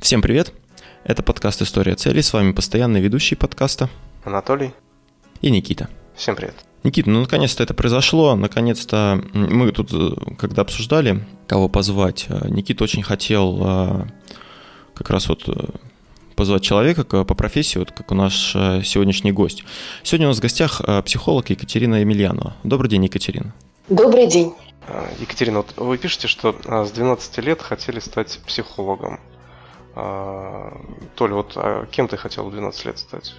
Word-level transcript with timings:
Всем 0.00 0.22
привет! 0.22 0.54
Это 1.04 1.22
подкаст 1.22 1.60
«История 1.60 1.94
целей». 1.94 2.22
С 2.22 2.32
вами 2.32 2.52
постоянный 2.52 3.02
ведущий 3.02 3.34
подкаста 3.34 3.90
Анатолий 4.24 4.72
и 5.42 5.50
Никита. 5.50 5.90
Всем 6.16 6.36
привет. 6.36 6.54
Никита, 6.84 7.10
ну 7.10 7.20
наконец-то 7.20 7.62
это 7.62 7.74
произошло. 7.74 8.34
Наконец-то 8.34 9.22
мы 9.34 9.70
тут, 9.72 9.92
э, 9.92 10.34
когда 10.38 10.62
обсуждали, 10.62 11.26
кого 11.46 11.68
позвать, 11.68 12.24
э, 12.30 12.48
Никита 12.48 12.82
очень 12.82 13.02
хотел 13.02 13.60
э, 13.62 14.06
как 14.94 15.10
раз 15.10 15.28
вот 15.28 15.46
позвать 16.34 16.62
человека 16.62 17.04
по 17.04 17.34
профессии, 17.34 17.78
вот 17.78 17.92
как 17.92 18.10
у 18.10 18.14
наш 18.14 18.52
сегодняшний 18.52 19.32
гость. 19.32 19.64
Сегодня 20.02 20.28
у 20.28 20.30
нас 20.30 20.38
в 20.38 20.42
гостях 20.42 20.80
психолог 21.04 21.50
Екатерина 21.50 21.96
Емельянова. 21.96 22.56
Добрый 22.64 22.88
день, 22.88 23.04
Екатерина. 23.04 23.52
Добрый 23.90 24.26
день. 24.26 24.54
Екатерина, 25.20 25.58
вот 25.58 25.74
вы 25.76 25.98
пишете, 25.98 26.26
что 26.26 26.56
с 26.64 26.90
12 26.90 27.38
лет 27.44 27.60
хотели 27.60 28.00
стать 28.00 28.40
психологом. 28.46 29.20
А, 30.02 30.80
Толя, 31.14 31.34
вот 31.34 31.52
а 31.56 31.84
кем 31.86 32.08
ты 32.08 32.16
хотел 32.16 32.48
в 32.48 32.52
12 32.52 32.86
лет 32.86 32.98
стать? 32.98 33.34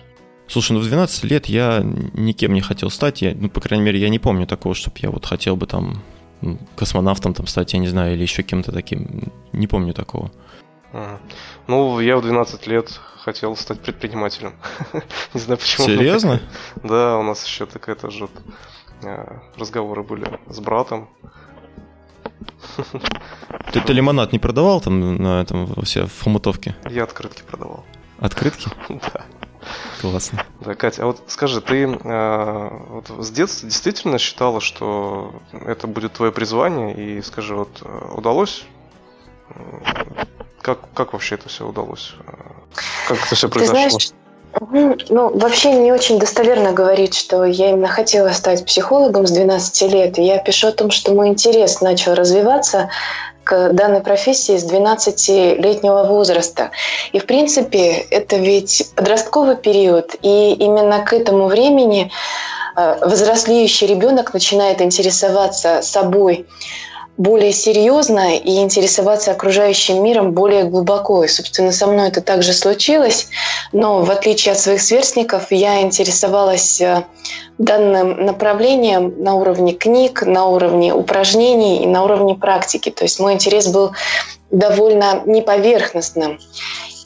Слушай, 0.47 0.73
ну 0.73 0.79
в 0.79 0.83
12 0.83 1.23
лет 1.23 1.47
я 1.47 1.81
никем 2.13 2.53
не 2.53 2.61
хотел 2.61 2.89
стать. 2.91 3.21
Я, 3.21 3.33
ну, 3.33 3.49
по 3.49 3.61
крайней 3.61 3.85
мере, 3.85 3.99
я 3.99 4.09
не 4.09 4.19
помню 4.19 4.45
такого, 4.45 4.75
чтобы 4.75 4.97
я 4.99 5.09
вот 5.09 5.25
хотел 5.25 5.55
бы 5.55 5.65
там 5.65 6.03
ну, 6.41 6.59
космонавтом 6.75 7.33
там 7.33 7.47
стать, 7.47 7.73
я 7.73 7.79
не 7.79 7.87
знаю, 7.87 8.13
или 8.13 8.21
еще 8.21 8.43
кем-то 8.43 8.71
таким. 8.71 9.31
Не 9.53 9.67
помню 9.67 9.93
такого. 9.93 10.31
Ну, 11.67 11.99
я 11.99 12.17
в 12.17 12.21
12 12.21 12.67
лет 12.67 12.99
хотел 13.17 13.55
стать 13.55 13.79
предпринимателем. 13.79 14.53
не 15.33 15.39
знаю 15.39 15.57
почему. 15.57 15.87
Серьезно? 15.87 16.41
Да, 16.83 17.17
у 17.17 17.23
нас 17.23 17.45
еще 17.45 17.65
такая 17.65 17.95
тоже 17.95 18.27
а, 19.03 19.41
разговоры 19.57 20.03
были 20.03 20.39
с 20.47 20.59
братом. 20.59 21.09
Ты, 23.71 23.81
ты 23.81 23.93
лимонад 23.93 24.31
не 24.33 24.39
продавал 24.39 24.81
там 24.81 25.15
на 25.15 25.41
этом 25.41 25.73
все 25.83 26.05
в 26.05 26.23
хомутовке? 26.23 26.75
Я 26.89 27.03
открытки 27.03 27.43
продавал. 27.43 27.85
Открытки? 28.19 28.69
Да. 28.89 29.21
Классно. 30.01 30.43
Да, 30.61 30.73
Катя, 30.73 31.03
а 31.03 31.05
вот 31.05 31.21
скажи, 31.27 31.61
ты 31.61 31.83
э, 31.83 32.69
вот 32.89 33.07
с 33.23 33.29
детства 33.29 33.69
действительно 33.69 34.17
считала, 34.17 34.59
что 34.59 35.35
это 35.51 35.85
будет 35.85 36.13
твое 36.13 36.31
призвание? 36.31 36.95
И 36.95 37.21
скажи, 37.21 37.55
вот 37.55 37.81
э, 37.83 38.11
удалось? 38.15 38.65
Как, 40.61 40.91
как 40.93 41.13
вообще 41.13 41.35
это 41.35 41.49
все 41.49 41.67
удалось? 41.67 42.15
Как 43.07 43.23
это 43.23 43.35
все 43.35 43.49
произошло? 43.49 43.83
Ты 43.83 43.89
знаешь, 43.89 44.11
ну, 44.59 45.29
вообще 45.37 45.71
не 45.71 45.91
очень 45.91 46.19
достоверно 46.19 46.73
говорить, 46.73 47.15
что 47.15 47.45
я 47.45 47.69
именно 47.69 47.87
хотела 47.87 48.29
стать 48.29 48.65
психологом 48.65 49.25
с 49.25 49.31
12 49.31 49.93
лет. 49.93 50.17
Я 50.17 50.39
пишу 50.39 50.67
о 50.67 50.71
том, 50.71 50.91
что 50.91 51.13
мой 51.13 51.29
интерес 51.29 51.81
начал 51.81 52.15
развиваться 52.15 52.89
к 53.43 53.73
данной 53.73 54.01
профессии 54.01 54.57
с 54.57 54.65
12-летнего 54.65 56.03
возраста. 56.03 56.71
И, 57.11 57.19
в 57.19 57.25
принципе, 57.25 57.91
это 58.11 58.35
ведь 58.37 58.91
подростковый 58.95 59.55
период, 59.55 60.15
и 60.21 60.53
именно 60.53 61.03
к 61.03 61.13
этому 61.13 61.47
времени 61.47 62.11
э, 62.75 62.97
взрослеющий 63.05 63.87
ребенок 63.87 64.33
начинает 64.33 64.81
интересоваться 64.81 65.81
собой, 65.81 66.45
более 67.17 67.51
серьезно 67.51 68.37
и 68.37 68.57
интересоваться 68.61 69.31
окружающим 69.31 70.03
миром 70.03 70.31
более 70.31 70.63
глубоко. 70.63 71.23
И, 71.23 71.27
собственно, 71.27 71.71
со 71.71 71.87
мной 71.87 72.07
это 72.07 72.21
также 72.21 72.53
случилось, 72.53 73.27
но 73.71 74.01
в 74.01 74.09
отличие 74.11 74.53
от 74.53 74.59
своих 74.59 74.81
сверстников, 74.81 75.51
я 75.51 75.81
интересовалась 75.81 76.81
э, 76.81 77.03
данным 77.57 78.25
направлением 78.25 79.21
на 79.23 79.35
уровне 79.35 79.73
книг, 79.73 80.23
на 80.23 80.47
уровне 80.47 80.93
упражнений 80.93 81.83
и 81.83 81.87
на 81.87 82.03
уровне 82.03 82.35
практики. 82.35 82.89
То 82.89 83.03
есть 83.03 83.19
мой 83.19 83.33
интерес 83.33 83.67
был 83.67 83.91
довольно 84.49 85.21
неповерхностным. 85.25 86.39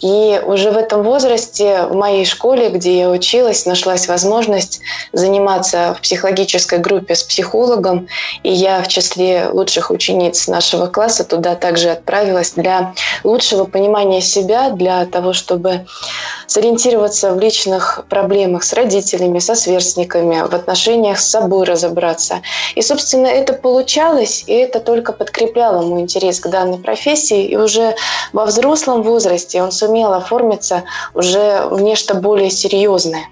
И 0.05 0.39
уже 0.45 0.69
в 0.69 0.77
этом 0.77 1.01
возрасте 1.01 1.87
в 1.87 1.95
моей 1.95 2.25
школе, 2.25 2.69
где 2.69 2.99
я 2.99 3.09
училась, 3.09 3.65
нашлась 3.65 4.07
возможность 4.07 4.81
заниматься 5.13 5.95
в 5.97 6.01
психологической 6.01 6.77
группе 6.77 7.15
с 7.15 7.23
психологом. 7.23 8.07
И 8.43 8.51
я 8.51 8.83
в 8.83 8.87
числе 8.87 9.49
лучших 9.51 9.89
учениц 9.89 10.47
нашего 10.47 10.85
класса 10.85 11.23
туда 11.23 11.55
также 11.55 11.89
отправилась 11.89 12.51
для 12.51 12.93
лучшего 13.23 13.63
понимания 13.63 14.21
себя, 14.21 14.69
для 14.69 15.07
того, 15.07 15.33
чтобы 15.33 15.87
сориентироваться 16.45 17.33
в 17.33 17.39
личных 17.39 18.05
проблемах 18.07 18.63
с 18.63 18.73
родителями, 18.73 19.39
со 19.39 19.55
сверстниками, 19.55 20.47
в 20.47 20.53
отношениях 20.53 21.17
с 21.17 21.27
собой 21.27 21.65
разобраться. 21.65 22.43
И, 22.75 22.83
собственно, 22.83 23.25
это 23.25 23.53
получалось, 23.53 24.43
и 24.45 24.53
это 24.53 24.79
только 24.79 25.13
подкрепляло 25.13 25.81
мой 25.81 26.01
интерес 26.01 26.39
к 26.39 26.47
данной 26.47 26.77
профессии. 26.77 27.43
И 27.45 27.57
уже 27.57 27.95
во 28.33 28.45
взрослом 28.45 29.01
возрасте 29.01 29.63
он 29.63 29.71
сумел 29.71 29.94
оформиться 30.03 30.83
уже 31.13 31.67
в 31.69 31.81
нечто 31.81 32.15
более 32.15 32.49
серьезное. 32.49 33.27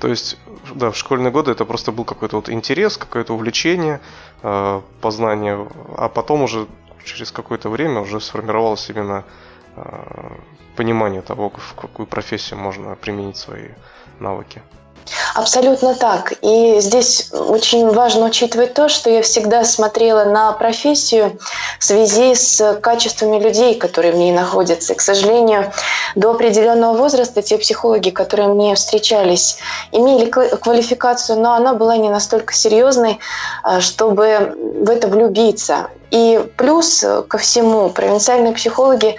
То 0.00 0.08
есть, 0.08 0.38
да, 0.74 0.90
в 0.90 0.96
школьные 0.96 1.30
годы 1.30 1.50
это 1.50 1.64
просто 1.64 1.92
был 1.92 2.04
какой-то 2.04 2.36
вот 2.36 2.48
интерес, 2.48 2.96
какое-то 2.96 3.34
увлечение, 3.34 4.00
э, 4.42 4.80
познание, 5.00 5.68
а 5.96 6.08
потом 6.08 6.42
уже 6.42 6.66
через 7.04 7.30
какое-то 7.30 7.68
время 7.68 8.00
уже 8.00 8.20
сформировалось 8.20 8.88
именно 8.88 9.24
э, 9.76 9.82
понимание 10.76 11.20
того, 11.20 11.52
в 11.54 11.74
какую 11.74 12.06
профессию 12.06 12.58
можно 12.58 12.94
применить 12.94 13.36
свои 13.36 13.68
навыки. 14.20 14.62
Абсолютно 15.34 15.94
так. 15.94 16.32
И 16.42 16.80
здесь 16.80 17.30
очень 17.32 17.90
важно 17.90 18.26
учитывать 18.26 18.74
то, 18.74 18.88
что 18.88 19.10
я 19.10 19.22
всегда 19.22 19.64
смотрела 19.64 20.24
на 20.24 20.52
профессию 20.52 21.38
в 21.78 21.84
связи 21.84 22.34
с 22.34 22.78
качествами 22.80 23.38
людей, 23.38 23.74
которые 23.74 24.12
в 24.12 24.16
ней 24.16 24.32
находятся. 24.32 24.92
И, 24.92 24.96
к 24.96 25.00
сожалению, 25.00 25.72
до 26.14 26.30
определенного 26.30 26.96
возраста 26.96 27.42
те 27.42 27.58
психологи, 27.58 28.10
которые 28.10 28.48
мне 28.48 28.74
встречались, 28.74 29.58
имели 29.92 30.26
квалификацию, 30.28 31.40
но 31.40 31.54
она 31.54 31.74
была 31.74 31.96
не 31.96 32.08
настолько 32.08 32.54
серьезной, 32.54 33.18
а, 33.62 33.80
чтобы 33.80 34.54
в 34.56 34.88
это 34.90 35.08
влюбиться. 35.08 35.88
И 36.10 36.40
плюс 36.56 37.04
ко 37.28 37.38
всему, 37.38 37.90
провинциальные 37.90 38.54
психологи 38.54 39.16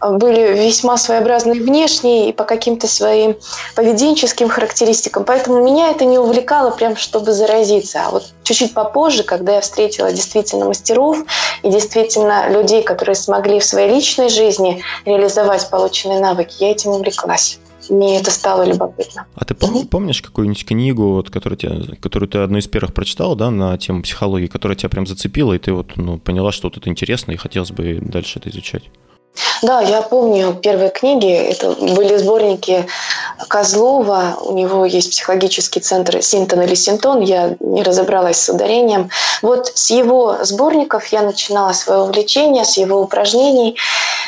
были 0.00 0.54
весьма 0.54 0.96
своеобразные 0.96 1.60
внешние 1.60 2.30
и 2.30 2.32
по 2.32 2.44
каким-то 2.44 2.88
своим 2.88 3.36
поведенческим 3.76 4.48
характеристикам. 4.48 5.24
Поэтому 5.24 5.62
меня 5.64 5.90
это 5.90 6.04
не 6.04 6.18
увлекало 6.18 6.70
прям, 6.70 6.96
чтобы 6.96 7.32
заразиться. 7.32 8.02
А 8.06 8.10
вот 8.10 8.24
чуть-чуть 8.42 8.74
попозже, 8.74 9.22
когда 9.22 9.54
я 9.54 9.60
встретила 9.60 10.10
действительно 10.10 10.66
мастеров 10.66 11.18
и 11.62 11.70
действительно 11.70 12.48
людей, 12.48 12.82
которые 12.82 13.14
смогли 13.14 13.60
в 13.60 13.64
своей 13.64 13.94
личной 13.94 14.28
жизни 14.28 14.82
реализовать 15.04 15.68
полученные 15.70 16.18
навыки, 16.18 16.56
я 16.58 16.72
этим 16.72 16.90
увлеклась 16.90 17.58
мне 17.90 18.18
это 18.18 18.30
стало 18.30 18.64
любопытно. 18.64 19.26
А 19.34 19.44
ты 19.44 19.54
пом- 19.54 19.86
помнишь 19.86 20.22
какую-нибудь 20.22 20.64
книгу, 20.64 21.12
вот, 21.12 21.30
которую, 21.30 21.58
тебя, 21.58 21.96
которую 22.00 22.28
ты 22.28 22.38
одну 22.38 22.58
из 22.58 22.66
первых 22.66 22.94
прочитала, 22.94 23.36
да, 23.36 23.50
на 23.50 23.76
тему 23.78 24.02
психологии, 24.02 24.46
которая 24.46 24.76
тебя 24.76 24.88
прям 24.88 25.06
зацепила, 25.06 25.52
и 25.52 25.58
ты 25.58 25.72
вот 25.72 25.96
ну, 25.96 26.18
поняла, 26.18 26.52
что 26.52 26.68
вот 26.68 26.76
это 26.76 26.88
интересно, 26.88 27.32
и 27.32 27.36
хотелось 27.36 27.70
бы 27.70 27.98
дальше 28.00 28.38
это 28.38 28.50
изучать? 28.50 28.84
Да, 29.62 29.80
я 29.80 30.02
помню 30.02 30.54
первые 30.54 30.90
книги. 30.90 31.32
Это 31.32 31.70
были 31.72 32.16
сборники 32.16 32.86
Козлова. 33.48 34.36
У 34.40 34.52
него 34.54 34.84
есть 34.84 35.10
психологический 35.10 35.80
центр 35.80 36.20
Синтон 36.20 36.62
или 36.62 36.74
Синтон. 36.74 37.20
Я 37.20 37.56
не 37.60 37.82
разобралась 37.82 38.38
с 38.38 38.48
ударением. 38.48 39.10
Вот 39.40 39.72
с 39.74 39.90
его 39.90 40.38
сборников 40.42 41.06
я 41.08 41.22
начинала 41.22 41.72
свое 41.72 42.00
увлечение, 42.00 42.64
с 42.64 42.76
его 42.76 43.00
упражнений. 43.00 43.78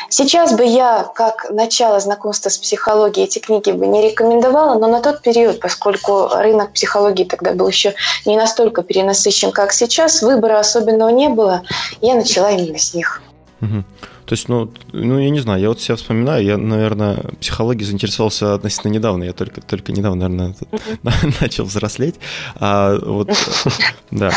Сейчас 0.09 0.53
бы 0.53 0.63
я, 0.63 1.09
как 1.13 1.47
начало 1.49 1.99
знакомства 1.99 2.49
с 2.49 2.57
психологией, 2.57 3.25
эти 3.25 3.39
книги 3.39 3.71
бы 3.71 3.87
не 3.87 4.01
рекомендовала, 4.01 4.79
но 4.79 4.87
на 4.87 5.01
тот 5.01 5.21
период, 5.21 5.59
поскольку 5.59 6.29
рынок 6.29 6.71
психологии 6.71 7.25
тогда 7.25 7.51
был 7.53 7.67
еще 7.67 7.93
не 8.25 8.37
настолько 8.37 8.83
перенасыщен, 8.83 9.51
как 9.51 9.73
сейчас, 9.73 10.21
выбора 10.21 10.59
особенного 10.59 11.09
не 11.09 11.29
было, 11.29 11.63
я 12.01 12.15
начала 12.15 12.51
именно 12.51 12.77
с 12.77 12.93
них. 12.93 13.21
Угу. 13.61 13.83
То 14.25 14.33
есть, 14.33 14.49
ну, 14.49 14.71
ну, 14.91 15.19
я 15.19 15.29
не 15.29 15.39
знаю, 15.39 15.61
я 15.61 15.69
вот 15.69 15.79
себя 15.79 15.95
вспоминаю, 15.95 16.43
я, 16.43 16.57
наверное, 16.57 17.17
психологией 17.39 17.85
заинтересовался 17.85 18.55
относительно 18.55 18.91
недавно, 18.91 19.23
я 19.23 19.33
только, 19.33 19.61
только 19.61 19.91
недавно, 19.91 20.27
наверное, 20.27 20.55
начал 21.41 21.65
взрослеть. 21.65 22.15
А 22.55 22.97
вот, 22.99 23.29
да. 24.11 24.31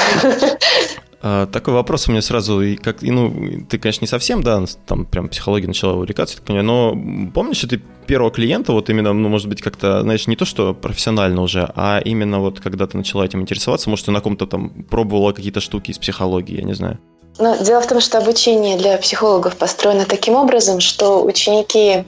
А, 1.21 1.47
такой 1.47 1.75
вопрос 1.75 2.07
у 2.07 2.13
меня 2.13 2.23
сразу, 2.23 2.61
и 2.61 2.77
как, 2.77 3.03
и, 3.03 3.11
ну, 3.11 3.65
ты, 3.69 3.79
конечно, 3.79 4.05
не 4.05 4.09
совсем, 4.09 4.43
да, 4.43 4.63
там 4.87 5.05
прям 5.05 5.29
психология 5.29 5.67
начала 5.67 5.95
увлекаться, 5.95 6.37
так 6.37 6.45
понимаю, 6.45 6.67
но 6.67 7.31
помнишь, 7.33 7.61
ты 7.61 7.83
первого 8.07 8.31
клиента, 8.31 8.73
вот 8.73 8.89
именно, 8.91 9.13
ну, 9.13 9.29
может 9.29 9.49
быть, 9.49 9.61
как-то, 9.61 10.03
знаешь, 10.03 10.27
не 10.27 10.37
то, 10.37 10.45
что 10.45 10.75
профессионально 10.75 11.43
уже, 11.43 11.71
а 11.75 12.01
именно 12.05 12.39
вот 12.41 12.61
когда 12.61 12.87
ты 12.87 12.97
начала 12.97 13.25
этим 13.25 13.41
интересоваться, 13.41 13.91
может, 13.91 14.07
ты 14.07 14.13
на 14.13 14.21
ком-то 14.21 14.47
там 14.47 14.71
пробовала 14.85 15.33
какие-то 15.33 15.61
штуки 15.61 15.91
из 15.91 15.99
психологии, 15.99 16.59
я 16.59 16.63
не 16.63 16.75
знаю. 16.75 16.99
Но 17.39 17.57
дело 17.57 17.81
в 17.81 17.87
том, 17.87 18.01
что 18.01 18.19
обучение 18.19 18.77
для 18.77 18.99
психологов 18.99 19.57
построено 19.57 20.05
таким 20.05 20.35
образом, 20.35 20.81
что 20.81 21.23
ученики 21.23 22.05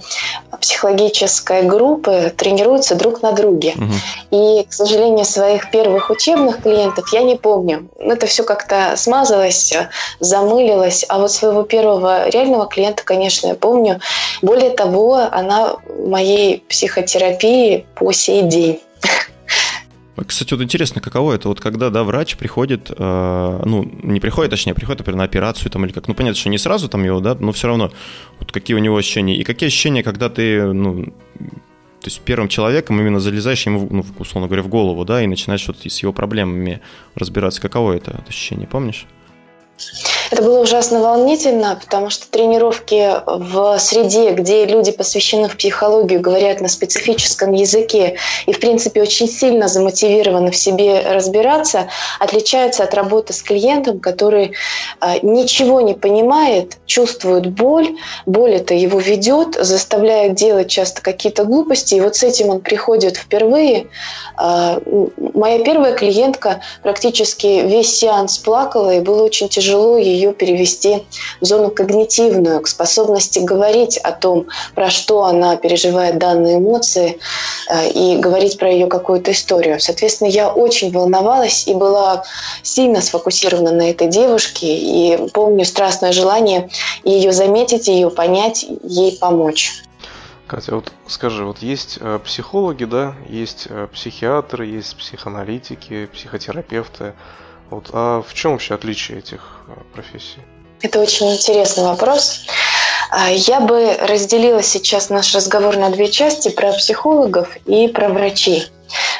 психологической 0.60 1.62
группы 1.62 2.32
тренируются 2.36 2.96
друг 2.96 3.22
на 3.22 3.32
друге. 3.32 3.74
Угу. 3.76 4.36
И, 4.36 4.64
к 4.64 4.72
сожалению, 4.72 5.24
своих 5.24 5.70
первых 5.70 6.10
учебных 6.10 6.62
клиентов 6.62 7.12
я 7.12 7.22
не 7.22 7.36
помню. 7.36 7.88
Это 7.98 8.26
все 8.26 8.42
как-то 8.42 8.94
смазалось, 8.96 9.72
замылилось. 10.18 11.04
А 11.08 11.18
вот 11.18 11.30
своего 11.30 11.62
первого 11.62 12.28
реального 12.28 12.66
клиента, 12.66 13.04
конечно, 13.04 13.48
я 13.48 13.54
помню. 13.54 14.00
Более 14.42 14.70
того, 14.70 15.28
она 15.30 15.76
в 15.86 16.08
моей 16.08 16.58
психотерапии 16.68 17.86
по 17.94 18.12
сей 18.12 18.42
день. 18.42 18.80
Кстати, 20.26 20.52
вот 20.54 20.62
интересно, 20.62 21.00
каково 21.00 21.34
это, 21.34 21.48
вот 21.48 21.60
когда, 21.60 21.90
да, 21.90 22.04
врач 22.04 22.36
приходит, 22.36 22.90
э, 22.90 23.62
ну, 23.64 23.90
не 24.02 24.20
приходит, 24.20 24.50
точнее, 24.50 24.74
приходит, 24.74 25.00
например, 25.00 25.18
на 25.18 25.24
операцию 25.24 25.70
там 25.70 25.84
или 25.84 25.92
как, 25.92 26.08
ну, 26.08 26.14
понятно, 26.14 26.38
что 26.38 26.48
не 26.48 26.58
сразу 26.58 26.88
там 26.88 27.04
его, 27.04 27.20
да, 27.20 27.36
но 27.38 27.52
все 27.52 27.68
равно, 27.68 27.92
вот 28.38 28.52
какие 28.52 28.76
у 28.76 28.80
него 28.80 28.96
ощущения, 28.96 29.36
и 29.36 29.44
какие 29.44 29.68
ощущения, 29.68 30.02
когда 30.02 30.28
ты, 30.28 30.72
ну, 30.72 31.04
то 32.00 32.06
есть 32.06 32.20
первым 32.20 32.48
человеком 32.48 32.98
именно 32.98 33.20
залезаешь 33.20 33.66
ему, 33.66 33.86
ну, 33.90 34.04
условно 34.18 34.48
говоря, 34.48 34.62
в 34.62 34.68
голову, 34.68 35.04
да, 35.04 35.22
и 35.22 35.26
начинаешь 35.26 35.66
вот 35.66 35.78
с 35.80 36.02
его 36.02 36.12
проблемами 36.12 36.80
разбираться, 37.14 37.60
каково 37.60 37.92
это 37.92 38.24
ощущение, 38.26 38.66
помнишь? 38.66 39.06
Это 40.30 40.42
было 40.42 40.60
ужасно 40.60 41.00
волнительно, 41.00 41.76
потому 41.80 42.08
что 42.08 42.30
тренировки 42.30 43.10
в 43.26 43.78
среде, 43.78 44.30
где 44.32 44.64
люди 44.64 44.92
посвящены 44.92 45.48
в 45.48 45.56
психологию, 45.56 46.20
говорят 46.20 46.60
на 46.60 46.68
специфическом 46.68 47.52
языке 47.52 48.16
и, 48.46 48.52
в 48.52 48.60
принципе, 48.60 49.02
очень 49.02 49.28
сильно 49.28 49.66
замотивированы 49.66 50.52
в 50.52 50.56
себе 50.56 51.00
разбираться, 51.00 51.88
отличаются 52.20 52.84
от 52.84 52.94
работы 52.94 53.32
с 53.32 53.42
клиентом, 53.42 53.98
который 53.98 54.52
а, 55.00 55.18
ничего 55.20 55.80
не 55.80 55.94
понимает, 55.94 56.78
чувствует 56.86 57.50
боль, 57.50 57.96
боль 58.24 58.54
это 58.54 58.74
его 58.74 59.00
ведет, 59.00 59.56
заставляет 59.56 60.34
делать 60.34 60.68
часто 60.68 61.02
какие-то 61.02 61.44
глупости, 61.44 61.96
и 61.96 62.00
вот 62.00 62.14
с 62.14 62.22
этим 62.22 62.50
он 62.50 62.60
приходит 62.60 63.16
впервые. 63.16 63.88
А, 64.36 64.80
моя 65.34 65.58
первая 65.64 65.94
клиентка 65.94 66.60
практически 66.84 67.62
весь 67.66 67.98
сеанс 67.98 68.38
плакала, 68.38 68.94
и 68.94 69.00
было 69.00 69.24
очень 69.24 69.48
тяжело 69.48 69.98
ее 69.98 70.19
ее 70.20 70.32
перевести 70.32 71.06
в 71.40 71.44
зону 71.44 71.70
когнитивную, 71.70 72.60
к 72.60 72.68
способности 72.68 73.38
говорить 73.38 73.98
о 73.98 74.12
том, 74.12 74.46
про 74.74 74.90
что 74.90 75.24
она 75.24 75.56
переживает 75.56 76.18
данные 76.18 76.58
эмоции, 76.58 77.18
э, 77.68 77.90
и 77.90 78.16
говорить 78.18 78.58
про 78.58 78.70
ее 78.70 78.86
какую-то 78.86 79.32
историю. 79.32 79.80
Соответственно, 79.80 80.28
я 80.28 80.50
очень 80.50 80.92
волновалась 80.92 81.66
и 81.66 81.74
была 81.74 82.24
сильно 82.62 83.00
сфокусирована 83.00 83.72
на 83.72 83.90
этой 83.90 84.08
девушке, 84.08 84.66
и 84.66 85.28
помню 85.32 85.64
страстное 85.64 86.12
желание 86.12 86.70
ее 87.04 87.32
заметить, 87.32 87.88
ее 87.88 88.10
понять, 88.10 88.66
ей 88.82 89.16
помочь. 89.18 89.82
Катя, 90.50 90.74
вот 90.74 90.92
скажи, 91.06 91.44
вот 91.44 91.58
есть 91.58 91.98
э, 92.00 92.18
психологи, 92.24 92.84
да, 92.84 93.14
есть 93.28 93.68
э, 93.70 93.86
психиатры, 93.92 94.66
есть 94.66 94.96
психоаналитики, 94.96 96.06
психотерапевты. 96.12 97.14
Вот, 97.70 97.90
а 97.92 98.22
в 98.22 98.34
чем 98.34 98.52
вообще 98.52 98.74
отличие 98.74 99.18
этих 99.18 99.62
э, 99.68 99.72
профессий? 99.94 100.40
Это 100.82 101.00
очень 101.00 101.32
интересный 101.32 101.84
вопрос. 101.84 102.46
А, 103.10 103.30
я 103.30 103.60
бы 103.60 103.96
разделила 104.00 104.62
сейчас 104.62 105.10
наш 105.10 105.34
разговор 105.34 105.76
на 105.76 105.90
две 105.90 106.10
части 106.10 106.48
про 106.48 106.72
психологов 106.72 107.56
и 107.66 107.88
про 107.88 108.08
врачей. 108.08 108.66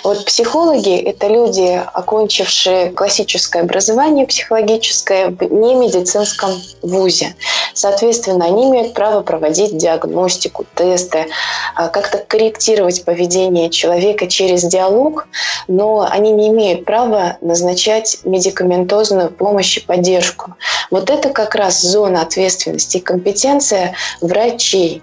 Вот 0.03 0.25
психологи– 0.25 0.97
это 0.99 1.29
люди, 1.29 1.83
окончившие 1.93 2.91
классическое 2.91 3.63
образование 3.63 4.27
психологическое 4.27 5.29
в 5.29 5.43
немедицинском 5.43 6.53
вузе. 6.83 7.35
Соответственно, 7.75 8.47
они 8.47 8.69
имеют 8.69 8.95
право 8.95 9.21
проводить 9.21 9.77
диагностику, 9.77 10.65
тесты, 10.75 11.27
а, 11.75 11.89
как-то 11.89 12.19
корректировать 12.19 13.05
поведение 13.05 13.71
человека 13.71 14.27
через 14.27 14.65
диалог, 14.65 15.29
но 15.69 16.07
они 16.11 16.33
не 16.33 16.49
имеют 16.49 16.85
права 16.85 17.37
назначать 17.41 18.19
медикаментозную 18.25 19.31
помощь 19.31 19.77
и 19.77 19.81
поддержку. 19.81 20.55
Вот 20.91 21.11
это 21.11 21.31
как 21.31 21.55
раз 21.55 21.81
зона 21.81 22.23
ответственности 22.23 22.99
и 22.99 23.01
компетенция 23.01 23.95
врачей. 24.21 25.03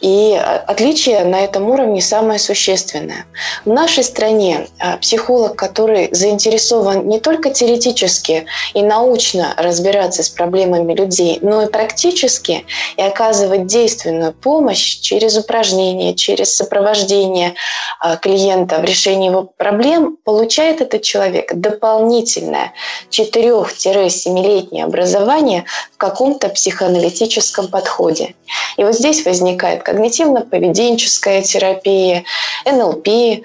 И 0.00 0.40
отличие 0.66 1.24
на 1.24 1.40
этом 1.40 1.70
уровне 1.70 2.00
самое 2.00 2.38
существенное. 2.38 3.26
В 3.64 3.70
нашей 3.70 4.04
стране 4.04 4.66
а, 4.78 4.96
психолог, 4.98 5.56
который 5.56 6.08
заинтересован 6.12 7.08
не 7.08 7.20
только 7.20 7.50
теоретически 7.50 8.46
и 8.74 8.82
научно 8.82 9.54
разбираться 9.56 10.22
с 10.22 10.28
проблемами 10.28 10.94
людей, 10.94 11.38
но 11.42 11.62
и 11.62 11.66
практически 11.66 12.66
и 12.96 13.02
оказывать 13.02 13.66
действенную 13.66 14.32
помощь 14.32 15.00
через 15.00 15.36
упражнения, 15.36 16.14
через 16.14 16.54
сопровождение 16.54 17.54
а, 18.00 18.16
клиента 18.16 18.78
в 18.78 18.84
решении 18.84 19.28
его 19.28 19.44
проблем, 19.44 20.16
получает 20.24 20.80
этот 20.80 21.02
человек 21.02 21.54
дополнительное 21.54 22.72
4-7-летнее 23.10 24.84
образование 24.84 25.64
в 25.92 25.96
каком-то 25.96 26.48
психоаналитическом 26.48 27.68
подходе. 27.68 28.34
И 28.76 28.84
вот 28.84 28.94
здесь 28.94 29.24
возникает 29.24 29.43
возникает 29.44 29.86
когнитивно-поведенческая 29.86 31.42
терапия, 31.42 32.24
НЛП, 32.64 33.08
э, 33.08 33.42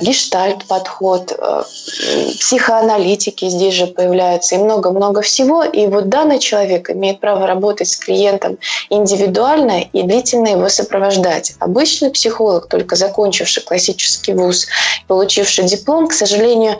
гештальт-подход, 0.00 1.32
э, 1.32 1.62
психоаналитики 2.38 3.48
здесь 3.48 3.74
же 3.74 3.86
появляются 3.86 4.56
и 4.56 4.58
много-много 4.58 5.22
всего. 5.22 5.64
И 5.64 5.86
вот 5.86 6.08
данный 6.08 6.38
человек 6.38 6.90
имеет 6.90 7.20
право 7.20 7.46
работать 7.46 7.88
с 7.88 7.96
клиентом 7.96 8.58
индивидуально 8.90 9.82
и 9.92 10.02
длительно 10.02 10.48
его 10.48 10.68
сопровождать. 10.68 11.54
Обычный 11.58 12.10
психолог, 12.10 12.68
только 12.68 12.96
закончивший 12.96 13.62
классический 13.62 14.34
вуз, 14.34 14.66
получивший 15.08 15.64
диплом, 15.64 16.08
к 16.08 16.12
сожалению, 16.12 16.76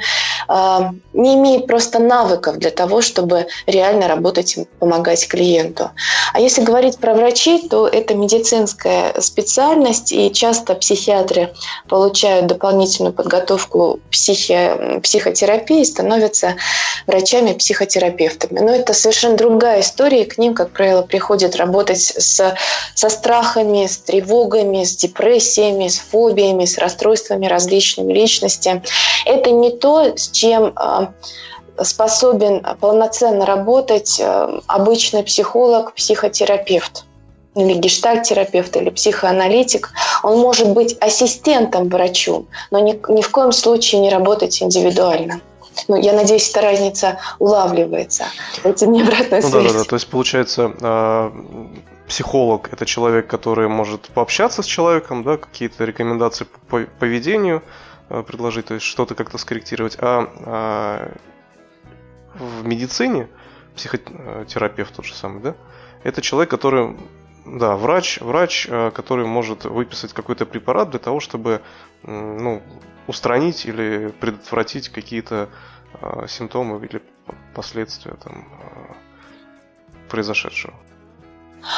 э, 0.48 0.78
не 1.14 1.34
имеет 1.34 1.66
просто 1.66 1.98
навыков 1.98 2.58
для 2.58 2.70
того, 2.70 3.00
чтобы 3.00 3.46
реально 3.66 4.08
работать 4.08 4.56
и 4.58 4.66
помогать 4.78 5.26
клиенту. 5.26 5.90
А 6.34 6.40
если 6.40 6.62
говорить 6.62 6.98
про 6.98 7.14
врачей, 7.14 7.68
то 7.68 7.88
это 7.88 8.14
медицина 8.14 8.49
медицинская 8.50 9.20
специальность, 9.20 10.12
и 10.12 10.32
часто 10.32 10.74
психиатры 10.74 11.52
получают 11.88 12.46
дополнительную 12.46 13.12
подготовку 13.12 14.00
психи, 14.10 15.00
психотерапии 15.02 15.80
и 15.80 15.84
становятся 15.84 16.56
врачами-психотерапевтами. 17.06 18.58
Но 18.58 18.74
это 18.74 18.92
совершенно 18.92 19.36
другая 19.36 19.80
история, 19.80 20.22
и 20.22 20.28
к 20.28 20.38
ним, 20.38 20.54
как 20.54 20.70
правило, 20.72 21.02
приходят 21.02 21.56
работать 21.56 22.00
с, 22.00 22.56
со 22.94 23.08
страхами, 23.08 23.86
с 23.86 23.98
тревогами, 23.98 24.84
с 24.84 24.96
депрессиями, 24.96 25.88
с 25.88 25.98
фобиями, 25.98 26.64
с 26.64 26.78
расстройствами 26.78 27.46
различными 27.46 28.12
личности. 28.12 28.82
Это 29.26 29.50
не 29.50 29.70
то, 29.70 30.16
с 30.16 30.30
чем 30.30 30.72
а, 30.74 31.12
способен 31.82 32.66
полноценно 32.80 33.46
работать 33.46 34.20
а, 34.20 34.60
обычный 34.66 35.22
психолог, 35.22 35.94
психотерапевт 35.94 37.04
или 37.54 37.74
гештальт-терапевт, 37.74 38.76
или 38.76 38.90
психоаналитик, 38.90 39.90
он 40.22 40.38
может 40.38 40.68
быть 40.70 40.96
ассистентом 41.00 41.88
врачу, 41.88 42.46
но 42.70 42.78
ни, 42.80 43.00
ни 43.12 43.22
в 43.22 43.30
коем 43.30 43.52
случае 43.52 44.00
не 44.00 44.10
работать 44.10 44.62
индивидуально. 44.62 45.40
Ну, 45.88 45.96
я 45.96 46.12
надеюсь, 46.12 46.50
эта 46.50 46.60
разница 46.60 47.18
улавливается. 47.38 48.24
Это 48.64 48.86
не 48.86 49.02
обратная 49.02 49.40
ну, 49.42 49.48
связь. 49.48 49.64
Да, 49.64 49.72
да, 49.72 49.78
да. 49.78 49.84
То 49.84 49.96
есть, 49.96 50.08
получается, 50.08 50.72
а, 50.80 51.32
психолог– 52.08 52.68
это 52.72 52.86
человек, 52.86 53.26
который 53.26 53.68
может 53.68 54.08
пообщаться 54.08 54.62
с 54.62 54.66
человеком, 54.66 55.22
да, 55.22 55.36
какие-то 55.36 55.84
рекомендации 55.84 56.46
по 56.68 56.80
поведению 56.98 57.62
а, 58.08 58.22
предложить, 58.22 58.66
то 58.66 58.74
есть 58.74 58.86
что-то 58.86 59.14
как-то 59.14 59.38
скорректировать. 59.38 59.96
А, 59.98 60.30
а 60.44 61.12
в 62.34 62.66
медицине 62.66 63.28
психотерапевт 63.74 64.94
тот 64.94 65.04
же 65.04 65.14
самый, 65.14 65.42
да, 65.42 65.54
это 66.04 66.22
человек, 66.22 66.50
который 66.50 66.96
да, 67.44 67.76
врач, 67.76 68.20
врач, 68.20 68.66
э, 68.68 68.90
который 68.90 69.26
может 69.26 69.64
выписать 69.64 70.12
какой-то 70.12 70.46
препарат 70.46 70.90
для 70.90 70.98
того, 70.98 71.20
чтобы 71.20 71.62
ну, 72.02 72.62
устранить 73.06 73.66
или 73.66 74.08
предотвратить 74.20 74.88
какие-то 74.88 75.48
э, 76.00 76.26
симптомы 76.28 76.84
или 76.84 77.02
последствия 77.54 78.14
там, 78.14 78.46
э, 78.62 78.94
произошедшего. 80.08 80.74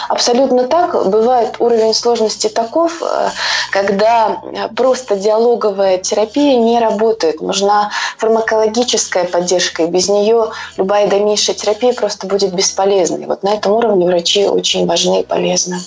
Абсолютно 0.08 0.66
так. 0.66 0.92
Бывает 1.10 1.56
уровень 1.58 1.94
сложности 1.94 2.48
таков, 2.48 3.02
э, 3.02 3.30
когда 3.70 4.40
просто 4.76 5.16
диалоговая 5.16 5.98
терапия 5.98 6.58
не 6.58 6.78
работает. 6.78 7.40
Нужна 7.40 7.90
фармакологическая 8.18 9.24
поддержка, 9.24 9.84
и 9.84 9.86
без 9.86 10.08
нее 10.08 10.50
любая 10.76 11.08
дальнейшая 11.08 11.56
терапия 11.56 11.92
просто 11.92 12.26
будет 12.26 12.54
бесполезной. 12.54 13.26
Вот 13.26 13.42
на 13.42 13.54
этом 13.54 13.72
уровне 13.72 14.06
врачи 14.06 14.46
очень 14.46 14.86
важны 14.86 15.20
и 15.20 15.24
полезны. 15.24 15.78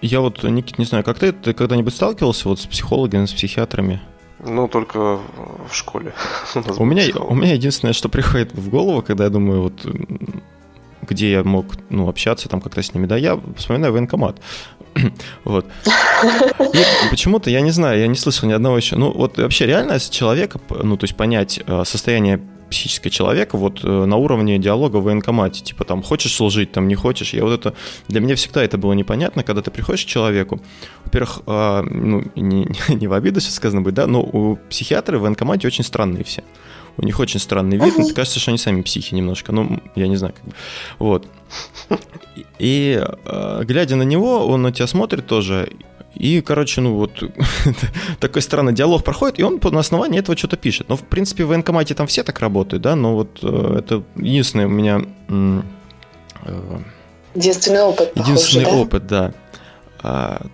Я 0.00 0.20
вот, 0.20 0.42
Никит, 0.44 0.78
не 0.78 0.84
знаю, 0.84 1.04
как 1.04 1.18
ты, 1.18 1.32
ты 1.32 1.52
когда-нибудь 1.52 1.94
сталкивался 1.94 2.48
вот 2.48 2.60
с 2.60 2.66
психологами, 2.66 3.26
с 3.26 3.32
психиатрами? 3.32 4.00
Ну, 4.38 4.68
только 4.68 5.18
в 5.68 5.72
школе. 5.72 6.12
У 6.78 6.84
меня, 6.84 7.04
у 7.20 7.34
меня 7.34 7.54
единственное, 7.54 7.92
что 7.92 8.08
приходит 8.08 8.52
в 8.52 8.70
голову, 8.70 9.02
когда 9.02 9.24
я 9.24 9.30
думаю, 9.30 9.62
вот 9.62 9.84
где 11.08 11.30
я 11.32 11.44
мог 11.44 11.66
ну, 11.90 12.08
общаться 12.08 12.48
там 12.48 12.60
как-то 12.60 12.82
с 12.82 12.94
ними, 12.94 13.06
да, 13.06 13.16
я 13.16 13.40
вспоминаю 13.56 13.92
военкомат. 13.92 14.40
Вот. 15.44 15.66
И 16.74 17.10
почему-то, 17.10 17.50
я 17.50 17.60
не 17.60 17.70
знаю, 17.70 18.00
я 18.00 18.06
не 18.08 18.16
слышал 18.16 18.48
ни 18.48 18.52
одного 18.52 18.76
еще. 18.76 18.96
Ну, 18.96 19.12
вот 19.12 19.38
вообще 19.38 19.66
реально 19.66 20.00
человека, 20.00 20.60
ну, 20.82 20.96
то 20.96 21.04
есть 21.04 21.16
понять 21.16 21.60
э, 21.64 21.84
состояние 21.84 22.40
психического 22.68 23.10
человека 23.10 23.56
вот 23.56 23.84
э, 23.84 24.04
на 24.04 24.16
уровне 24.16 24.58
диалога 24.58 24.96
в 24.96 25.04
военкомате. 25.04 25.62
Типа 25.62 25.84
там, 25.84 26.02
хочешь 26.02 26.34
служить, 26.34 26.72
там 26.72 26.88
не 26.88 26.94
хочешь. 26.94 27.32
Я 27.32 27.44
вот 27.44 27.58
это... 27.58 27.74
Для 28.08 28.20
меня 28.20 28.34
всегда 28.34 28.62
это 28.62 28.78
было 28.78 28.92
непонятно, 28.92 29.42
когда 29.42 29.62
ты 29.62 29.70
приходишь 29.70 30.04
к 30.04 30.08
человеку. 30.08 30.60
Во-первых, 31.04 31.40
а, 31.46 31.82
ну, 31.82 32.24
не, 32.36 32.68
не 32.88 33.06
в 33.06 33.12
обиду 33.12 33.40
сейчас 33.40 33.54
сказано 33.54 33.82
будет, 33.82 33.94
да, 33.94 34.06
но 34.06 34.20
у 34.20 34.56
психиатры 34.68 35.18
в 35.18 35.22
военкомате 35.22 35.66
очень 35.66 35.84
странные 35.84 36.24
все. 36.24 36.42
У 36.98 37.04
них 37.04 37.18
очень 37.20 37.40
странный 37.40 37.76
вид, 37.76 37.96
uh-huh. 37.96 38.12
кажется, 38.12 38.40
что 38.40 38.50
они 38.50 38.58
сами 38.58 38.82
психи 38.82 39.14
немножко, 39.14 39.52
ну, 39.52 39.80
я 39.94 40.08
не 40.08 40.16
знаю, 40.16 40.34
как 40.34 40.44
бы. 40.44 40.52
Вот. 40.98 41.26
И 42.58 43.00
э, 43.00 43.62
глядя 43.64 43.96
на 43.96 44.02
него, 44.02 44.46
он 44.46 44.62
на 44.62 44.72
тебя 44.72 44.86
смотрит 44.86 45.26
тоже, 45.26 45.70
и, 46.14 46.40
короче, 46.40 46.80
ну 46.80 46.96
вот 46.96 47.22
такой 48.20 48.42
странный 48.42 48.72
диалог 48.72 49.04
проходит, 49.04 49.38
и 49.38 49.44
он 49.44 49.60
на 49.62 49.78
основании 49.78 50.18
этого 50.18 50.36
что-то 50.36 50.56
пишет. 50.56 50.88
Но, 50.88 50.96
в 50.96 51.02
принципе, 51.02 51.44
в 51.44 51.48
военкомате 51.48 51.94
там 51.94 52.08
все 52.08 52.24
так 52.24 52.40
работают, 52.40 52.82
да, 52.82 52.96
но 52.96 53.14
вот 53.14 53.38
э, 53.42 53.76
это 53.78 54.02
единственный 54.16 54.66
у 54.66 54.70
меня... 54.70 55.00
Э, 55.28 55.60
единственный 57.36 57.82
опыт, 57.82 58.10
Единственный 58.16 58.64
похоже, 58.64 58.82
опыт, 58.82 59.06
да. 59.06 59.32
А, 60.02 60.46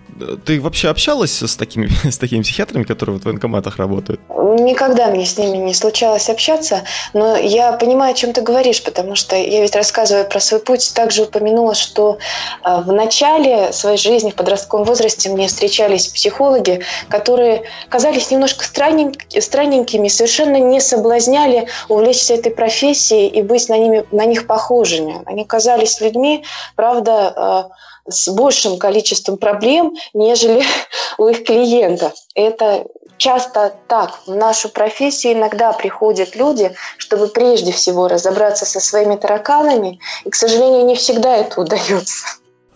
ты 0.45 0.61
вообще 0.61 0.89
общалась 0.89 1.41
с 1.41 1.55
такими, 1.55 1.89
с 2.09 2.17
такими 2.17 2.41
психиатрами, 2.41 2.83
которые 2.83 3.19
в 3.19 3.25
военкоматах 3.25 3.77
работают? 3.77 4.21
Никогда 4.29 5.07
мне 5.07 5.25
с 5.25 5.37
ними 5.37 5.57
не 5.57 5.73
случалось 5.73 6.29
общаться, 6.29 6.83
но 7.13 7.35
я 7.35 7.73
понимаю, 7.73 8.11
о 8.11 8.13
чем 8.13 8.33
ты 8.33 8.41
говоришь, 8.41 8.83
потому 8.83 9.15
что 9.15 9.35
я 9.35 9.61
ведь 9.61 9.75
рассказывая 9.75 10.23
про 10.23 10.39
свой 10.39 10.61
путь, 10.61 10.93
также 10.93 11.23
упомянула, 11.23 11.75
что 11.75 12.17
а, 12.61 12.81
в 12.81 12.91
начале 12.91 13.73
своей 13.73 13.97
жизни, 13.97 14.31
в 14.31 14.35
подростковом 14.35 14.85
возрасте, 14.85 15.29
мне 15.29 15.47
встречались 15.47 16.07
психологи, 16.07 16.81
которые 17.09 17.63
казались 17.89 18.31
немножко 18.31 18.63
странненькими, 18.65 19.39
странненькими 19.39 20.07
совершенно 20.07 20.57
не 20.57 20.79
соблазняли 20.79 21.67
увлечься 21.89 22.35
этой 22.35 22.51
профессией 22.51 23.27
и 23.27 23.41
быть 23.41 23.69
на, 23.69 23.77
ними, 23.77 24.05
на 24.11 24.25
них 24.25 24.47
похожими. 24.47 25.21
Они 25.25 25.43
казались 25.43 25.99
людьми, 26.01 26.43
правда, 26.75 27.33
а, 27.35 27.69
с 28.07 28.29
большим 28.29 28.77
количеством 28.77 29.37
проблем, 29.37 29.95
нежели 30.13 30.63
у 31.17 31.27
их 31.27 31.43
клиентов. 31.43 32.13
Это 32.35 32.85
часто 33.17 33.75
так. 33.87 34.19
В 34.25 34.35
нашу 34.35 34.69
профессию 34.69 35.33
иногда 35.33 35.73
приходят 35.73 36.35
люди, 36.35 36.75
чтобы 36.97 37.27
прежде 37.27 37.71
всего 37.71 38.07
разобраться 38.07 38.65
со 38.65 38.79
своими 38.79 39.15
тараканами, 39.15 39.99
и, 40.25 40.29
к 40.29 40.35
сожалению, 40.35 40.85
не 40.85 40.95
всегда 40.95 41.37
это 41.37 41.61
удается. 41.61 42.27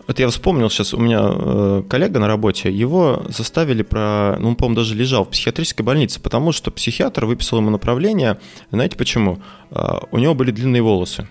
Вот 0.06 0.18
я 0.18 0.28
вспомнил 0.28 0.68
сейчас, 0.70 0.92
у 0.92 0.98
меня 0.98 1.20
э, 1.22 1.82
коллега 1.88 2.18
на 2.18 2.26
работе, 2.26 2.68
его 2.68 3.22
заставили 3.28 3.82
про... 3.82 4.36
Ну, 4.40 4.48
он, 4.48 4.56
по-моему, 4.56 4.76
даже 4.76 4.96
лежал 4.96 5.24
в 5.24 5.28
психиатрической 5.28 5.84
больнице, 5.84 6.20
потому 6.20 6.50
что 6.50 6.72
психиатр 6.72 7.26
выписал 7.26 7.58
ему 7.58 7.70
направление. 7.70 8.40
Знаете 8.72 8.96
почему? 8.96 9.38
Э, 9.70 10.00
у 10.10 10.18
него 10.18 10.34
были 10.34 10.50
длинные 10.50 10.82
волосы. 10.82 11.28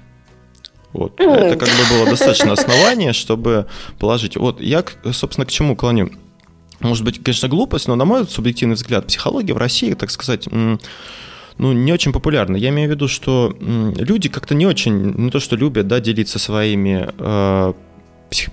Вот. 0.94 1.20
Это 1.20 1.56
как 1.56 1.70
бы 1.70 1.96
было 1.98 2.10
достаточно 2.10 2.54
основание, 2.54 3.14
чтобы 3.14 3.68
положить. 4.00 4.38
Вот 4.38 4.62
я, 4.62 4.84
собственно, 5.12 5.46
к 5.46 5.52
чему 5.52 5.76
клоню. 5.76 6.12
Может 6.80 7.04
быть, 7.04 7.22
конечно, 7.22 7.48
глупость, 7.48 7.88
но 7.88 7.96
на 7.96 8.06
мой 8.06 8.26
субъективный 8.26 8.76
взгляд, 8.76 9.08
психология 9.08 9.54
в 9.54 9.58
России, 9.58 9.94
так 9.94 10.10
сказать, 10.10 10.48
ну, 10.48 11.74
не 11.74 11.92
очень 11.92 12.14
популярна. 12.14 12.56
Я 12.56 12.70
имею 12.70 12.90
в 12.90 12.92
виду, 12.92 13.08
что 13.10 13.54
люди 13.60 14.30
как-то 14.30 14.56
не 14.56 14.66
очень, 14.66 15.14
не 15.16 15.30
то 15.30 15.40
что 15.40 15.58
любят, 15.58 15.88
да, 15.88 16.00
делиться 16.00 16.40
своими 16.40 17.10
э, 17.18 17.74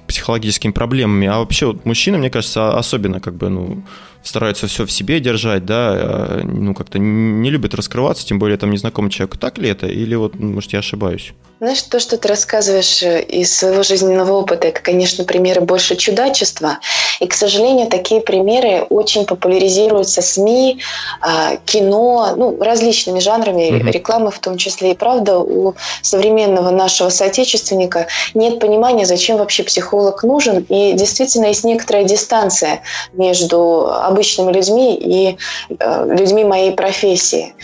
психологическими 0.08 0.72
проблемами, 0.72 1.28
а 1.28 1.38
вообще 1.38 1.66
вот 1.66 1.84
мужчины, 1.84 2.18
мне 2.18 2.30
кажется, 2.30 2.76
особенно 2.76 3.20
как 3.20 3.36
бы, 3.36 3.48
ну, 3.48 3.84
стараются 4.26 4.66
все 4.66 4.84
в 4.84 4.92
себе 4.92 5.20
держать, 5.20 5.64
да, 5.64 5.94
э, 5.96 6.40
ну, 6.44 6.74
как-то 6.74 6.98
не 6.98 7.50
любят 7.50 7.74
раскрываться, 7.74 8.26
тем 8.26 8.38
более 8.38 8.58
там 8.58 8.70
незнакомый 8.70 9.10
человек. 9.10 9.36
Так 9.38 9.58
ли 9.58 9.68
это? 9.68 9.86
Или 9.86 10.14
вот, 10.14 10.34
может, 10.34 10.72
я 10.72 10.80
ошибаюсь? 10.80 11.32
Знаешь, 11.58 11.80
то, 11.82 11.98
что 12.00 12.18
ты 12.18 12.28
рассказываешь 12.28 13.02
э, 13.02 13.22
из 13.22 13.56
своего 13.56 13.82
жизненного 13.82 14.32
опыта, 14.32 14.68
это, 14.68 14.80
конечно, 14.82 15.24
примеры 15.24 15.62
больше 15.62 15.96
чудачества. 15.96 16.80
И, 17.18 17.26
к 17.26 17.32
сожалению, 17.32 17.86
такие 17.86 18.20
примеры 18.20 18.82
очень 18.90 19.24
популяризируются 19.24 20.20
СМИ, 20.20 20.80
а, 21.22 21.56
кино, 21.64 22.34
ну, 22.36 22.62
различными 22.62 23.20
жанрами, 23.20 23.70
mm-hmm. 23.70 23.90
рекламы 23.90 24.30
в 24.30 24.38
том 24.38 24.58
числе. 24.58 24.90
И 24.90 24.94
правда, 24.94 25.38
у 25.38 25.74
современного 26.02 26.70
нашего 26.70 27.08
соотечественника 27.08 28.08
нет 28.34 28.60
понимания, 28.60 29.06
зачем 29.06 29.38
вообще 29.38 29.62
психолог 29.62 30.24
нужен. 30.24 30.66
И 30.68 30.92
действительно 30.92 31.46
есть 31.46 31.64
некоторая 31.64 32.04
дистанция 32.04 32.82
между 33.14 33.90
обычными 34.16 34.52
людьми 34.52 34.96
и 34.96 35.36
э, 35.78 36.16
людьми 36.18 36.44
моей 36.44 36.72
профессии. 36.72 37.54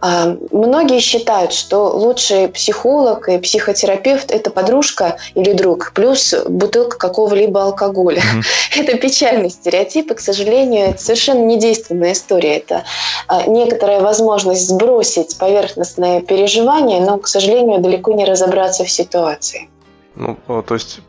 А, 0.00 0.36
многие 0.50 0.98
считают, 0.98 1.52
что 1.52 1.88
лучший 1.90 2.48
психолог 2.48 3.28
и 3.28 3.38
психотерапевт– 3.38 4.30
это 4.32 4.50
подружка 4.50 5.16
или 5.34 5.52
друг, 5.52 5.92
плюс 5.94 6.34
бутылка 6.48 6.98
какого-либо 6.98 7.62
алкоголя. 7.62 8.20
Mm-hmm. 8.20 8.80
Это 8.80 8.96
печальный 8.98 9.50
стереотип, 9.50 10.10
и, 10.10 10.14
к 10.14 10.20
сожалению, 10.20 10.90
это 10.90 11.02
совершенно 11.02 11.44
недейственная 11.44 12.12
история. 12.12 12.56
Это 12.56 12.84
а, 13.26 13.46
некоторая 13.46 14.00
возможность 14.00 14.68
сбросить 14.68 15.38
поверхностное 15.38 16.20
переживание, 16.20 17.00
но, 17.00 17.18
к 17.18 17.28
сожалению, 17.28 17.80
далеко 17.80 18.12
не 18.12 18.24
разобраться 18.24 18.84
в 18.84 18.90
ситуации. 18.90 19.68
Ну, 20.14 20.36
то 20.62 20.74
есть 20.74 21.00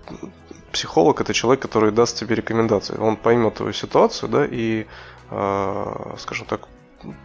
психолог 0.71 1.21
это 1.21 1.33
человек, 1.33 1.61
который 1.61 1.91
даст 1.91 2.17
тебе 2.17 2.35
рекомендации. 2.35 2.97
Он 2.97 3.15
поймет 3.15 3.55
твою 3.55 3.73
ситуацию, 3.73 4.29
да, 4.29 4.45
и, 4.45 4.85
э, 5.29 6.15
скажем 6.17 6.47
так, 6.47 6.67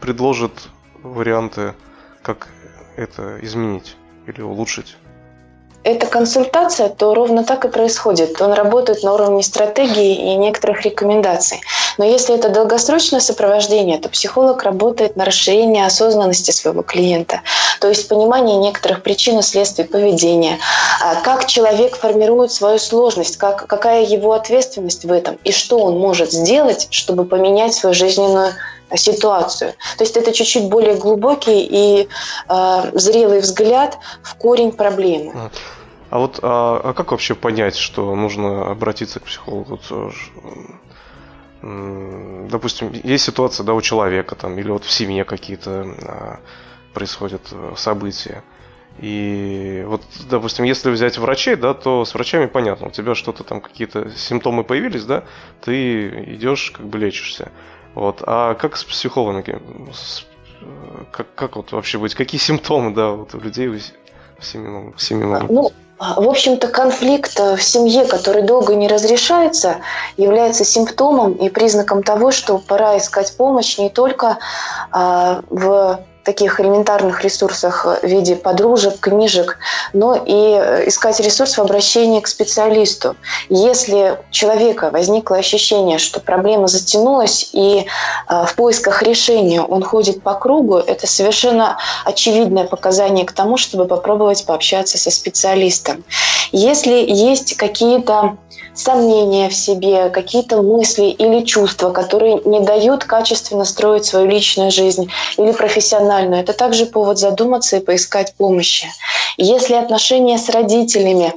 предложит 0.00 0.68
варианты, 1.02 1.74
как 2.22 2.48
это 2.96 3.38
изменить 3.42 3.96
или 4.26 4.42
улучшить? 4.42 4.96
Эта 5.86 6.06
консультация, 6.06 6.88
то 6.88 7.14
ровно 7.14 7.44
так 7.44 7.64
и 7.64 7.68
происходит. 7.68 8.42
Он 8.42 8.52
работает 8.52 9.04
на 9.04 9.14
уровне 9.14 9.44
стратегии 9.44 10.32
и 10.32 10.34
некоторых 10.34 10.82
рекомендаций. 10.82 11.60
Но 11.96 12.04
если 12.04 12.34
это 12.34 12.48
долгосрочное 12.48 13.20
сопровождение, 13.20 13.98
то 13.98 14.08
психолог 14.08 14.64
работает 14.64 15.14
на 15.14 15.24
расширение 15.24 15.86
осознанности 15.86 16.50
своего 16.50 16.82
клиента, 16.82 17.40
то 17.80 17.88
есть 17.88 18.08
понимание 18.08 18.56
некоторых 18.56 19.02
причин 19.02 19.38
и 19.38 19.42
следствий 19.42 19.84
поведения, 19.84 20.58
а 21.00 21.14
как 21.22 21.46
человек 21.46 21.96
формирует 21.96 22.50
свою 22.50 22.80
сложность, 22.80 23.36
как, 23.36 23.68
какая 23.68 24.04
его 24.04 24.32
ответственность 24.32 25.04
в 25.04 25.12
этом 25.12 25.38
и 25.44 25.52
что 25.52 25.78
он 25.78 25.98
может 25.98 26.32
сделать, 26.32 26.88
чтобы 26.90 27.24
поменять 27.24 27.74
свою 27.74 27.94
жизненную 27.94 28.52
ситуацию. 28.94 29.74
То 29.98 30.04
есть 30.04 30.16
это 30.16 30.32
чуть-чуть 30.32 30.68
более 30.68 30.94
глубокий 30.94 31.60
и 31.60 32.08
э, 32.48 32.90
зрелый 32.94 33.40
взгляд 33.40 33.98
в 34.22 34.34
корень 34.36 34.72
проблемы. 34.72 35.50
А 36.10 36.18
вот 36.18 36.38
а, 36.42 36.80
а 36.82 36.92
как 36.92 37.10
вообще 37.10 37.34
понять, 37.34 37.76
что 37.76 38.14
нужно 38.14 38.70
обратиться 38.70 39.20
к 39.20 39.24
психологу? 39.24 39.80
Допустим, 41.62 42.92
есть 42.92 43.24
ситуация, 43.24 43.64
да, 43.64 43.74
у 43.74 43.80
человека 43.80 44.34
там, 44.34 44.58
или 44.58 44.70
вот 44.70 44.84
в 44.84 44.90
семье 44.90 45.24
какие-то 45.24 45.86
а, 46.02 46.40
происходят 46.92 47.42
э, 47.50 47.74
события. 47.76 48.44
И 48.98 49.84
вот, 49.86 50.02
допустим, 50.30 50.64
если 50.64 50.90
взять 50.90 51.18
врачей, 51.18 51.56
да, 51.56 51.74
то 51.74 52.04
с 52.04 52.14
врачами 52.14 52.46
понятно, 52.46 52.86
у 52.86 52.90
тебя 52.90 53.14
что-то 53.14 53.44
там, 53.44 53.60
какие-то 53.60 54.10
симптомы 54.10 54.64
появились, 54.64 55.04
да, 55.04 55.24
ты 55.60 56.08
идешь, 56.34 56.70
как 56.70 56.86
бы 56.86 56.98
лечишься. 56.98 57.50
Вот. 57.94 58.22
А 58.26 58.54
как 58.54 58.76
с 58.76 58.84
психологами? 58.84 59.60
Как, 61.10 61.34
как 61.34 61.56
вот 61.56 61.72
вообще 61.72 61.98
быть? 61.98 62.14
Какие 62.14 62.40
симптомы, 62.50 62.94
да, 62.94 63.10
вот 63.10 63.34
у 63.34 63.40
людей 63.40 63.68
в 63.68 63.80
семье, 64.40 64.92
в 64.96 65.02
семье 65.02 65.26
могут 65.26 65.50
ну, 65.50 65.66
а, 65.68 65.85
в 65.98 66.28
общем-то, 66.28 66.68
конфликт 66.68 67.38
в 67.38 67.60
семье, 67.60 68.04
который 68.04 68.42
долго 68.42 68.74
не 68.74 68.88
разрешается, 68.88 69.76
является 70.16 70.64
симптомом 70.64 71.32
и 71.32 71.48
признаком 71.48 72.02
того, 72.02 72.32
что 72.32 72.58
пора 72.58 72.98
искать 72.98 73.34
помощь 73.36 73.78
не 73.78 73.88
только 73.88 74.38
а, 74.90 75.40
в 75.48 76.00
таких 76.26 76.60
элементарных 76.60 77.22
ресурсах 77.22 77.86
в 78.02 78.04
виде 78.04 78.34
подружек, 78.34 78.98
книжек, 78.98 79.58
но 79.92 80.16
и 80.16 80.58
э, 80.60 80.88
искать 80.88 81.20
ресурс 81.20 81.56
в 81.56 81.60
обращении 81.60 82.20
к 82.20 82.26
специалисту. 82.26 83.14
Если 83.48 84.18
у 84.18 84.32
человека 84.32 84.90
возникло 84.90 85.36
ощущение, 85.36 85.98
что 85.98 86.18
проблема 86.18 86.66
затянулась 86.66 87.50
и 87.52 87.86
э, 88.28 88.44
в 88.44 88.54
поисках 88.56 89.02
решения 89.02 89.62
он 89.62 89.84
ходит 89.84 90.22
по 90.22 90.34
кругу, 90.34 90.78
это 90.78 91.06
совершенно 91.06 91.78
очевидное 92.04 92.64
показание 92.64 93.24
к 93.24 93.32
тому, 93.32 93.56
чтобы 93.56 93.84
попробовать 93.84 94.44
пообщаться 94.44 94.98
со 94.98 95.12
специалистом. 95.12 96.04
Если 96.50 97.04
есть 97.08 97.56
какие-то 97.56 98.36
сомнения 98.76 99.48
в 99.48 99.54
себе, 99.54 100.10
какие-то 100.10 100.62
мысли 100.62 101.06
или 101.06 101.44
чувства, 101.44 101.90
которые 101.90 102.40
не 102.44 102.60
дают 102.60 103.04
качественно 103.04 103.64
строить 103.64 104.04
свою 104.04 104.26
личную 104.26 104.70
жизнь 104.70 105.10
или 105.38 105.52
профессиональную. 105.52 106.15
Это 106.16 106.52
также 106.52 106.86
повод 106.86 107.18
задуматься 107.18 107.76
и 107.76 107.84
поискать 107.84 108.34
помощи. 108.36 108.88
Если 109.36 109.74
отношения 109.74 110.38
с 110.38 110.48
родителями 110.48 111.34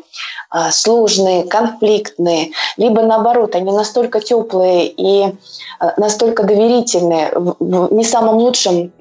а, 0.50 0.72
сложные, 0.72 1.44
конфликтные, 1.44 2.52
либо 2.78 3.04
наоборот, 3.04 3.56
они 3.56 3.72
настолько 3.72 4.20
теплые 4.20 4.88
и 4.88 5.36
а, 5.80 5.94
настолько 5.98 6.44
доверительные 6.44 7.32
в 7.34 7.94
не 7.94 8.04
самом 8.04 8.38
лучшем 8.38 8.92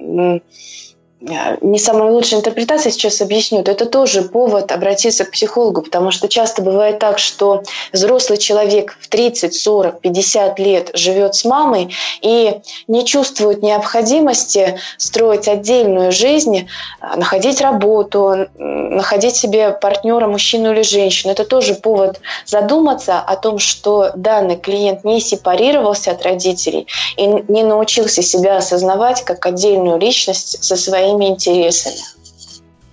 не 1.20 1.78
самая 1.78 2.12
лучшая 2.12 2.40
интерпретация, 2.40 2.92
сейчас 2.92 3.20
объясню, 3.20 3.64
то 3.64 3.72
это 3.72 3.86
тоже 3.86 4.22
повод 4.22 4.70
обратиться 4.70 5.24
к 5.24 5.32
психологу, 5.32 5.82
потому 5.82 6.12
что 6.12 6.28
часто 6.28 6.62
бывает 6.62 7.00
так, 7.00 7.18
что 7.18 7.62
взрослый 7.92 8.38
человек 8.38 8.96
в 9.00 9.08
30, 9.08 9.52
40, 9.52 10.00
50 10.00 10.58
лет 10.60 10.90
живет 10.94 11.34
с 11.34 11.44
мамой 11.44 11.92
и 12.22 12.60
не 12.86 13.04
чувствует 13.04 13.62
необходимости 13.62 14.78
строить 14.96 15.48
отдельную 15.48 16.12
жизнь, 16.12 16.68
э, 17.00 17.16
находить 17.16 17.60
работу, 17.60 18.46
находить 18.56 19.34
себе 19.34 19.72
партнера, 19.72 20.28
мужчину 20.28 20.72
или 20.72 20.82
женщину. 20.82 21.32
Это 21.32 21.44
тоже 21.44 21.74
повод 21.74 22.20
задуматься 22.46 23.18
о 23.18 23.34
том, 23.34 23.58
что 23.58 24.12
данный 24.14 24.56
клиент 24.56 25.02
не 25.02 25.20
сепарировался 25.20 26.12
от 26.12 26.22
родителей 26.22 26.86
и 27.16 27.26
не 27.26 27.64
научился 27.64 28.22
себя 28.22 28.58
осознавать 28.58 29.24
как 29.24 29.44
отдельную 29.46 29.98
личность 29.98 30.62
со 30.62 30.76
своей 30.76 31.07
своими 31.08 31.30
интересами. 31.30 31.96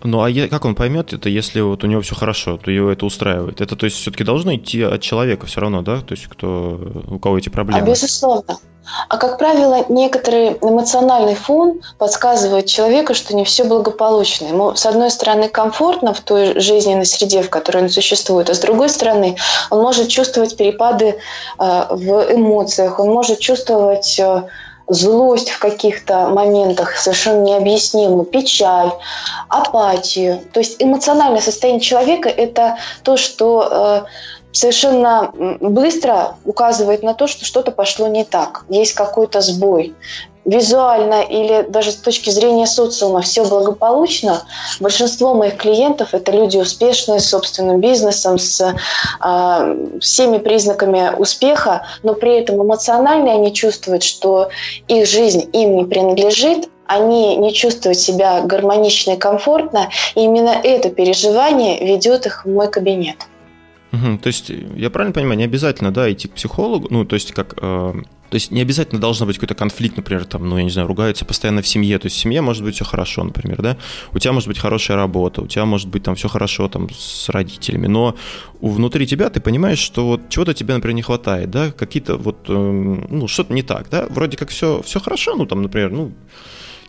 Ну 0.04 0.22
а 0.22 0.48
как 0.48 0.66
он 0.66 0.76
поймет 0.76 1.14
это, 1.14 1.30
если 1.30 1.62
вот 1.62 1.84
у 1.84 1.88
него 1.88 2.02
все 2.02 2.16
хорошо, 2.16 2.58
то 2.58 2.70
его 2.70 2.92
это 2.92 3.06
устраивает? 3.06 3.60
Это 3.60 3.76
то 3.76 3.86
есть 3.86 3.98
все-таки 3.98 4.24
должно 4.24 4.56
идти 4.56 4.84
от 4.84 5.02
человека 5.02 5.48
все 5.48 5.62
равно, 5.62 5.82
да? 5.82 6.02
То 6.02 6.14
есть 6.14 6.28
кто, 6.28 6.80
у 7.08 7.18
кого 7.18 7.40
эти 7.40 7.50
проблемы? 7.50 7.82
А 7.82 7.86
безусловно. 7.86 8.60
А 9.10 9.18
как 9.18 9.40
правило, 9.40 9.84
некоторый 9.90 10.58
эмоциональный 10.62 11.34
фон 11.34 11.82
подсказывает 11.98 12.68
человеку, 12.68 13.16
что 13.16 13.36
не 13.36 13.44
все 13.44 13.64
благополучно. 13.64 14.46
Ему, 14.46 14.76
с 14.76 14.86
одной 14.86 15.10
стороны, 15.10 15.50
комфортно 15.50 16.14
в 16.14 16.22
той 16.22 16.60
жизненной 16.60 17.08
среде, 17.08 17.42
в 17.42 17.50
которой 17.50 17.84
он 17.84 17.90
существует, 17.90 18.48
а 18.52 18.54
с 18.54 18.60
другой 18.60 18.90
стороны, 18.90 19.38
он 19.72 19.82
может 19.82 20.10
чувствовать 20.10 20.56
перепады 20.56 21.16
э, 21.58 21.86
в 21.90 22.32
эмоциях, 22.32 23.00
он 23.00 23.10
может 23.10 23.40
чувствовать 23.40 24.20
э, 24.20 24.44
злость 24.88 25.50
в 25.50 25.60
каких-то 25.60 26.28
моментах 26.28 26.96
совершенно 26.98 27.44
необъяснимую, 27.44 28.26
печаль, 28.26 28.92
апатию. 29.50 30.42
То 30.54 30.60
есть 30.60 30.82
эмоциональное 30.82 31.42
состояние 31.42 31.82
человека– 31.82 32.30
это 32.38 32.78
то, 33.04 33.18
что 33.18 34.06
э, 34.06 34.06
совершенно 34.52 35.32
быстро 35.60 36.36
указывает 36.46 37.04
на 37.04 37.14
то, 37.14 37.28
что 37.28 37.46
что-то 37.46 37.72
пошло 37.72 38.08
не 38.08 38.24
так, 38.24 38.66
есть 38.70 38.94
какой-то 38.94 39.42
сбой 39.42 39.96
визуально 40.46 41.22
или 41.22 41.66
даже 41.68 41.92
с 41.92 41.96
точки 41.96 42.30
зрения 42.30 42.68
социума 42.68 43.22
все 43.22 43.44
благополучно, 43.46 44.44
большинство 44.80 45.34
моих 45.34 45.58
клиентов 45.58 46.14
это 46.14 46.32
люди 46.32 46.58
успешные, 46.58 47.20
с 47.20 47.30
собственным 47.30 47.82
бизнесом, 47.82 48.38
с 48.38 48.62
э, 48.62 49.98
всеми 50.00 50.38
признаками 50.38 51.12
успеха, 51.18 51.88
но 52.04 52.14
при 52.14 52.38
этом 52.38 52.62
эмоционально 52.64 53.34
они 53.34 53.54
чувствуют, 53.54 54.04
что 54.04 54.50
их 54.88 55.08
жизнь 55.08 55.50
им 55.52 55.76
не 55.76 55.86
принадлежит, 55.86 56.70
они 56.88 57.36
не 57.38 57.54
чувствуют 57.54 57.98
себя 57.98 58.42
гармонично 58.42 59.12
и 59.12 59.18
комфортно, 59.18 59.90
и 60.14 60.22
именно 60.22 60.50
это 60.64 60.90
переживание 60.90 61.84
ведет 61.84 62.28
их 62.28 62.46
в 62.46 62.50
мой 62.50 62.70
кабинет. 62.70 63.18
Угу, 63.92 64.18
то 64.20 64.28
есть, 64.28 64.50
я 64.50 64.90
правильно 64.90 65.14
понимаю, 65.14 65.38
не 65.38 65.46
обязательно, 65.46 65.94
да, 65.94 66.12
идти 66.12 66.28
к 66.28 66.34
психологу, 66.34 66.88
ну, 66.90 67.06
то 67.06 67.16
есть, 67.16 67.32
как 67.32 67.56
э, 67.62 67.94
то 68.30 68.36
есть 68.36 68.52
не 68.52 68.62
обязательно 68.62 69.00
должен 69.00 69.28
быть 69.28 69.38
какой-то 69.38 69.56
конфликт, 69.56 69.98
например, 69.98 70.26
там, 70.26 70.50
ну, 70.50 70.58
я 70.58 70.64
не 70.64 70.70
знаю, 70.70 70.88
ругаются 70.88 71.26
постоянно 71.26 71.62
в 71.62 71.68
семье. 71.68 72.00
То 72.00 72.08
есть 72.08 72.18
в 72.18 72.20
семье 72.20 72.42
может 72.42 72.64
быть 72.64 72.76
все 72.76 72.86
хорошо, 72.86 73.24
например, 73.24 73.62
да? 73.62 73.78
У 74.14 74.20
тебя 74.20 74.34
может 74.34 74.48
быть 74.48 74.58
хорошая 74.58 74.98
работа, 74.98 75.42
у 75.42 75.48
тебя 75.48 75.66
может 75.66 75.90
быть 75.90 76.04
там 76.04 76.16
все 76.16 76.28
хорошо 76.28 76.68
там 76.68 76.90
с 76.90 77.30
родителями, 77.30 77.88
но 77.88 78.16
внутри 78.62 79.06
тебя 79.06 79.30
ты 79.30 79.40
понимаешь, 79.40 79.80
что 79.80 80.08
вот 80.08 80.30
чего-то 80.30 80.54
тебе, 80.54 80.74
например, 80.74 80.96
не 80.96 81.02
хватает, 81.04 81.52
да? 81.52 81.72
Какие-то 81.72 82.18
вот, 82.18 82.46
э, 82.48 82.54
ну, 82.54 83.28
что-то 83.28 83.54
не 83.54 83.62
так, 83.62 83.90
да? 83.90 84.08
Вроде 84.10 84.38
как 84.38 84.50
все, 84.50 84.82
все 84.82 85.00
хорошо, 85.00 85.36
ну, 85.36 85.46
там, 85.46 85.62
например, 85.62 85.92
ну, 85.92 86.12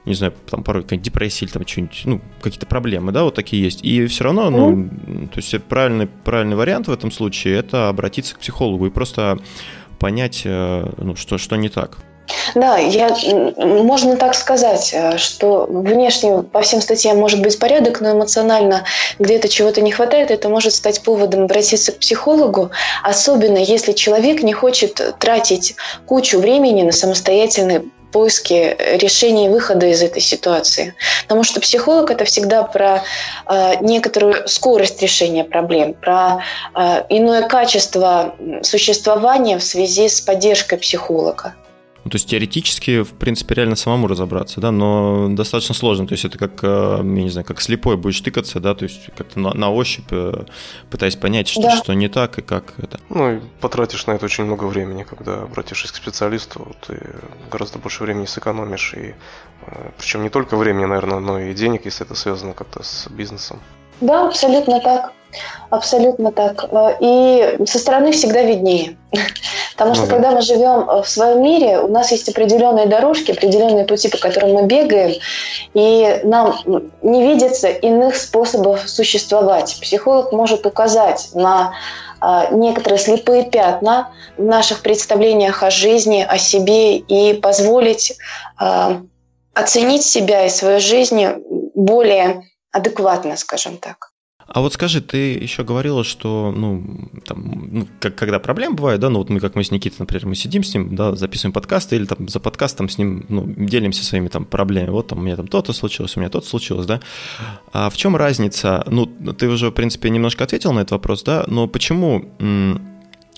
не 0.07 0.15
знаю, 0.15 0.33
там 0.49 0.63
порой 0.63 0.83
какая-нибудь 0.85 1.05
депрессия 1.05 1.45
или 1.45 1.53
там 1.53 1.67
что-нибудь, 1.67 2.03
ну, 2.05 2.21
какие-то 2.41 2.67
проблемы, 2.67 3.11
да, 3.11 3.25
вот 3.25 3.35
такие 3.35 3.63
есть. 3.63 3.85
И 3.85 4.07
все 4.07 4.25
равно, 4.25 4.51
ну, 4.51 4.89
то 5.33 5.39
есть 5.39 5.63
правильный, 5.65 6.07
правильный 6.07 6.57
вариант 6.57 6.87
в 6.87 6.93
этом 6.93 7.11
случае 7.11 7.57
это 7.57 7.89
обратиться 7.89 8.37
к 8.37 8.39
психологу 8.39 8.87
и 8.87 8.91
просто 8.91 9.39
понять, 9.99 10.43
э, 10.45 10.87
ну, 10.99 11.17
что, 11.17 11.39
что 11.39 11.57
не 11.57 11.69
так. 11.69 11.99
Да, 12.55 12.79
я, 12.79 13.17
можно 13.59 14.17
так 14.17 14.35
сказать, 14.35 14.91
э, 14.93 15.17
что 15.19 15.67
внешне 15.69 16.43
по 16.43 16.63
всем 16.63 16.81
статьям 16.81 17.19
может 17.19 17.41
быть 17.41 17.59
порядок, 17.59 18.01
но 18.01 18.13
эмоционально 18.13 18.85
где-то 19.19 19.49
чего-то 19.49 19.81
не 19.81 19.93
хватает, 19.93 20.31
это 20.31 20.49
может 20.49 20.73
стать 20.73 21.03
поводом 21.03 21.45
обратиться 21.45 21.93
к 21.93 21.99
психологу, 21.99 22.71
особенно 23.03 23.59
если 23.59 23.93
человек 23.93 24.43
не 24.43 24.53
хочет 24.53 25.01
тратить 25.19 25.77
кучу 26.07 26.39
времени 26.39 26.83
на 26.83 26.93
самостоятельный 26.93 27.91
поиске 28.17 28.75
решения 28.95 29.51
выхода 29.51 29.87
из 29.89 30.03
этой 30.03 30.23
ситуации. 30.23 30.95
Потому 31.25 31.45
что 31.45 31.61
психолог 31.61 32.11
это 32.11 32.25
всегда 32.25 32.63
про 32.63 33.03
э, 33.47 33.73
некоторую 33.83 34.49
скорость 34.49 35.03
решения 35.03 35.45
проблем, 35.45 35.93
про 35.93 36.43
э, 36.75 37.05
иное 37.11 37.47
качество 37.47 38.35
существования 38.63 39.59
в 39.59 39.63
связи 39.63 40.09
с 40.09 40.23
поддержкой 40.23 40.79
психолога. 40.79 41.55
Ну, 42.07 42.11
то 42.11 42.19
есть 42.19 42.29
теоретически, 42.29 43.03
в 43.03 43.15
принципе, 43.15 43.57
реально 43.57 43.75
самому 43.75 44.07
разобраться, 44.07 44.61
да, 44.61 44.71
но 44.71 45.27
достаточно 45.29 45.75
сложно. 45.75 46.07
То 46.07 46.13
есть 46.13 46.25
это 46.25 46.39
как, 46.39 46.63
э, 46.63 46.99
я 46.99 47.03
не 47.03 47.31
знаю, 47.31 47.45
как 47.45 47.61
слепой 47.61 47.97
будешь 47.97 48.21
тыкаться, 48.21 48.61
да, 48.61 48.77
то 48.77 48.85
есть 48.85 49.11
как-то 49.17 49.41
на, 49.41 49.53
на 49.55 49.73
ощупь 49.73 50.07
э, 50.13 50.45
пытаясь 50.89 51.17
понять, 51.17 51.49
что, 51.49 51.63
да. 51.63 51.77
что 51.77 51.95
не 51.95 52.07
так 52.07 52.39
и 52.39 52.43
как 52.43 52.75
это. 52.79 53.01
Ну, 53.09 53.33
и 53.33 53.41
потратишь 53.61 54.07
на 54.07 54.13
это 54.13 54.25
очень 54.25 54.45
много 54.45 54.67
времени, 54.67 55.03
когда 55.03 55.43
обратишься 55.43 55.93
к 55.93 55.97
специалисту, 55.97 56.77
ты 56.87 56.97
гораздо 57.51 57.81
больше 57.81 58.05
времени 58.05 58.27
сэкономишь, 58.27 58.95
и 58.95 59.17
э, 59.67 59.91
причем 59.99 60.23
не 60.23 60.31
только 60.31 60.57
времени, 60.57 60.85
наверное, 60.85 61.19
но 61.19 61.41
и 61.41 61.55
денег, 61.55 61.87
если 61.87 62.07
это 62.07 62.15
связано 62.15 62.53
как-то 62.53 62.85
с 62.85 63.09
бизнесом. 63.11 63.59
Да, 64.01 64.29
абсолютно 64.29 64.81
так. 64.81 65.13
Абсолютно 65.71 66.33
так. 66.33 66.69
И 67.01 67.59
со 67.67 67.79
стороны 67.79 68.13
всегда 68.13 68.43
виднее. 68.43 68.97
Потому 69.77 69.95
что, 69.95 70.07
когда 70.07 70.31
мы 70.31 70.41
живем 70.41 70.89
э, 70.89 71.03
в 71.03 71.09
своем 71.09 71.43
мире, 71.43 71.81
у 71.81 71.89
нас 71.89 72.11
есть 72.11 72.29
определенные 72.29 72.87
дорожки, 72.87 73.33
определенные 73.33 73.85
пути, 73.85 74.09
по 74.09 74.17
которым 74.17 74.55
мы 74.55 74.63
бегаем, 74.65 75.21
и 75.75 76.21
нам 76.25 76.59
не 77.03 77.27
видится 77.27 77.69
иных 77.69 78.17
способов 78.17 78.89
существовать. 78.89 79.77
Психолог 79.81 80.33
может 80.33 80.65
указать 80.65 81.29
на 81.35 81.75
а, 82.21 82.49
некоторые 82.51 82.99
слепые 82.99 83.45
пятна 83.51 84.11
в 84.37 84.43
наших 84.43 84.83
представлениях 84.83 85.63
о 85.63 85.71
жизни, 85.71 86.27
о 86.27 86.39
себе 86.39 86.97
и 86.97 87.35
позволить 87.35 88.17
а, 88.59 89.03
оценить 89.55 90.05
себя 90.05 90.47
и 90.47 90.51
свою 90.51 90.81
жизнь 90.81 91.27
более 91.75 92.45
адекватно, 92.73 93.37
скажем 93.37 93.77
так. 93.77 94.13
А 94.57 94.61
вот 94.61 94.73
скажи, 94.73 95.03
ты 95.03 95.35
еще 95.35 95.65
говорила, 95.65 96.03
что, 96.03 96.51
ну, 96.57 96.83
там, 97.27 97.69
ну, 97.71 97.89
как, 98.01 98.15
когда 98.15 98.39
проблемы 98.39 98.75
бывают, 98.75 99.03
да, 99.03 99.11
ну, 99.11 99.19
вот 99.19 99.29
мы, 99.29 99.39
как 99.39 99.55
мы 99.55 99.63
с 99.63 99.71
Никитой, 99.71 99.99
например, 99.99 100.29
мы 100.29 100.35
сидим 100.35 100.65
с 100.65 100.73
ним, 100.73 100.97
да, 100.97 101.15
записываем 101.15 101.53
подкасты, 101.53 101.97
или 101.97 102.07
там 102.07 102.27
за 102.27 102.41
подкастом 102.41 102.89
с 102.89 102.97
ним, 102.97 103.27
ну, 103.29 103.45
делимся 103.47 104.03
своими 104.03 104.29
там 104.29 104.47
проблемами, 104.47 104.93
вот 104.93 105.09
там 105.09 105.19
у 105.19 105.23
меня 105.23 105.37
там 105.37 105.47
то-то 105.47 105.75
случилось, 105.75 106.17
у 106.17 106.21
меня 106.21 106.31
то-то 106.31 106.47
случилось, 106.47 106.87
да. 106.87 107.03
А 107.75 107.91
в 107.91 107.99
чем 107.99 108.17
разница? 108.17 108.83
Ну, 108.91 109.05
ты 109.05 109.47
уже, 109.47 109.69
в 109.69 109.73
принципе, 109.73 110.09
немножко 110.09 110.45
ответил 110.45 110.73
на 110.73 110.81
этот 110.81 110.93
вопрос, 110.93 111.23
да, 111.23 111.45
но 111.49 111.69
почему 111.69 112.25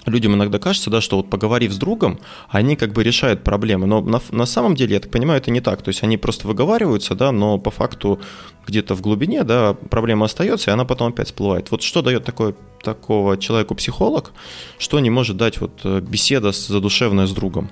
людям 0.09 0.35
иногда 0.35 0.59
кажется, 0.59 0.90
да, 0.90 1.01
что 1.01 1.16
вот 1.16 1.31
поговорив 1.31 1.73
с 1.73 1.77
другом, 1.77 2.18
они 2.49 2.77
как 2.77 2.92
бы 2.92 3.03
решают 3.03 3.44
проблемы. 3.44 3.87
Но 3.87 4.01
на, 4.01 4.21
на 4.31 4.47
самом 4.47 4.75
деле, 4.75 4.94
я 4.94 5.01
так 5.01 5.11
понимаю, 5.11 5.40
это 5.40 5.51
не 5.51 5.61
так. 5.61 5.83
То 5.83 5.88
есть 5.88 6.03
они 6.03 6.16
просто 6.16 6.47
выговариваются, 6.47 7.14
да, 7.14 7.33
но 7.33 7.59
по 7.59 7.71
факту 7.71 8.21
где-то 8.66 8.94
в 8.94 9.01
глубине, 9.01 9.44
да, 9.44 9.75
проблема 9.75 10.27
остается, 10.27 10.71
и 10.71 10.75
она 10.75 10.85
потом 10.85 11.09
опять 11.09 11.29
всплывает. 11.29 11.71
Вот 11.71 11.83
что 11.83 12.03
дает 12.03 12.25
такое, 12.25 12.55
такого 12.83 13.38
человеку 13.38 13.75
психолог, 13.75 14.33
что 14.79 15.01
не 15.01 15.11
может 15.11 15.37
дать 15.37 15.61
вот 15.61 15.81
э, 15.85 16.01
беседа 16.01 16.53
задушевная 16.53 17.27
с 17.27 17.33
другом? 17.33 17.71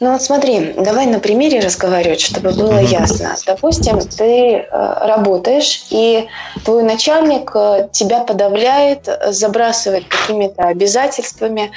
Ну 0.00 0.10
вот 0.12 0.22
смотри, 0.22 0.74
давай 0.76 1.06
на 1.06 1.20
примере 1.20 1.60
разговаривать, 1.60 2.20
чтобы 2.20 2.50
было 2.50 2.80
ясно. 2.80 3.36
Допустим, 3.46 4.00
ты 4.00 4.56
э, 4.56 5.06
работаешь, 5.06 5.86
и 5.90 6.26
твой 6.64 6.82
начальник 6.82 7.52
э, 7.54 7.88
тебя 7.92 8.20
подавляет, 8.20 9.08
забрасывает 9.28 10.08
какими-то 10.08 10.64
обязательствами, 10.64 11.70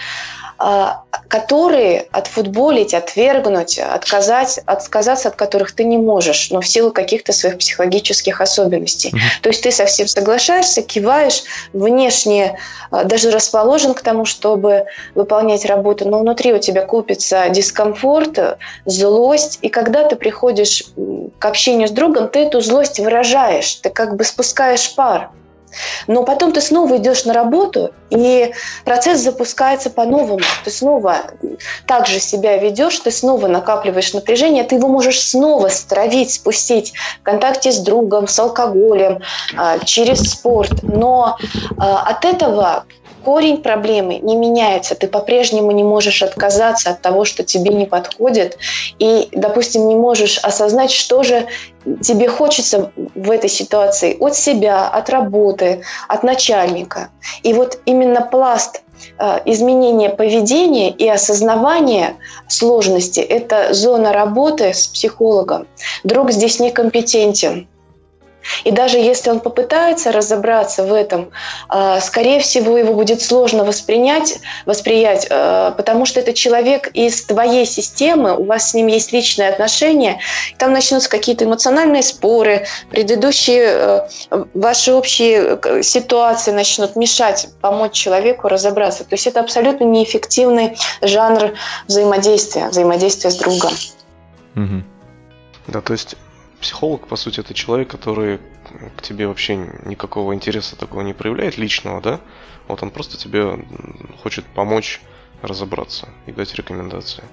которые 0.57 2.07
отфутболить, 2.11 2.93
отвергнуть, 2.93 3.77
отказать, 3.77 4.59
отказаться 4.65 5.27
от 5.29 5.35
которых 5.35 5.71
ты 5.71 5.83
не 5.83 5.97
можешь, 5.97 6.49
но 6.51 6.61
в 6.61 6.67
силу 6.67 6.91
каких-то 6.91 7.31
своих 7.31 7.57
психологических 7.59 8.41
особенностей. 8.41 9.09
Mm-hmm. 9.09 9.41
То 9.43 9.49
есть 9.49 9.63
ты 9.63 9.71
совсем 9.71 10.07
соглашаешься, 10.07 10.81
киваешь, 10.81 11.43
внешне 11.73 12.57
а, 12.89 13.03
даже 13.03 13.29
расположен 13.29 13.93
к 13.93 14.01
тому, 14.01 14.25
чтобы 14.25 14.85
выполнять 15.15 15.65
работу, 15.65 16.07
но 16.09 16.19
внутри 16.19 16.53
у 16.53 16.59
тебя 16.59 16.85
купится 16.85 17.49
дискомфорт, 17.49 18.57
злость, 18.85 19.59
и 19.61 19.69
когда 19.69 20.05
ты 20.05 20.15
приходишь 20.15 20.85
к 21.39 21.45
общению 21.45 21.87
с 21.87 21.91
другом, 21.91 22.29
ты 22.29 22.39
эту 22.39 22.61
злость 22.61 22.99
выражаешь, 22.99 23.75
ты 23.75 23.89
как 23.89 24.15
бы 24.15 24.23
спускаешь 24.23 24.95
пар. 24.95 25.29
Но 26.07 26.23
потом 26.23 26.51
ты 26.51 26.61
снова 26.61 26.97
идешь 26.97 27.25
на 27.25 27.33
работу, 27.33 27.91
и 28.09 28.51
процесс 28.85 29.19
запускается 29.19 29.89
по-новому. 29.89 30.39
Ты 30.63 30.71
снова 30.71 31.17
так 31.85 32.07
же 32.07 32.19
себя 32.19 32.57
ведешь, 32.57 32.99
ты 32.99 33.11
снова 33.11 33.47
накапливаешь 33.47 34.13
напряжение, 34.13 34.63
ты 34.63 34.75
его 34.75 34.87
можешь 34.87 35.21
снова 35.21 35.67
стравить, 35.67 36.33
спустить 36.33 36.93
в 37.19 37.23
контакте 37.23 37.71
с 37.71 37.79
другом, 37.79 38.27
с 38.27 38.39
алкоголем, 38.39 39.21
а, 39.55 39.79
через 39.79 40.31
спорт. 40.31 40.83
Но 40.83 41.37
а, 41.77 42.03
от 42.03 42.25
этого 42.25 42.85
корень 43.27 43.57
проблемы 43.57 44.19
не 44.19 44.37
меняется. 44.37 44.95
Ты 44.95 45.07
по-прежнему 45.07 45.71
не 45.71 45.83
можешь 45.83 46.23
отказаться 46.23 46.91
от 46.91 47.01
того, 47.01 47.25
что 47.25 47.43
тебе 47.43 47.73
не 47.73 47.85
подходит. 47.85 48.57
И, 48.99 49.27
допустим, 49.33 49.89
не 49.89 49.95
можешь 49.95 50.37
осознать, 50.37 50.91
что 50.91 51.23
же 51.23 51.45
тебе 52.01 52.29
хочется 52.29 52.93
в 52.95 53.29
этой 53.29 53.49
ситуации 53.49 54.15
от 54.17 54.33
себя, 54.33 54.87
от 54.87 55.09
работы, 55.09 55.83
от 56.07 56.23
начальника. 56.23 57.09
И 57.43 57.51
вот 57.51 57.79
именно 57.83 58.21
пласт 58.21 58.81
э, 59.19 59.39
изменения 59.43 60.09
поведения 60.09 60.89
и 60.89 61.05
осознавания 61.09 62.15
сложности– 62.47 63.19
это 63.37 63.73
зона 63.73 64.13
работы 64.13 64.73
с 64.73 64.87
психологом. 64.87 65.67
Друг 66.05 66.31
здесь 66.31 66.61
некомпетентен. 66.61 67.67
И 68.63 68.71
даже 68.71 68.97
если 68.97 69.29
он 69.29 69.39
попытается 69.39 70.11
разобраться 70.11 70.83
в 70.83 70.93
этом, 70.93 71.31
а, 71.69 71.99
скорее 71.99 72.39
всего, 72.39 72.77
его 72.77 72.93
будет 72.93 73.21
сложно 73.21 73.63
воспринять, 73.63 74.39
восприять, 74.65 75.27
а, 75.29 75.71
потому 75.71 76.05
что 76.05 76.19
это 76.19 76.33
человек 76.33 76.89
из 76.93 77.25
твоей 77.25 77.65
системы, 77.65 78.35
у 78.35 78.45
вас 78.45 78.71
с 78.71 78.73
ним 78.73 78.87
есть 78.87 79.11
личные 79.11 79.49
отношения, 79.49 80.19
там 80.57 80.73
начнутся 80.73 81.09
какие-то 81.09 81.45
эмоциональные 81.45 82.03
споры, 82.03 82.65
предыдущие 82.89 83.67
а, 83.69 84.09
ваши 84.53 84.93
общие 84.93 85.83
ситуации 85.83 86.51
начнут 86.51 86.95
мешать 86.95 87.49
помочь 87.61 87.93
человеку 87.93 88.47
разобраться. 88.47 89.03
То 89.03 89.13
есть 89.13 89.27
это 89.27 89.39
абсолютно 89.39 89.83
неэффективный 89.83 90.77
жанр 91.01 91.53
взаимодействия, 91.87 92.69
взаимодействия 92.69 93.31
с 93.31 93.37
другом. 93.37 93.73
Угу. 94.55 94.83
Да, 95.67 95.81
то 95.81 95.93
есть 95.93 96.15
психолог, 96.61 97.07
по 97.07 97.15
сути, 97.15 97.39
это 97.39 97.53
человек, 97.53 97.89
который 97.89 98.39
к 98.95 99.01
тебе 99.01 99.27
вообще 99.27 99.55
никакого 99.85 100.33
интереса 100.33 100.75
такого 100.75 101.01
не 101.01 101.13
проявляет 101.13 101.57
личного, 101.57 102.01
да? 102.01 102.19
Вот 102.67 102.83
он 102.83 102.89
просто 102.89 103.17
тебе 103.17 103.65
хочет 104.21 104.45
помочь 104.45 105.01
разобраться 105.41 106.09
и 106.25 106.31
дать 106.31 106.53
рекомендации. 106.55 107.23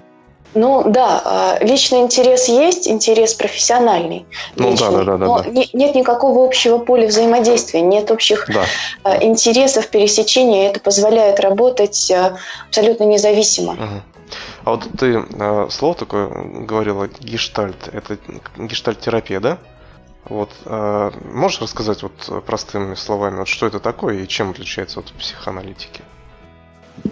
Ну 0.55 0.85
да, 0.87 1.21
а, 1.25 1.59
личный 1.65 2.01
интерес 2.01 2.49
есть, 2.49 2.87
интерес 2.87 3.35
профессиональный. 3.35 4.25
Ну 4.55 4.71
личный, 4.71 4.91
да, 4.91 5.05
да, 5.05 5.17
да, 5.17 5.27
но 5.27 5.43
да. 5.43 5.51
нет 5.73 5.97
никакого 5.97 6.47
общего 6.47 6.79
поля 6.79 7.09
взаимодействия, 7.09 7.81
нет 7.81 8.11
общих 8.13 8.49
да. 8.49 8.65
А, 9.03 9.23
интересов, 9.25 9.89
пересечения, 9.89 10.71
это 10.71 10.79
позволяет 10.79 11.41
работать 11.41 12.09
а, 12.13 12.39
абсолютно 12.69 13.03
независимо. 13.05 13.73
Угу. 13.73 14.03
А 14.65 14.71
вот 14.71 14.89
ты 14.99 15.25
э, 15.29 15.69
слово 15.71 15.95
такое 15.95 16.29
говорила, 16.29 17.09
гештальт, 17.09 17.89
это 17.93 18.19
гештальт-терапия, 18.57 19.41
да? 19.41 19.59
Вот, 20.25 20.51
э, 20.65 21.11
можешь 21.33 21.61
рассказать 21.61 22.03
вот 22.03 22.45
простыми 22.47 22.95
словами, 22.95 23.39
вот 23.39 23.49
что 23.49 23.67
это 23.67 23.81
такое 23.81 24.23
и 24.23 24.29
чем 24.29 24.51
отличается 24.51 25.01
от 25.01 25.13
психоаналитики? 25.13 26.03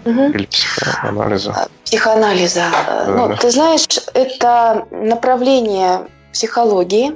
Угу. 0.05 0.21
Или 0.33 0.45
психоанализа? 0.45 1.51
А, 1.51 1.67
психоанализа. 1.83 2.63
Да, 2.71 3.05
ну, 3.07 3.27
да. 3.29 3.35
ты 3.35 3.51
знаешь, 3.51 3.85
это 4.13 4.87
направление 4.91 6.07
психологии, 6.31 7.15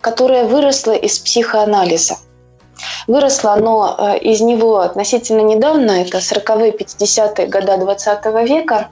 которое 0.00 0.44
выросло 0.44 0.92
из 0.92 1.18
психоанализа. 1.18 2.16
Выросло 3.06 3.52
оно 3.52 3.96
э, 3.98 4.18
из 4.18 4.40
него 4.40 4.80
относительно 4.80 5.40
недавно, 5.40 6.02
это 6.02 6.18
40-е, 6.18 6.72
50-е 6.72 7.46
годы 7.46 7.76
20 7.76 8.26
века. 8.48 8.88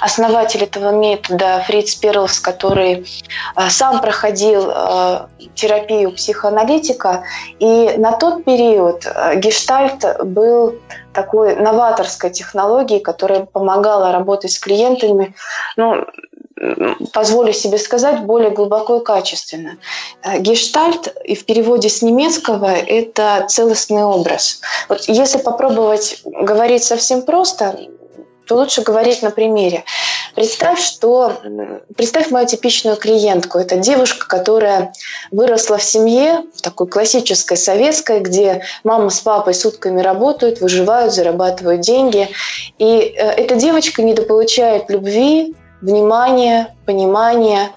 Основатель 0.00 0.62
этого 0.62 0.90
метода 0.90 1.62
Фриц 1.66 1.94
Перлс, 1.96 2.40
который 2.40 3.06
э, 3.56 3.68
сам 3.68 4.00
проходил 4.00 4.70
э, 4.70 5.26
терапию 5.54 6.12
психоаналитика, 6.12 7.24
и 7.58 7.94
на 7.96 8.12
тот 8.12 8.44
период 8.44 9.06
гештальт 9.36 10.04
был 10.24 10.74
такой 11.12 11.56
новаторской 11.56 12.30
технологией, 12.30 13.00
которая 13.00 13.44
помогала 13.44 14.12
работать 14.12 14.52
с 14.52 14.58
клиентами 14.58 15.34
ну, 15.76 16.06
позволю 17.12 17.52
себе 17.52 17.78
сказать, 17.78 18.20
более 18.20 18.50
глубоко 18.50 18.96
и 18.96 19.04
качественно. 19.04 19.78
Э, 20.22 20.38
гештальт 20.38 21.14
и 21.24 21.34
в 21.34 21.44
переводе 21.44 21.88
с 21.88 22.02
немецкого– 22.02 22.70
это 22.86 23.46
целостный 23.48 24.04
образ. 24.04 24.60
Вот 24.88 25.04
если 25.08 25.38
попробовать 25.38 26.22
говорить 26.24 26.84
совсем 26.84 27.22
просто, 27.22 27.78
то 28.46 28.56
лучше 28.56 28.82
говорить 28.82 29.22
на 29.22 29.30
примере. 29.30 29.84
Представь, 30.34 30.80
что 30.80 31.32
представь 31.96 32.30
мою 32.30 32.46
типичную 32.46 32.96
клиентку. 32.96 33.58
Это 33.58 33.76
девушка, 33.76 34.26
которая 34.26 34.92
выросла 35.30 35.76
в 35.76 35.82
семье, 35.82 36.44
такой 36.62 36.86
классической 36.86 37.56
советской, 37.56 38.20
где 38.20 38.62
мама 38.84 39.10
с 39.10 39.20
папой 39.20 39.52
сутками 39.52 40.00
работают, 40.00 40.60
выживают, 40.60 41.12
зарабатывают 41.12 41.82
деньги. 41.82 42.28
И 42.78 42.84
э, 42.86 43.30
эта 43.32 43.56
девочка 43.56 44.02
недополучает 44.02 44.88
любви, 44.88 45.54
внимание, 45.80 46.74
понимание. 46.86 47.70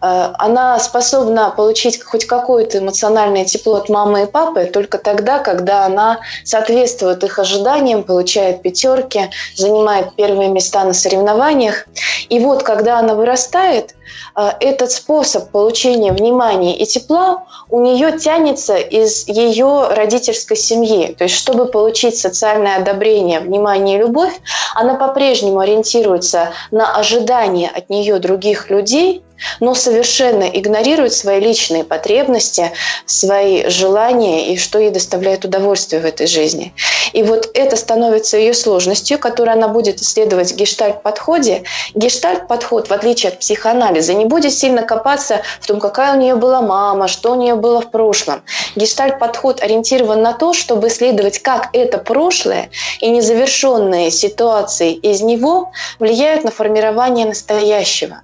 Э, 0.00 0.32
она 0.38 0.78
способна 0.78 1.50
получить 1.50 2.02
хоть 2.02 2.26
какое-то 2.26 2.78
эмоциональное 2.78 3.44
тепло 3.44 3.76
от 3.76 3.88
мамы 3.88 4.22
и 4.22 4.26
папы 4.26 4.66
только 4.66 4.98
тогда, 4.98 5.38
когда 5.38 5.84
она 5.84 6.20
соответствует 6.44 7.24
их 7.24 7.38
ожиданиям, 7.38 8.02
получает 8.04 8.62
пятерки, 8.62 9.30
занимает 9.56 10.14
первые 10.16 10.48
места 10.48 10.84
на 10.84 10.92
соревнованиях. 10.92 11.86
И 12.28 12.38
вот, 12.40 12.62
когда 12.62 12.98
она 12.98 13.14
вырастает, 13.14 13.94
этот 14.34 14.90
способ 14.90 15.50
получения 15.50 16.12
внимания 16.12 16.76
и 16.76 16.86
тепла 16.86 17.44
у 17.70 17.80
нее 17.80 18.18
тянется 18.18 18.76
из 18.76 19.28
ее 19.28 19.88
родительской 19.90 20.56
семьи. 20.56 21.14
То 21.16 21.24
есть, 21.24 21.36
чтобы 21.36 21.66
получить 21.66 22.18
социальное 22.18 22.76
одобрение, 22.76 23.40
внимание 23.40 23.96
и 23.96 24.00
любовь, 24.00 24.34
она 24.74 24.94
по-прежнему 24.94 25.60
ориентируется 25.60 26.50
на 26.70 26.96
ожидания 26.96 27.70
от 27.74 27.90
нее 27.90 28.18
других 28.18 28.70
людей, 28.70 29.22
но 29.60 29.74
совершенно 29.74 30.44
игнорирует 30.44 31.12
свои 31.12 31.40
личные 31.40 31.84
потребности, 31.84 32.72
свои 33.06 33.68
желания 33.68 34.52
и 34.52 34.56
что 34.56 34.78
ей 34.78 34.90
доставляет 34.90 35.44
удовольствие 35.44 36.02
в 36.02 36.04
этой 36.04 36.26
жизни. 36.26 36.74
И 37.12 37.22
вот 37.22 37.48
это 37.54 37.76
становится 37.76 38.36
ее 38.36 38.54
сложностью, 38.54 39.18
которую 39.18 39.54
она 39.54 39.68
будет 39.68 40.00
исследовать 40.00 40.52
в 40.52 40.56
гештальт-подходе. 40.56 41.64
Гештальт-подход, 41.94 42.88
в 42.88 42.92
отличие 42.92 43.30
от 43.30 43.38
психоанализа, 43.38 43.97
не 44.14 44.24
будет 44.24 44.52
сильно 44.52 44.82
копаться 44.82 45.42
в 45.60 45.66
том, 45.66 45.80
какая 45.80 46.14
у 46.14 46.20
нее 46.20 46.36
была 46.36 46.62
мама, 46.62 47.08
что 47.08 47.32
у 47.32 47.34
нее 47.34 47.54
было 47.54 47.80
в 47.80 47.90
прошлом. 47.90 48.42
Гештальт-подход 48.76 49.62
ориентирован 49.62 50.22
на 50.22 50.32
то, 50.32 50.52
чтобы 50.52 50.88
исследовать, 50.88 51.40
как 51.40 51.68
это 51.72 51.98
прошлое 51.98 52.70
и 53.00 53.08
незавершенные 53.10 54.10
ситуации 54.10 54.92
из 54.92 55.20
него 55.20 55.72
влияют 55.98 56.44
на 56.44 56.50
формирование 56.50 57.26
настоящего. 57.26 58.22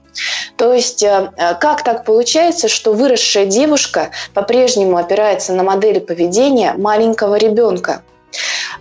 То 0.56 0.72
есть 0.72 1.02
э, 1.02 1.30
как 1.60 1.82
так 1.82 2.04
получается, 2.04 2.68
что 2.68 2.92
выросшая 2.92 3.46
девушка 3.46 4.10
по-прежнему 4.32 4.96
опирается 4.96 5.52
на 5.52 5.64
модели 5.64 5.98
поведения 5.98 6.74
маленького 6.74 7.36
ребенка? 7.36 8.02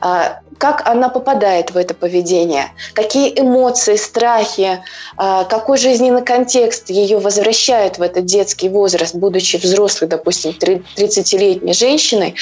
А, 0.05 0.41
как 0.57 0.85
она 0.85 1.07
попадает 1.07 1.71
в 1.71 1.77
это 1.77 1.93
поведение, 1.93 2.73
какие 2.93 3.39
эмоции, 3.39 3.95
страхи, 3.95 4.83
а, 5.15 5.45
какой 5.45 5.77
жизненный 5.77 6.23
контекст 6.23 6.89
ее 6.89 7.19
возвращает 7.19 7.99
в 7.99 8.01
этот 8.01 8.25
детский 8.25 8.67
возраст, 8.67 9.15
будучи 9.15 9.55
взрослой, 9.55 10.09
допустим, 10.09 10.51
30-летней 10.51 11.71
женщиной, 11.71 12.35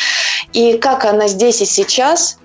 и 0.54 0.80
как 0.80 1.06
она 1.06 1.28
здесь 1.28 1.62
и 1.62 1.66
сейчас 1.66 2.40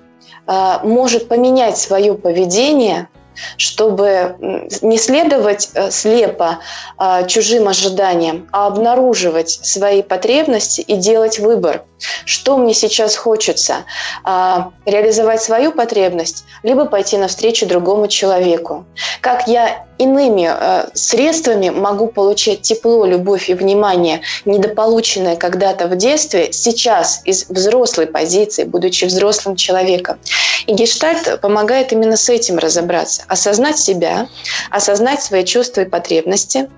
а, 0.46 0.80
может 0.84 1.28
поменять 1.28 1.78
свое 1.78 2.12
поведение 2.12 3.08
чтобы 3.56 4.36
не 4.82 4.98
следовать 4.98 5.70
э, 5.74 5.90
слепо 5.90 6.58
а, 6.98 7.24
чужим 7.24 7.68
ожиданиям, 7.68 8.48
а 8.52 8.66
обнаруживать 8.66 9.50
свои 9.50 10.02
потребности 10.02 10.80
и 10.80 10.96
делать 10.96 11.38
выбор. 11.38 11.82
Что 12.24 12.56
мне 12.56 12.74
сейчас 12.74 13.16
хочется? 13.16 13.84
А, 14.24 14.72
реализовать 14.84 15.42
свою 15.42 15.72
потребность, 15.72 16.44
либо 16.62 16.84
пойти 16.84 17.16
навстречу 17.16 17.66
другому 17.66 18.08
человеку. 18.08 18.84
Как 19.20 19.48
я 19.48 19.85
иными 19.98 20.48
э, 20.48 20.88
средствами 20.94 21.70
могу 21.70 22.08
получать 22.08 22.62
тепло, 22.62 23.04
любовь 23.04 23.48
и 23.48 23.54
внимание, 23.54 24.22
недополученное 24.44 25.36
когда-то 25.36 25.88
в 25.88 25.96
детстве, 25.96 26.52
сейчас 26.52 27.22
из 27.24 27.48
взрослой 27.48 28.06
позиции, 28.06 28.64
будучи 28.64 29.04
взрослым 29.04 29.56
человеком. 29.56 30.18
И 30.66 30.72
гештальт 30.72 31.40
помогает 31.40 31.92
именно 31.92 32.16
с 32.16 32.28
этим 32.28 32.58
разобраться, 32.58 33.22
осознать 33.28 33.78
себя, 33.78 34.28
осознать 34.70 35.22
свои 35.22 35.44
чувства 35.44 35.82
и 35.82 35.88
потребности, 35.88 36.68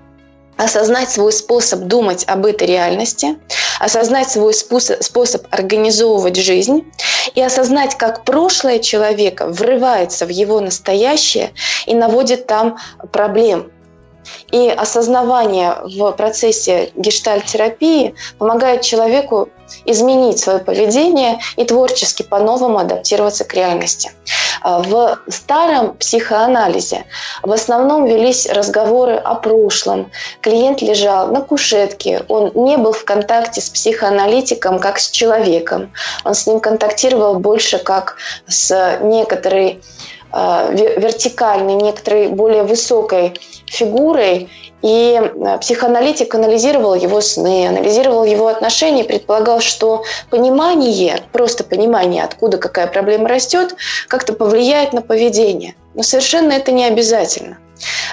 осознать 0.59 1.09
свой 1.09 1.31
способ 1.31 1.81
думать 1.81 2.25
об 2.27 2.45
этой 2.45 2.67
реальности, 2.67 3.37
осознать 3.79 4.29
свой 4.29 4.53
способ, 4.53 5.47
организовывать 5.51 6.35
жизнь 6.35 6.83
и 7.33 7.41
осознать, 7.41 7.95
как 7.97 8.25
прошлое 8.25 8.79
человека 8.79 9.47
врывается 9.47 10.25
в 10.25 10.29
его 10.29 10.59
настоящее 10.59 11.53
и 11.85 11.95
наводит 11.95 12.45
там 12.45 12.77
проблем. 13.13 13.71
И 14.51 14.69
осознавание 14.69 15.77
в 15.83 16.11
процессе 16.11 16.91
гештальт-терапии 16.95 18.15
помогает 18.37 18.81
человеку 18.81 19.49
изменить 19.85 20.39
свое 20.39 20.59
поведение 20.59 21.39
и 21.55 21.63
творчески 21.63 22.23
по-новому 22.23 22.79
адаптироваться 22.79 23.45
к 23.45 23.53
реальности. 23.53 24.11
А, 24.61 24.79
в 24.81 25.19
старом 25.27 25.95
психоанализе 25.95 27.05
в 27.43 27.51
основном 27.51 28.05
велись 28.05 28.47
разговоры 28.47 29.15
о 29.15 29.35
прошлом. 29.35 30.11
Клиент 30.41 30.81
лежал 30.81 31.27
на 31.27 31.41
кушетке, 31.41 32.23
он 32.27 32.51
не 32.55 32.77
был 32.77 32.91
в 32.91 33.05
контакте 33.05 33.61
с 33.61 33.69
психоаналитиком 33.69 34.79
как 34.79 34.99
с 34.99 35.09
человеком. 35.09 35.93
Он 36.25 36.33
с 36.33 36.47
ним 36.47 36.59
контактировал 36.59 37.35
больше 37.35 37.79
как 37.79 38.17
с 38.47 38.99
некоторой 39.01 39.81
а, 40.31 40.69
вертикальной, 40.71 41.75
некоторой 41.75 42.27
более 42.27 42.63
высокой 42.63 43.33
фигурой, 43.69 44.49
и 44.81 45.19
э, 45.21 45.57
психоаналитик 45.59 46.33
анализировал 46.33 46.95
его 46.95 47.21
сны, 47.21 47.67
анализировал 47.67 48.23
его 48.23 48.47
отношения, 48.47 49.03
предполагал, 49.03 49.59
что 49.59 50.03
понимание, 50.29 51.21
просто 51.31 51.63
понимание, 51.63 52.23
откуда 52.23 52.57
какая 52.57 52.87
проблема 52.87 53.27
растет, 53.27 53.75
как-то 54.07 54.33
повлияет 54.33 54.93
на 54.93 55.01
поведение. 55.01 55.75
Но 55.95 56.03
совершенно 56.03 56.53
это 56.53 56.71
не 56.71 56.85
обязательно. 56.85 57.57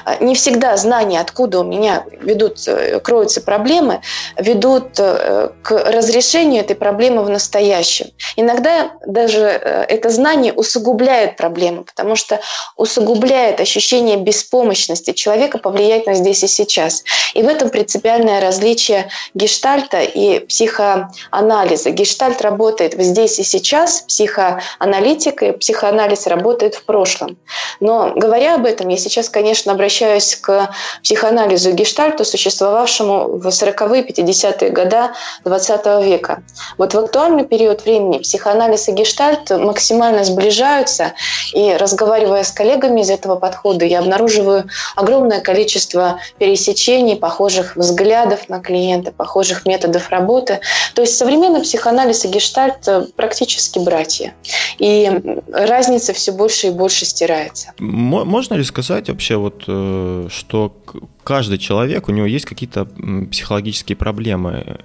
А, 0.04 0.22
не 0.22 0.34
всегда 0.34 0.76
знания, 0.76 1.20
откуда 1.20 1.60
у 1.60 1.64
меня 1.64 2.04
ведут, 2.20 2.66
э, 2.68 3.00
кроются 3.00 3.40
проблемы, 3.40 4.00
ведут 4.36 4.98
э, 4.98 5.50
к 5.62 5.70
разрешению 5.70 6.62
этой 6.62 6.76
проблемы 6.76 7.22
в 7.24 7.28
настоящем. 7.28 8.06
Иногда 8.36 8.92
даже 9.06 9.40
э, 9.40 9.84
это 9.88 10.10
знание 10.10 10.52
усугубляет 10.52 11.36
проблему, 11.36 11.84
потому 11.84 12.16
что 12.16 12.40
усугубляет 12.76 13.60
ощущение 13.60 14.16
беспомощности 14.16 15.12
человека 15.12 15.58
повлиять 15.58 16.06
на 16.06 16.14
здесь 16.14 16.44
и 16.44 16.46
сейчас. 16.46 17.02
И 17.34 17.42
в 17.42 17.48
этом 17.48 17.70
принципиальное 17.70 18.40
различие 18.40 19.08
гештальта 19.34 20.00
и 20.02 20.40
психоанализа. 20.40 21.90
Гештальт 21.90 22.42
работает 22.42 22.94
здесь 22.96 23.38
и 23.38 23.42
сейчас, 23.42 24.02
психоаналитика 24.02 25.46
и 25.46 25.52
психоанализ 25.52 26.26
работает 26.26 26.74
в 26.74 26.84
прошлом. 26.84 27.36
Но 27.80 28.12
говоря 28.14 28.54
об 28.54 28.66
этом, 28.66 28.88
я 28.88 28.96
сейчас, 28.96 29.28
конечно, 29.28 29.55
конечно, 29.56 29.72
обращаюсь 29.72 30.36
к 30.36 30.70
психоанализу 31.02 31.72
гештальту, 31.72 32.26
существовавшему 32.26 33.38
в 33.38 33.46
40-е, 33.46 34.02
50-е 34.02 34.70
годы 34.70 34.96
20 35.44 35.86
века. 36.04 36.42
Вот 36.76 36.92
в 36.92 36.98
актуальный 36.98 37.44
период 37.44 37.84
времени 37.84 38.18
психоанализ 38.18 38.88
и 38.88 38.92
гештальт 38.92 39.50
максимально 39.50 40.24
сближаются, 40.24 41.14
и 41.54 41.72
разговаривая 41.72 42.42
с 42.42 42.52
коллегами 42.52 43.00
из 43.00 43.08
этого 43.08 43.36
подхода, 43.36 43.86
я 43.86 44.00
обнаруживаю 44.00 44.68
огромное 44.94 45.40
количество 45.40 46.20
пересечений, 46.38 47.16
похожих 47.16 47.76
взглядов 47.76 48.50
на 48.50 48.60
клиента, 48.60 49.10
похожих 49.10 49.64
методов 49.64 50.10
работы. 50.10 50.60
То 50.94 51.00
есть 51.00 51.16
современный 51.16 51.62
психоанализ 51.62 52.26
и 52.26 52.28
гештальт 52.28 52.86
практически 53.16 53.78
братья. 53.78 54.34
И 54.78 55.10
разница 55.50 56.12
все 56.12 56.32
больше 56.32 56.66
и 56.66 56.70
больше 56.70 57.06
стирается. 57.06 57.72
Можно 57.78 58.54
ли 58.54 58.64
сказать 58.64 59.08
вообще, 59.08 59.36
вот, 59.46 59.64
э, 59.68 60.28
что 60.30 60.76
каждый 61.22 61.58
человек, 61.58 62.08
у 62.08 62.12
него 62.12 62.26
есть 62.26 62.44
какие-то 62.44 62.86
психологические 63.30 63.96
проблемы. 63.96 64.78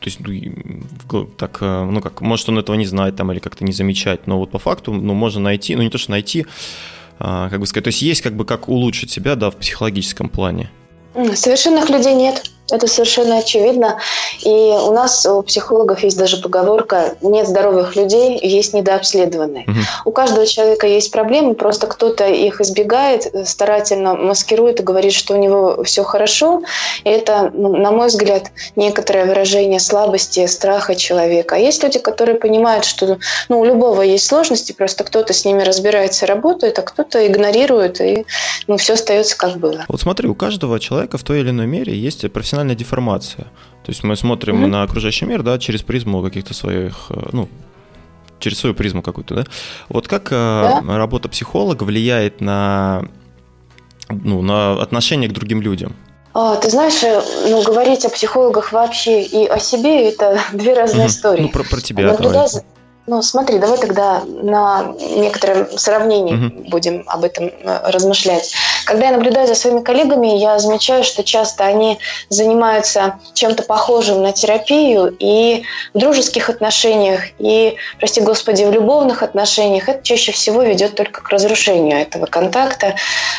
То 0.00 0.06
есть, 0.06 0.20
ну, 0.20 1.24
так, 1.36 1.58
э, 1.60 1.84
ну 1.84 2.00
как, 2.00 2.20
может 2.20 2.48
он 2.48 2.58
этого 2.58 2.76
не 2.76 2.86
знает 2.86 3.16
там 3.16 3.32
или 3.32 3.40
как-то 3.40 3.64
не 3.64 3.72
замечать, 3.72 4.26
но 4.26 4.38
вот 4.38 4.50
по 4.50 4.58
факту, 4.58 4.92
ну, 4.92 5.14
можно 5.14 5.40
найти, 5.40 5.76
ну 5.76 5.82
не 5.82 5.90
то, 5.90 5.98
что 5.98 6.12
найти, 6.12 6.46
а, 7.18 7.50
как 7.50 7.60
бы 7.60 7.66
сказать, 7.66 7.84
то 7.84 7.88
есть 7.88 8.02
есть 8.02 8.22
как 8.22 8.34
бы 8.34 8.44
как 8.44 8.68
улучшить 8.68 9.10
себя, 9.10 9.34
да, 9.34 9.50
в 9.50 9.56
психологическом 9.56 10.28
плане. 10.28 10.70
Совершенных 11.34 11.90
людей 11.90 12.14
нет. 12.14 12.50
Это 12.70 12.86
совершенно 12.86 13.38
очевидно. 13.38 13.98
И 14.44 14.48
у 14.48 14.92
нас, 14.92 15.26
у 15.26 15.42
психологов, 15.42 16.02
есть 16.02 16.18
даже 16.18 16.38
поговорка 16.38 17.14
«нет 17.20 17.46
здоровых 17.46 17.96
людей, 17.96 18.38
есть 18.42 18.74
недообследованные». 18.74 19.64
Угу. 19.64 19.78
У 20.06 20.12
каждого 20.12 20.46
человека 20.46 20.86
есть 20.86 21.10
проблемы, 21.10 21.54
просто 21.54 21.86
кто-то 21.86 22.26
их 22.26 22.60
избегает, 22.60 23.32
старательно 23.46 24.14
маскирует 24.14 24.80
и 24.80 24.82
говорит, 24.82 25.12
что 25.12 25.34
у 25.34 25.38
него 25.38 25.82
все 25.84 26.02
хорошо. 26.02 26.62
И 27.04 27.10
это, 27.10 27.50
ну, 27.52 27.76
на 27.76 27.90
мой 27.90 28.08
взгляд, 28.08 28.50
некоторое 28.76 29.26
выражение 29.26 29.80
слабости, 29.80 30.46
страха 30.46 30.94
человека. 30.94 31.56
А 31.56 31.58
есть 31.58 31.82
люди, 31.82 31.98
которые 31.98 32.38
понимают, 32.38 32.84
что 32.84 33.18
ну, 33.48 33.60
у 33.60 33.64
любого 33.64 34.02
есть 34.02 34.26
сложности, 34.26 34.72
просто 34.72 35.04
кто-то 35.04 35.32
с 35.32 35.44
ними 35.44 35.62
разбирается 35.62 36.26
работает, 36.26 36.78
а 36.78 36.82
кто-то 36.82 37.26
игнорирует, 37.26 38.00
и 38.00 38.24
ну, 38.66 38.76
все 38.76 38.94
остается 38.94 39.36
как 39.36 39.58
было. 39.58 39.84
Вот 39.88 40.00
смотри, 40.00 40.28
у 40.28 40.34
каждого 40.34 40.78
человека 40.80 41.18
в 41.18 41.24
той 41.24 41.40
или 41.40 41.50
иной 41.50 41.66
мере 41.66 41.96
есть 41.96 42.30
профессиональный 42.32 42.59
профессиональная 42.60 42.74
деформация. 42.74 43.44
То 43.84 43.90
есть 43.90 44.04
мы 44.04 44.16
смотрим 44.16 44.64
mm-hmm. 44.64 44.68
на 44.68 44.82
окружающий 44.82 45.26
мир, 45.26 45.42
да, 45.42 45.58
через 45.58 45.82
призму 45.82 46.22
каких-то 46.22 46.54
своих, 46.54 47.06
э, 47.10 47.30
ну, 47.32 47.48
через 48.38 48.58
свою 48.58 48.74
призму 48.74 49.02
какую-то, 49.02 49.34
да. 49.34 49.44
Вот 49.88 50.06
как 50.06 50.32
yeah. 50.32 50.82
Э, 50.82 50.96
работа 50.96 51.28
психолога 51.28 51.84
влияет 51.84 52.40
на, 52.40 53.02
ну, 54.08 54.42
на 54.42 54.80
отношение 54.82 55.28
к 55.28 55.32
другим 55.32 55.62
людям? 55.62 55.94
А, 56.32 56.56
ты 56.56 56.70
знаешь, 56.70 57.02
э, 57.02 57.22
ну, 57.48 57.62
говорить 57.62 58.04
о 58.04 58.10
психологах 58.10 58.72
вообще 58.72 59.22
и 59.22 59.46
о 59.46 59.58
себе– 59.58 60.08
это 60.10 60.38
две 60.52 60.74
разные 60.74 61.06
mm-hmm. 61.06 61.10
истории. 61.10 61.42
Ну, 61.42 61.48
про, 61.48 61.64
про 61.64 61.80
тебя, 61.80 62.06
Наблюдая, 62.06 62.48
давай. 62.48 62.64
Ну, 63.06 63.22
смотри, 63.22 63.58
давай 63.58 63.76
тогда 63.78 64.22
на 64.24 64.94
некотором 65.00 65.76
сравнении 65.76 66.34
угу. 66.34 66.70
будем 66.70 67.02
об 67.08 67.24
этом 67.24 67.50
размышлять. 67.66 68.52
Когда 68.84 69.06
я 69.06 69.12
наблюдаю 69.12 69.46
за 69.46 69.54
своими 69.54 69.80
коллегами, 69.80 70.38
я 70.38 70.58
замечаю, 70.58 71.04
что 71.04 71.24
часто 71.24 71.64
они 71.64 71.98
занимаются 72.28 73.18
чем-то 73.34 73.62
похожим 73.62 74.22
на 74.22 74.32
терапию 74.32 75.14
и 75.18 75.64
в 75.94 75.98
дружеских 75.98 76.50
отношениях, 76.50 77.22
и, 77.38 77.76
прости 77.98 78.20
господи, 78.20 78.64
в 78.64 78.72
любовных 78.72 79.22
отношениях. 79.22 79.88
Это 79.88 80.02
чаще 80.02 80.32
всего 80.32 80.62
ведет 80.62 80.94
только 80.94 81.22
к 81.22 81.28
разрушению 81.30 81.98
этого 81.98 82.26
контакта. 82.26 82.96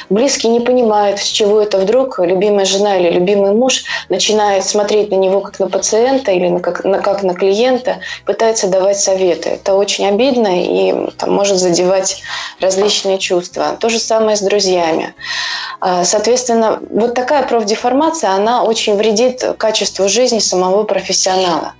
Близкие 0.10 0.51
не 0.51 0.60
понимают, 0.60 1.19
с 1.19 1.25
чего 1.25 1.62
это 1.62 1.77
вдруг 1.77 2.19
любимая 2.19 2.65
жена 2.65 2.97
или 2.97 3.10
любимый 3.10 3.51
муж 3.51 3.84
начинает 4.10 4.65
смотреть 4.65 5.12
на 5.12 5.15
него 5.15 5.41
как 5.41 5.60
на 5.60 5.69
пациента 5.69 6.32
или 6.32 6.47
на, 6.47 6.60
как, 6.60 6.84
на, 6.84 6.99
как 6.99 7.23
на 7.23 7.34
клиента, 7.34 7.99
пытается 8.25 8.67
давать 8.67 8.99
советы 8.99 9.51
это 9.62 9.75
очень 9.75 10.08
обидно 10.08 10.63
и 10.63 11.12
там, 11.17 11.34
может 11.34 11.58
задевать 11.58 12.21
различные 12.60 13.19
чувства. 13.19 13.77
То 13.80 13.89
же 13.89 13.99
самое 13.99 14.36
с 14.36 14.41
друзьями. 14.41 15.13
А, 15.80 16.04
соответственно, 16.04 16.80
вот 16.89 17.13
такая 17.15 17.44
профдеформация, 17.44 18.32
она 18.32 18.63
очень 18.63 18.96
вредит 18.96 19.44
качеству 19.58 20.08
жизни 20.08 20.39
самого 20.39 20.84
профессионала. 20.84 21.74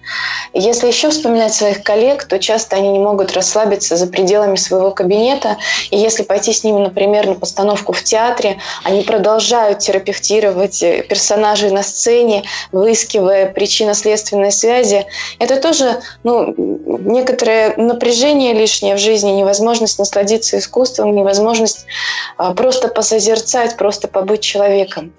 Если 0.54 0.88
еще 0.88 1.10
вспоминать 1.10 1.54
своих 1.54 1.84
коллег, 1.84 2.26
то 2.26 2.40
часто 2.40 2.76
они 2.76 2.90
не 2.90 3.00
могут 3.00 3.34
расслабиться 3.34 3.96
за 3.96 4.08
пределами 4.08 4.56
своего 4.56 4.92
кабинета. 4.92 5.58
И 5.92 5.98
если 5.98 6.24
пойти 6.24 6.52
с 6.52 6.64
ними, 6.64 6.80
например, 6.80 7.28
на 7.28 7.36
постановку 7.36 7.94
в 7.94 8.04
театре, 8.04 8.58
они 8.84 9.04
продолжают 9.04 9.80
терапевтировать 9.80 10.80
персонажей 11.08 11.72
на 11.72 11.84
сцене, 11.84 12.44
выискивая 12.72 13.52
причинно-следственные 13.52 14.52
связи. 14.52 15.06
Это 15.40 15.58
тоже 15.58 16.02
ну, 16.24 16.81
некоторая 16.98 17.76
напряжение 17.78 18.54
лишнее 18.54 18.96
в 18.96 19.00
жизни, 19.00 19.32
невозможность 19.32 20.00
насладиться 20.00 20.58
искусством, 20.58 21.16
невозможность 21.16 21.86
а, 22.38 22.54
просто 22.54 22.88
посозерцать, 22.88 23.78
просто 23.78 24.08
побыть 24.08 24.42
человеком. 24.42 25.14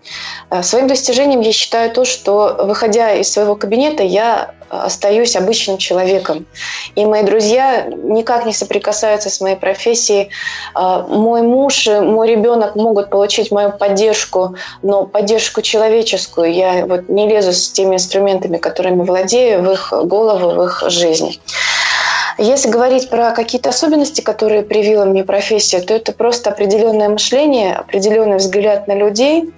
А, 0.48 0.62
своим 0.62 0.86
достижением 0.86 1.40
я 1.40 1.52
считаю 1.52 1.90
то, 1.92 2.04
что, 2.04 2.56
выходя 2.64 3.14
из 3.14 3.30
своего 3.30 3.56
кабинета, 3.56 4.02
я 4.02 4.54
остаюсь 4.72 5.36
обычным 5.36 5.76
человеком. 5.76 6.46
И 6.94 7.04
мои 7.04 7.22
друзья 7.22 7.84
никак 7.84 8.46
не 8.46 8.54
соприкасаются 8.54 9.28
с 9.28 9.40
моей 9.40 9.56
профессией. 9.56 10.30
А, 10.74 11.02
мой 11.02 11.42
муж, 11.42 11.86
мой 11.86 12.28
ребенок 12.28 12.74
могут 12.74 13.10
получить 13.10 13.50
мою 13.50 13.72
поддержку, 13.72 14.56
но 14.82 15.04
поддержку 15.04 15.60
человеческую. 15.60 16.52
Я 16.52 16.86
вот 16.86 17.08
не 17.08 17.28
лезу 17.28 17.52
с 17.52 17.70
теми 17.70 17.96
инструментами, 17.96 18.56
которыми 18.56 19.02
владею, 19.02 19.62
в 19.62 19.70
их 19.70 19.92
голову, 19.92 20.50
в 20.50 20.64
их 20.64 20.84
жизнь. 20.88 21.38
Если 22.38 22.70
говорить 22.70 23.10
про 23.10 23.32
какие-то 23.32 23.68
особенности, 23.68 24.22
которые 24.22 24.62
привила 24.62 25.04
мне 25.04 25.22
профессия, 25.22 25.80
то 25.80 25.94
это 25.94 26.12
просто 26.12 26.50
определенное 26.50 27.10
мышление, 27.10 27.74
определенный 27.74 28.38
взгляд 28.38 28.88
на 28.88 28.94
людей, 28.94 29.52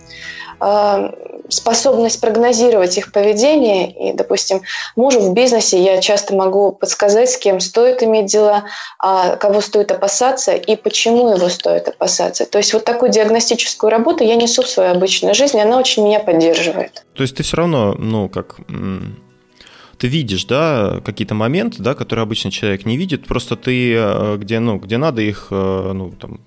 способность 1.49 2.21
прогнозировать 2.21 2.97
их 2.99 3.13
поведение. 3.13 4.11
И, 4.11 4.13
допустим, 4.15 4.63
мужу 4.97 5.21
в 5.21 5.35
бизнесе 5.35 5.83
я 5.83 6.01
часто 6.01 6.35
могу 6.35 6.73
подсказать, 6.73 7.31
с 7.31 7.37
кем 7.37 7.61
стоит 7.61 8.03
иметь 8.03 8.27
дела, 8.27 8.65
а 8.99 9.37
кого 9.37 9.61
стоит 9.61 9.91
опасаться 9.93 10.55
и 10.55 10.77
почему 10.77 11.35
его 11.35 11.49
стоит 11.49 11.89
опасаться. 11.89 12.47
То 12.47 12.59
есть 12.59 12.73
вот 12.73 12.85
такую 12.85 13.11
диагностическую 13.11 13.91
работу 13.91 14.25
я 14.25 14.37
несу 14.37 14.63
в 14.63 14.69
свою 14.69 14.93
обычную 14.93 15.35
жизнь, 15.35 15.59
и 15.59 15.61
она 15.61 15.79
очень 15.79 16.05
меня 16.05 16.21
поддерживает. 16.21 17.05
То 17.15 17.23
есть 17.23 17.37
ты 17.37 17.43
все 17.43 17.59
равно, 17.59 17.95
ну, 17.99 18.29
как 18.29 18.57
ты 19.99 20.09
видишь, 20.09 20.45
да, 20.45 21.01
какие-то 21.05 21.35
моменты, 21.35 21.83
да, 21.83 21.95
которые 21.95 22.25
обычный 22.25 22.51
человек 22.51 22.85
не 22.85 22.97
видит, 22.97 23.27
просто 23.27 23.57
ты 23.57 23.95
э, 23.95 24.37
где, 24.39 24.59
ну, 24.59 24.79
где 24.79 24.97
надо 24.97 25.23
их, 25.23 25.49
э, 25.51 25.93
ну, 25.95 26.11
там, 26.11 26.41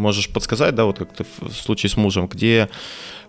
можешь 0.00 0.28
подсказать, 0.28 0.74
да, 0.74 0.84
вот 0.84 0.98
как 0.98 1.12
ты 1.12 1.24
в 1.40 1.52
случае 1.52 1.90
с 1.90 1.96
мужем, 1.96 2.26
где 2.26 2.68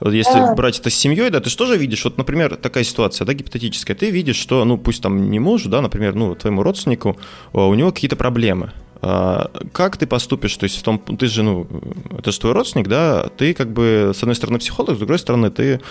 если 0.04 0.40
а. 0.40 0.56
брать 0.56 0.80
это 0.80 0.90
с 0.90 0.96
семьей, 0.96 1.30
да, 1.30 1.40
ты 1.40 1.50
что 1.50 1.68
же 1.68 1.78
видишь? 1.78 2.04
Вот, 2.04 2.18
например, 2.18 2.56
такая 2.56 2.84
ситуация, 2.84 3.26
да, 3.26 3.34
гипотетическая. 3.34 3.96
Ты 3.96 4.10
видишь, 4.10 4.38
что, 4.38 4.66
ну, 4.66 4.78
пусть 4.78 5.04
там 5.04 5.30
не 5.30 5.40
мужу, 5.40 5.70
да, 5.70 5.82
например, 5.82 6.16
ну, 6.16 6.34
твоему 6.34 6.64
родственнику, 6.64 7.18
а, 7.54 7.68
у 7.68 7.74
него 7.76 7.92
какие-то 7.92 8.16
проблемы. 8.16 8.72
А, 9.02 9.52
как 9.72 9.98
ты 9.98 10.08
поступишь? 10.08 10.56
То 10.58 10.64
есть 10.64 10.78
в 10.78 10.84
том, 10.84 10.98
ты 10.98 11.28
же, 11.28 11.44
ну, 11.44 11.68
это 12.18 12.32
же 12.32 12.40
твой 12.40 12.54
родственник, 12.54 12.88
да, 12.88 13.30
ты 13.38 13.54
как 13.54 13.72
бы, 13.72 14.12
с 14.16 14.24
одной 14.24 14.36
стороны, 14.36 14.58
психолог, 14.58 14.96
с 14.96 15.00
другой 15.00 15.20
стороны, 15.20 15.52
ты 15.52 15.82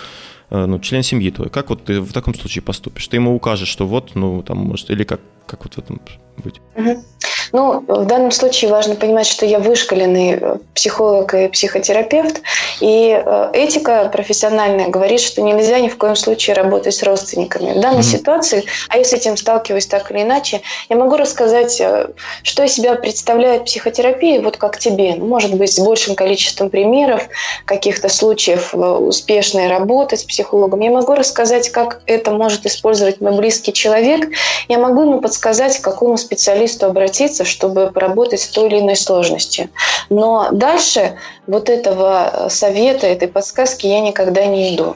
э, 0.49 0.65
ну, 0.65 0.79
член 0.79 1.03
семьи 1.03 1.31
твой. 1.31 1.49
Как 1.49 1.69
вот 1.69 1.85
ты 1.85 2.01
в 2.01 2.11
таком 2.11 2.35
случае 2.35 2.63
поступишь? 2.63 3.07
Ты 3.07 3.15
ему 3.17 3.33
укажешь, 3.33 3.69
что 3.69 3.87
вот, 3.87 4.15
ну, 4.15 4.43
там, 4.43 4.57
может, 4.57 4.89
или 4.89 5.03
как, 5.05 5.21
как 5.45 5.63
вот 5.63 5.75
в 5.75 5.77
этом 5.77 6.01
быть? 6.43 6.61
Угу. 6.75 7.05
Ну, 7.51 7.83
в 7.87 8.05
данном 8.05 8.31
случае 8.31 8.71
важно 8.71 8.95
понимать, 8.95 9.27
что 9.27 9.45
я 9.45 9.59
вышкаленный 9.59 10.37
э, 10.39 10.55
психолог 10.73 11.33
и 11.33 11.47
психотерапевт, 11.49 12.41
и 12.79 13.21
э, 13.23 13.49
этика 13.53 14.09
профессиональная 14.11 14.87
говорит, 14.87 15.19
что 15.19 15.41
нельзя 15.41 15.79
ни 15.79 15.89
в 15.89 15.97
коем 15.97 16.15
случае 16.15 16.55
работать 16.55 16.95
с 16.95 17.03
родственниками. 17.03 17.73
В 17.73 17.81
данной 17.81 17.99
mm-hmm. 17.99 18.03
ситуации, 18.03 18.63
а 18.89 18.97
я 18.97 19.03
с 19.03 19.13
этим 19.13 19.37
сталкиваюсь 19.37 19.85
так 19.85 20.11
или 20.11 20.21
иначе, 20.21 20.61
я 20.89 20.95
могу 20.95 21.17
рассказать, 21.17 21.79
э, 21.81 22.07
что 22.43 22.63
из 22.63 22.73
себя 22.73 22.95
представляет 22.95 23.65
психотерапия, 23.65 24.41
вот 24.41 24.57
как 24.57 24.77
тебе. 24.77 25.15
Ну, 25.15 25.25
может 25.25 25.53
быть, 25.55 25.73
с 25.73 25.79
большим 25.79 26.15
количеством 26.15 26.69
примеров, 26.69 27.27
каких-то 27.65 28.09
случаев 28.09 28.73
успешной 28.73 29.67
работы 29.67 30.17
с 30.17 30.23
психологом. 30.23 30.79
Я 30.79 30.91
могу 30.91 31.15
рассказать, 31.15 31.69
как 31.69 32.01
это 32.05 32.31
может 32.31 32.65
использовать 32.65 33.21
мой 33.21 33.35
близкий 33.35 33.73
человек. 33.73 34.29
Я 34.67 34.79
могу 34.79 35.01
ему 35.01 35.21
подсказать, 35.21 35.77
к 35.77 35.83
какому 35.83 36.17
специалисту 36.17 36.85
обратиться, 36.85 37.40
чтобы 37.45 37.91
поработать 37.91 38.41
в 38.41 38.51
той 38.51 38.67
или 38.67 38.79
иной 38.79 38.95
сложности. 38.95 39.69
Но 40.09 40.49
дальше 40.51 41.17
вот 41.47 41.69
этого 41.69 42.47
совета, 42.49 43.07
этой 43.07 43.27
подсказки 43.27 43.87
я 43.87 43.99
никогда 44.01 44.45
не 44.45 44.75
иду. 44.75 44.95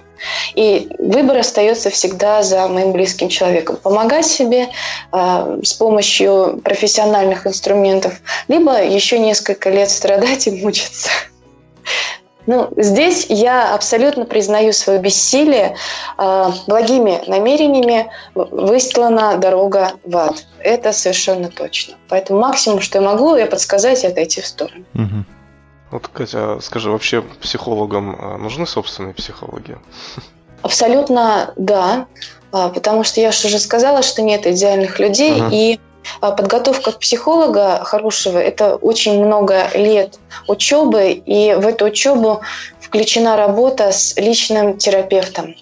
И 0.55 0.89
выбор 0.97 1.37
остается 1.37 1.89
всегда 1.89 2.41
за 2.43 2.67
моим 2.67 2.91
близким 2.91 3.29
человеком. 3.29 3.77
Помогать 3.77 4.25
себе 4.25 4.69
э, 5.11 5.59
с 5.63 5.73
помощью 5.73 6.61
профессиональных 6.63 7.45
инструментов, 7.45 8.13
либо 8.47 8.83
еще 8.83 9.19
несколько 9.19 9.69
лет 9.69 9.89
страдать 9.89 10.47
и 10.47 10.51
мучиться. 10.51 11.09
Ну, 12.47 12.69
здесь 12.77 13.25
я 13.29 13.73
абсолютно 13.73 14.25
признаю 14.25 14.73
свое 14.73 14.99
бессилие. 14.99 15.75
Э, 16.17 16.51
благими 16.67 17.21
намерениями 17.27 18.11
выстлана 18.33 19.37
дорога 19.37 19.93
в 20.03 20.15
ад. 20.17 20.45
Это 20.59 20.91
совершенно 20.91 21.49
точно. 21.49 21.95
Поэтому 22.07 22.39
максимум, 22.39 22.81
что 22.81 22.99
я 22.99 23.05
могу, 23.05 23.35
я 23.35 23.47
подсказать 23.47 24.03
и 24.03 24.07
отойти 24.07 24.41
в 24.41 24.45
сторону. 24.45 24.85
Угу. 24.93 25.25
Вот, 25.91 26.07
Катя, 26.07 26.59
скажи, 26.61 26.91
вообще 26.91 27.21
психологам 27.41 28.17
а, 28.19 28.37
нужны 28.37 28.65
собственные 28.65 29.13
психологи? 29.13 29.77
Абсолютно 30.61 31.53
да, 31.55 32.07
а, 32.51 32.69
потому 32.69 33.03
что 33.03 33.21
я 33.21 33.31
же 33.31 33.47
уже 33.47 33.59
сказала, 33.59 34.01
что 34.01 34.21
нет 34.21 34.47
идеальных 34.47 34.99
людей, 34.99 35.39
ага. 35.39 35.49
и 35.55 35.75
а 35.75 35.94
подготовка 36.19 36.91
психолога 36.91 37.83
хорошего– 37.83 38.37
это 38.39 38.75
очень 38.75 39.23
много 39.23 39.69
лет 39.73 40.19
учебы, 40.47 41.11
и 41.11 41.53
в 41.53 41.65
эту 41.65 41.85
учебу 41.85 42.41
включена 42.79 43.35
работа 43.35 43.91
с 43.91 44.15
личным 44.17 44.77
терапевтом. 44.77 45.55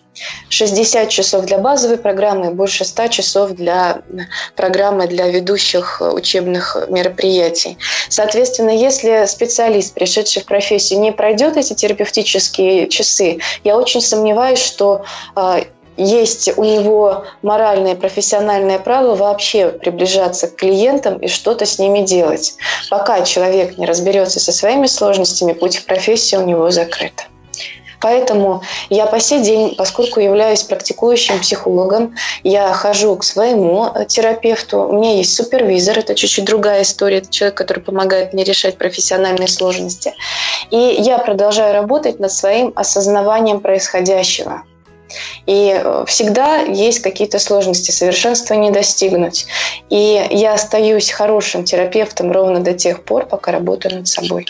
60 0.49 1.09
часов 1.09 1.45
для 1.45 1.57
базовой 1.57 1.97
программы 1.97 2.51
больше 2.51 2.85
100 2.85 3.07
часов 3.07 3.51
для 3.51 4.01
программы 4.55 5.07
для 5.07 5.27
ведущих 5.27 6.01
учебных 6.01 6.77
мероприятий. 6.89 7.77
Соответственно, 8.09 8.69
если 8.69 9.25
специалист, 9.25 9.93
пришедший 9.93 10.43
в 10.43 10.45
профессию, 10.45 10.99
не 10.99 11.11
пройдет 11.11 11.57
эти 11.57 11.73
терапевтические 11.73 12.87
часы, 12.89 13.39
я 13.63 13.77
очень 13.77 14.01
сомневаюсь, 14.01 14.59
что 14.59 15.03
а, 15.35 15.61
есть 15.97 16.57
у 16.57 16.63
него 16.63 17.25
моральное 17.41 17.93
и 17.93 17.97
профессиональное 17.97 18.79
право 18.79 19.15
вообще 19.15 19.69
приближаться 19.69 20.47
к 20.47 20.55
клиентам 20.55 21.17
и 21.17 21.27
что-то 21.27 21.65
с 21.65 21.79
ними 21.79 22.01
делать. 22.01 22.55
Пока 22.89 23.21
человек 23.21 23.77
не 23.77 23.85
разберется 23.85 24.39
со 24.39 24.51
своими 24.51 24.87
сложностями, 24.87 25.53
путь 25.53 25.79
к 25.79 25.85
профессии 25.85 26.35
у 26.35 26.45
него 26.45 26.71
закрыт. 26.71 27.27
Поэтому 28.03 28.63
я 28.89 29.05
по 29.05 29.17
сей 29.21 29.41
день, 29.41 29.75
поскольку 29.77 30.19
являюсь 30.19 30.63
практикующим 30.63 31.39
психологом, 31.39 32.15
я 32.43 32.73
хожу 32.73 33.15
к 33.15 33.23
своему 33.23 33.87
терапевту. 34.09 34.81
У 34.81 34.97
меня 34.97 35.15
есть 35.15 35.33
супервизор, 35.33 35.99
это 35.99 36.13
чуть-чуть 36.13 36.43
другая 36.43 36.81
история. 36.81 37.19
Это 37.19 37.29
человек, 37.29 37.55
который 37.55 37.79
помогает 37.79 38.33
мне 38.33 38.43
решать 38.43 38.77
профессиональные 38.77 39.47
сложности. 39.47 40.13
И 40.69 40.97
я 40.99 41.17
продолжаю 41.17 41.73
работать 41.73 42.19
над 42.19 42.33
своим 42.33 42.73
осознаванием 42.75 43.61
происходящего. 43.61 44.63
И 45.45 45.73
э, 45.75 46.05
всегда 46.07 46.61
есть 46.61 46.99
какие-то 46.99 47.39
сложности, 47.39 47.91
совершенства 47.91 48.53
не 48.55 48.71
достигнуть. 48.71 49.45
И 49.89 50.27
я 50.31 50.53
остаюсь 50.53 51.11
хорошим 51.11 51.63
терапевтом 51.63 52.31
ровно 52.31 52.59
до 52.59 52.73
тех 52.73 53.03
пор, 53.03 53.25
пока 53.25 53.51
работаю 53.51 53.95
над 53.95 54.07
собой. 54.07 54.45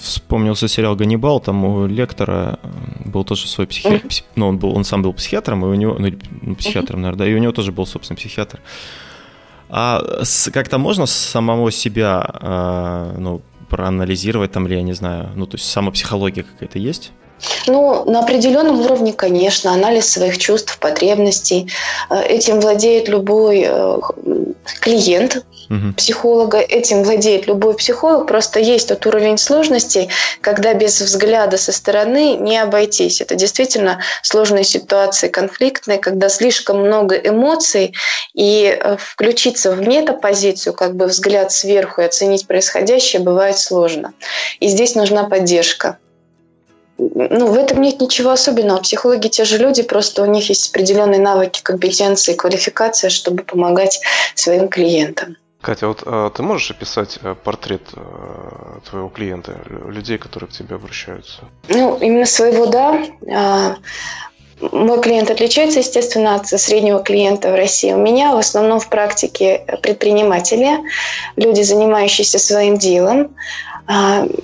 Вспомнился 0.00 0.68
сериал 0.68 0.96
«Ганнибал», 0.96 1.40
там 1.40 1.64
у 1.64 1.86
лектора 1.86 2.58
э, 2.62 3.08
был 3.08 3.24
тоже 3.24 3.48
свой 3.48 3.66
психиатр, 3.66 4.06
mm-hmm. 4.06 4.24
ну, 4.36 4.48
он, 4.48 4.58
был, 4.58 4.76
он 4.76 4.84
сам 4.84 5.02
был 5.02 5.14
психиатром, 5.14 5.64
и 5.64 5.68
у 5.68 5.74
него, 5.74 5.96
ну, 5.98 6.10
ну 6.42 6.54
психиатром, 6.56 6.98
mm-hmm. 6.98 7.02
наверное, 7.02 7.26
да, 7.26 7.30
и 7.30 7.34
у 7.34 7.38
него 7.38 7.52
тоже 7.52 7.72
был, 7.72 7.86
собственно, 7.86 8.16
психиатр. 8.16 8.60
А 9.70 10.02
как-то 10.52 10.78
можно 10.78 11.06
самого 11.06 11.70
себя, 11.70 12.26
э, 12.40 13.14
ну, 13.18 13.40
проанализировать 13.70 14.52
там, 14.52 14.66
или 14.66 14.74
я 14.74 14.82
не 14.82 14.92
знаю, 14.92 15.30
ну, 15.34 15.46
то 15.46 15.56
есть 15.56 15.70
самопсихология 15.70 16.42
какая-то 16.42 16.78
есть? 16.78 17.12
Ну, 17.66 18.04
на 18.04 18.20
определенном 18.20 18.80
уровне, 18.80 19.12
конечно, 19.12 19.72
анализ 19.72 20.10
своих 20.10 20.38
чувств, 20.38 20.78
потребностей. 20.78 21.70
Э, 22.10 22.22
этим 22.22 22.60
владеет 22.60 23.08
любой 23.08 23.64
э, 23.66 23.98
клиент 24.80 25.44
угу. 25.70 25.92
психолога, 25.96 26.58
этим 26.58 27.02
владеет 27.02 27.46
любой 27.46 27.74
психолог. 27.74 28.26
Просто 28.26 28.60
есть 28.60 28.88
тот 28.88 29.06
уровень 29.06 29.38
сложности, 29.38 30.08
когда 30.40 30.74
без 30.74 31.00
взгляда 31.00 31.56
со 31.56 31.72
стороны 31.72 32.36
не 32.36 32.58
обойтись. 32.58 33.20
Это 33.20 33.34
действительно 33.34 34.00
сложные 34.22 34.64
ситуации, 34.64 35.28
конфликтные, 35.28 35.98
когда 35.98 36.28
слишком 36.28 36.80
много 36.80 37.14
эмоций, 37.16 37.94
и 38.34 38.78
э, 38.78 38.96
включиться 38.98 39.70
в 39.70 39.80
метапозицию, 39.86 40.74
как 40.74 40.96
бы 40.96 41.06
взгляд 41.06 41.52
сверху 41.52 42.00
и 42.00 42.04
оценить 42.04 42.46
происходящее 42.46 43.22
бывает 43.22 43.58
сложно. 43.58 44.12
И 44.60 44.68
здесь 44.68 44.94
нужна 44.94 45.24
поддержка 45.24 45.98
ну, 46.98 47.52
в 47.52 47.54
этом 47.56 47.80
нет 47.80 48.00
ничего 48.00 48.30
особенного. 48.30 48.80
Психологи 48.80 49.28
те 49.28 49.44
же 49.44 49.58
люди, 49.58 49.82
просто 49.82 50.22
у 50.22 50.26
них 50.26 50.48
есть 50.48 50.70
определенные 50.70 51.20
навыки, 51.20 51.62
компетенции, 51.62 52.34
квалификация, 52.34 53.08
чтобы 53.08 53.44
помогать 53.44 54.00
своим 54.34 54.68
клиентам. 54.68 55.36
Катя, 55.60 55.88
вот 55.88 56.02
а, 56.06 56.30
ты 56.30 56.42
можешь 56.42 56.70
описать 56.70 57.18
э, 57.22 57.34
портрет 57.34 57.82
а, 57.94 58.78
твоего 58.88 59.08
клиента, 59.08 59.56
людей, 59.86 60.16
которые 60.16 60.48
к 60.48 60.52
тебе 60.52 60.76
обращаются? 60.76 61.40
Ну, 61.68 61.98
именно 61.98 62.26
своего, 62.26 62.66
да. 62.66 63.02
А, 63.28 63.76
мой 64.60 65.00
клиент 65.00 65.30
отличается, 65.30 65.78
естественно, 65.80 66.34
от 66.34 66.48
среднего 66.48 67.00
клиента 67.00 67.52
в 67.52 67.54
России. 67.54 67.92
У 67.92 67.98
меня 67.98 68.34
в 68.34 68.38
основном 68.38 68.80
в 68.80 68.88
практике 68.88 69.64
предприниматели, 69.82 70.78
люди, 71.36 71.62
занимающиеся 71.62 72.38
своим 72.38 72.76
делом, 72.76 73.28
а, 73.28 73.67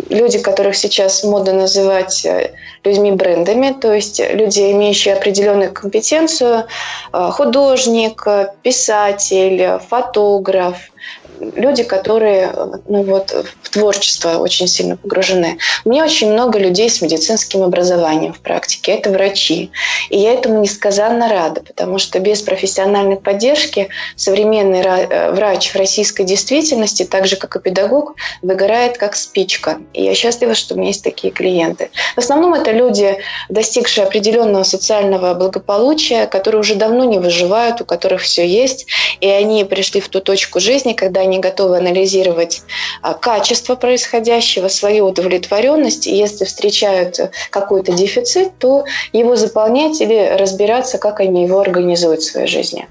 люди, 0.09 0.39
которых 0.39 0.75
сейчас 0.75 1.23
модно 1.23 1.53
называть 1.53 2.25
э, 2.25 2.55
людьми-брендами, 2.83 3.77
то 3.79 3.93
есть 3.93 4.19
люди, 4.19 4.73
имеющие 4.73 5.15
определенную 5.15 5.73
компетенцию, 5.73 6.65
а, 7.13 7.31
художник, 7.31 8.27
писатель, 8.63 9.79
фотограф, 9.89 10.91
люди, 11.40 11.83
которые 11.83 12.53
ну, 12.88 13.03
вот, 13.03 13.31
в 13.62 13.70
творчество 13.70 14.38
очень 14.38 14.66
сильно 14.66 14.97
погружены. 14.97 15.59
Меня 15.85 16.05
очень 16.05 16.33
много 16.33 16.59
людей 16.59 16.88
с 16.90 17.01
медицинским 17.01 17.62
образованием 17.62 18.33
в 18.33 18.40
практике. 18.40 18.92
Это 18.92 19.11
врачи. 19.11 19.70
И 20.11 20.18
я 20.18 20.33
этому 20.33 20.61
несказанно 20.61 21.29
рада, 21.29 21.62
потому 21.62 21.99
что 21.99 22.20
без 22.20 22.42
профессиональной 22.42 23.16
поддержки 23.16 23.88
современный 24.16 24.81
э, 24.81 25.33
врач 25.33 25.73
в 25.73 25.77
российской 25.77 26.25
действительности, 26.25 27.04
так 27.04 27.27
же 27.27 27.37
как 27.37 27.56
и 27.56 27.61
педагог, 27.61 28.15
выгорает 28.42 28.98
как 28.98 29.17
спичка. 29.17 29.79
И 29.92 30.02
я 30.02 30.15
счастлива, 30.15 30.54
что 30.54 30.75
у 30.75 30.79
меня 30.79 30.88
есть 30.88 31.04
такие 31.04 31.33
клиенты. 31.33 31.90
В 32.15 32.19
основном 32.19 32.54
это 32.54 32.71
люди, 32.71 33.19
достигшие 33.48 34.04
определенного 34.04 34.63
социального 34.63 35.35
благополучия, 35.35 36.27
которые 36.27 36.61
уже 36.61 36.75
давно 36.75 37.04
не 37.04 37.19
выживают, 37.19 37.81
у 37.81 37.85
которых 37.85 38.23
все 38.23 38.46
есть, 38.46 38.87
и 39.21 39.29
они 39.29 39.65
пришли 39.65 40.00
в 40.00 40.09
ту 40.09 40.21
точку 40.21 40.61
жизни, 40.61 40.92
когда 40.92 41.23
они 41.25 41.38
готовы 41.38 41.79
анализировать 41.79 42.62
а, 43.02 43.14
качество 43.14 43.75
происходящего, 43.75 44.68
свою 44.68 45.06
удовлетворенность, 45.06 46.06
и 46.06 46.14
если 46.14 46.44
встречают 46.44 47.18
какой-то 47.50 47.92
дефицит, 47.92 48.58
то 48.58 48.85
его 49.12 49.37
заполнять 49.37 50.00
или 50.00 50.37
разбираться, 50.37 50.98
как 50.98 51.20
они 51.20 51.44
его 51.44 51.60
организуют 51.60 52.22
в 52.22 52.31
своей 52.31 52.46
жизни. 52.46 52.87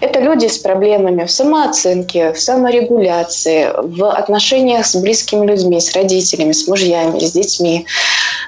Это 0.00 0.20
люди 0.20 0.46
с 0.46 0.58
проблемами 0.58 1.24
в 1.24 1.30
самооценке, 1.30 2.32
в 2.32 2.40
саморегуляции, 2.40 3.68
в 3.76 4.10
отношениях 4.10 4.86
с 4.86 4.96
близкими 4.96 5.46
людьми, 5.46 5.80
с 5.80 5.92
родителями, 5.92 6.52
с 6.52 6.66
мужьями, 6.68 7.18
с 7.18 7.32
детьми. 7.32 7.86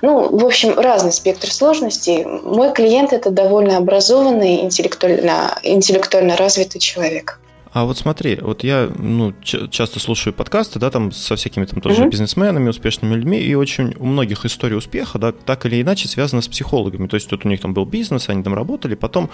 Ну, 0.00 0.28
в 0.36 0.44
общем, 0.44 0.78
разный 0.78 1.12
спектр 1.12 1.52
сложностей. 1.52 2.24
Мой 2.24 2.72
клиент– 2.72 3.12
это 3.12 3.30
довольно 3.30 3.76
образованный, 3.76 4.62
интеллектуально, 4.62 5.58
интеллектуально 5.62 6.36
развитый 6.36 6.80
человек. 6.80 7.38
А 7.72 7.84
вот 7.86 7.96
смотри, 7.96 8.38
вот 8.40 8.64
я 8.64 8.90
ну, 8.98 9.32
часто 9.42 9.98
слушаю 9.98 10.34
подкасты, 10.34 10.78
да, 10.78 10.90
там 10.90 11.10
со 11.10 11.36
всякими 11.36 11.64
там 11.64 11.80
тоже 11.80 12.02
mm-hmm. 12.02 12.10
бизнесменами, 12.10 12.68
успешными 12.68 13.14
людьми, 13.14 13.40
и 13.40 13.54
очень 13.54 13.94
у 13.98 14.04
многих 14.04 14.44
история 14.44 14.76
успеха, 14.76 15.18
да, 15.18 15.32
так 15.32 15.64
или 15.64 15.80
иначе 15.80 16.06
связана 16.06 16.42
с 16.42 16.48
психологами. 16.48 17.06
То 17.06 17.14
есть 17.14 17.30
вот 17.30 17.46
у 17.46 17.48
них 17.48 17.60
там 17.60 17.72
был 17.72 17.86
бизнес, 17.86 18.28
они 18.28 18.42
там 18.42 18.52
работали, 18.52 18.94
потом, 18.94 19.30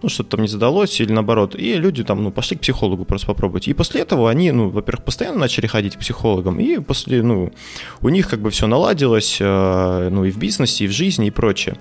ну, 0.00 0.08
что-то 0.08 0.30
там 0.30 0.42
не 0.42 0.48
задалось 0.48 0.98
или 1.02 1.12
наоборот, 1.12 1.54
и 1.54 1.74
люди 1.74 2.02
там, 2.02 2.22
ну, 2.22 2.30
пошли 2.30 2.56
к 2.56 2.60
психологу 2.60 3.04
просто 3.04 3.26
попробовать. 3.26 3.68
И 3.68 3.74
после 3.74 4.00
этого 4.00 4.30
они, 4.30 4.52
ну, 4.52 4.70
во-первых, 4.70 5.04
постоянно 5.04 5.40
начали 5.40 5.66
ходить 5.66 5.96
к 5.96 5.98
психологам, 5.98 6.60
и 6.60 6.78
после, 6.78 7.22
ну, 7.22 7.52
у 8.00 8.08
них 8.08 8.26
как 8.26 8.40
бы 8.40 8.48
все 8.48 8.66
наладилось, 8.66 9.36
э, 9.38 10.08
ну, 10.10 10.24
и 10.24 10.30
в 10.30 10.38
бизнесе, 10.38 10.84
и 10.84 10.88
в 10.88 10.92
жизни, 10.92 11.26
и 11.26 11.30
прочее. 11.30 11.76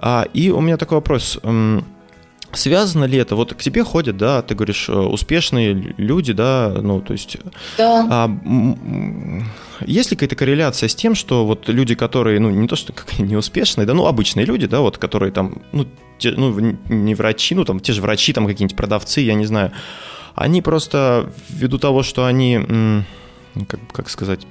А, 0.00 0.26
и 0.34 0.50
у 0.50 0.60
меня 0.60 0.76
такой 0.76 0.96
вопрос 0.96 1.38
Связано 2.56 3.04
ли 3.04 3.18
это? 3.18 3.36
Вот 3.36 3.54
к 3.54 3.62
тебе 3.62 3.84
ходят, 3.84 4.16
да, 4.16 4.42
ты 4.42 4.54
говоришь, 4.54 4.88
э, 4.88 4.92
успешные 4.92 5.94
люди, 5.96 6.32
да, 6.32 6.74
ну, 6.80 7.00
то 7.00 7.12
есть... 7.12 7.36
Да. 7.76 8.06
А, 8.10 8.30
есть 9.84 10.10
ли 10.10 10.16
какая-то 10.16 10.36
корреляция 10.36 10.88
с 10.88 10.94
тем, 10.94 11.14
что 11.14 11.44
вот 11.46 11.68
люди, 11.68 11.94
которые, 11.94 12.40
ну, 12.40 12.50
не 12.50 12.66
то 12.66 12.76
что 12.76 12.92
как 12.92 13.18
неуспешные, 13.18 13.86
да, 13.86 13.94
ну, 13.94 14.06
обычные 14.06 14.46
люди, 14.46 14.66
да, 14.66 14.80
вот, 14.80 14.98
которые 14.98 15.32
там, 15.32 15.62
ну, 15.72 15.86
те, 16.18 16.32
ну, 16.32 16.58
не 16.88 17.14
врачи, 17.14 17.54
ну, 17.54 17.64
там, 17.64 17.80
те 17.80 17.92
же 17.92 18.00
врачи, 18.00 18.32
там, 18.32 18.46
какие-нибудь 18.46 18.76
продавцы, 18.76 19.20
я 19.20 19.34
не 19.34 19.46
знаю, 19.46 19.72
они 20.34 20.62
просто 20.62 21.30
ввиду 21.48 21.78
того, 21.78 22.02
что 22.02 22.24
они, 22.24 23.04
как, 23.68 23.80
как 23.92 24.08
сказать, 24.08 24.46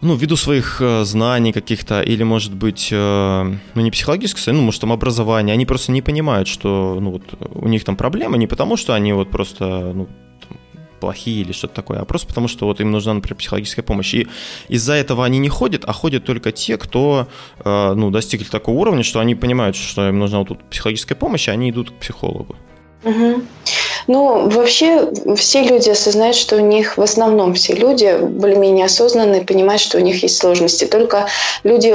ну, 0.00 0.14
ввиду 0.14 0.36
своих 0.36 0.80
э, 0.80 1.04
знаний 1.04 1.52
каких-то, 1.52 2.02
или, 2.02 2.22
может 2.22 2.54
быть, 2.54 2.88
э, 2.92 3.54
ну, 3.74 3.82
не 3.82 3.90
психологическое, 3.90 4.52
ну, 4.52 4.62
может, 4.62 4.80
там 4.80 4.92
образование, 4.92 5.54
они 5.54 5.66
просто 5.66 5.92
не 5.92 6.02
понимают, 6.02 6.48
что, 6.48 6.98
ну, 7.00 7.10
вот, 7.10 7.22
у 7.54 7.68
них 7.68 7.84
там 7.84 7.96
проблемы 7.96 8.38
не 8.38 8.46
потому, 8.46 8.76
что 8.76 8.94
они 8.94 9.12
вот 9.12 9.30
просто, 9.30 9.92
ну, 9.94 10.08
плохие 11.00 11.42
или 11.42 11.52
что-то 11.52 11.74
такое, 11.74 12.00
а 12.00 12.04
просто 12.04 12.28
потому, 12.28 12.48
что 12.48 12.66
вот 12.66 12.80
им 12.80 12.90
нужна, 12.90 13.14
например, 13.14 13.36
психологическая 13.36 13.84
помощь. 13.84 14.14
И 14.14 14.26
из-за 14.68 14.94
этого 14.94 15.24
они 15.24 15.38
не 15.38 15.48
ходят, 15.48 15.84
а 15.84 15.92
ходят 15.92 16.24
только 16.24 16.52
те, 16.52 16.76
кто, 16.76 17.28
э, 17.64 17.94
ну, 17.94 18.10
достигли 18.10 18.44
такого 18.44 18.78
уровня, 18.78 19.02
что 19.02 19.20
они 19.20 19.34
понимают, 19.34 19.76
что 19.76 20.08
им 20.08 20.18
нужна 20.18 20.38
вот 20.38 20.48
тут 20.48 20.64
психологическая 20.70 21.16
помощь, 21.16 21.48
и 21.48 21.50
они 21.50 21.70
идут 21.70 21.90
к 21.90 21.94
психологу. 21.94 22.56
Угу. 23.04 23.42
Ну, 24.08 24.48
вообще 24.48 25.10
все 25.36 25.62
люди 25.62 25.90
осознают, 25.90 26.36
что 26.36 26.56
у 26.56 26.60
них, 26.60 26.96
в 26.96 27.02
основном 27.02 27.54
все 27.54 27.74
люди 27.74 28.18
более-менее 28.20 28.86
осознанные, 28.86 29.42
понимают, 29.42 29.82
что 29.82 29.98
у 29.98 30.00
них 30.00 30.22
есть 30.22 30.38
сложности. 30.38 30.84
Только 30.84 31.26
люди 31.64 31.94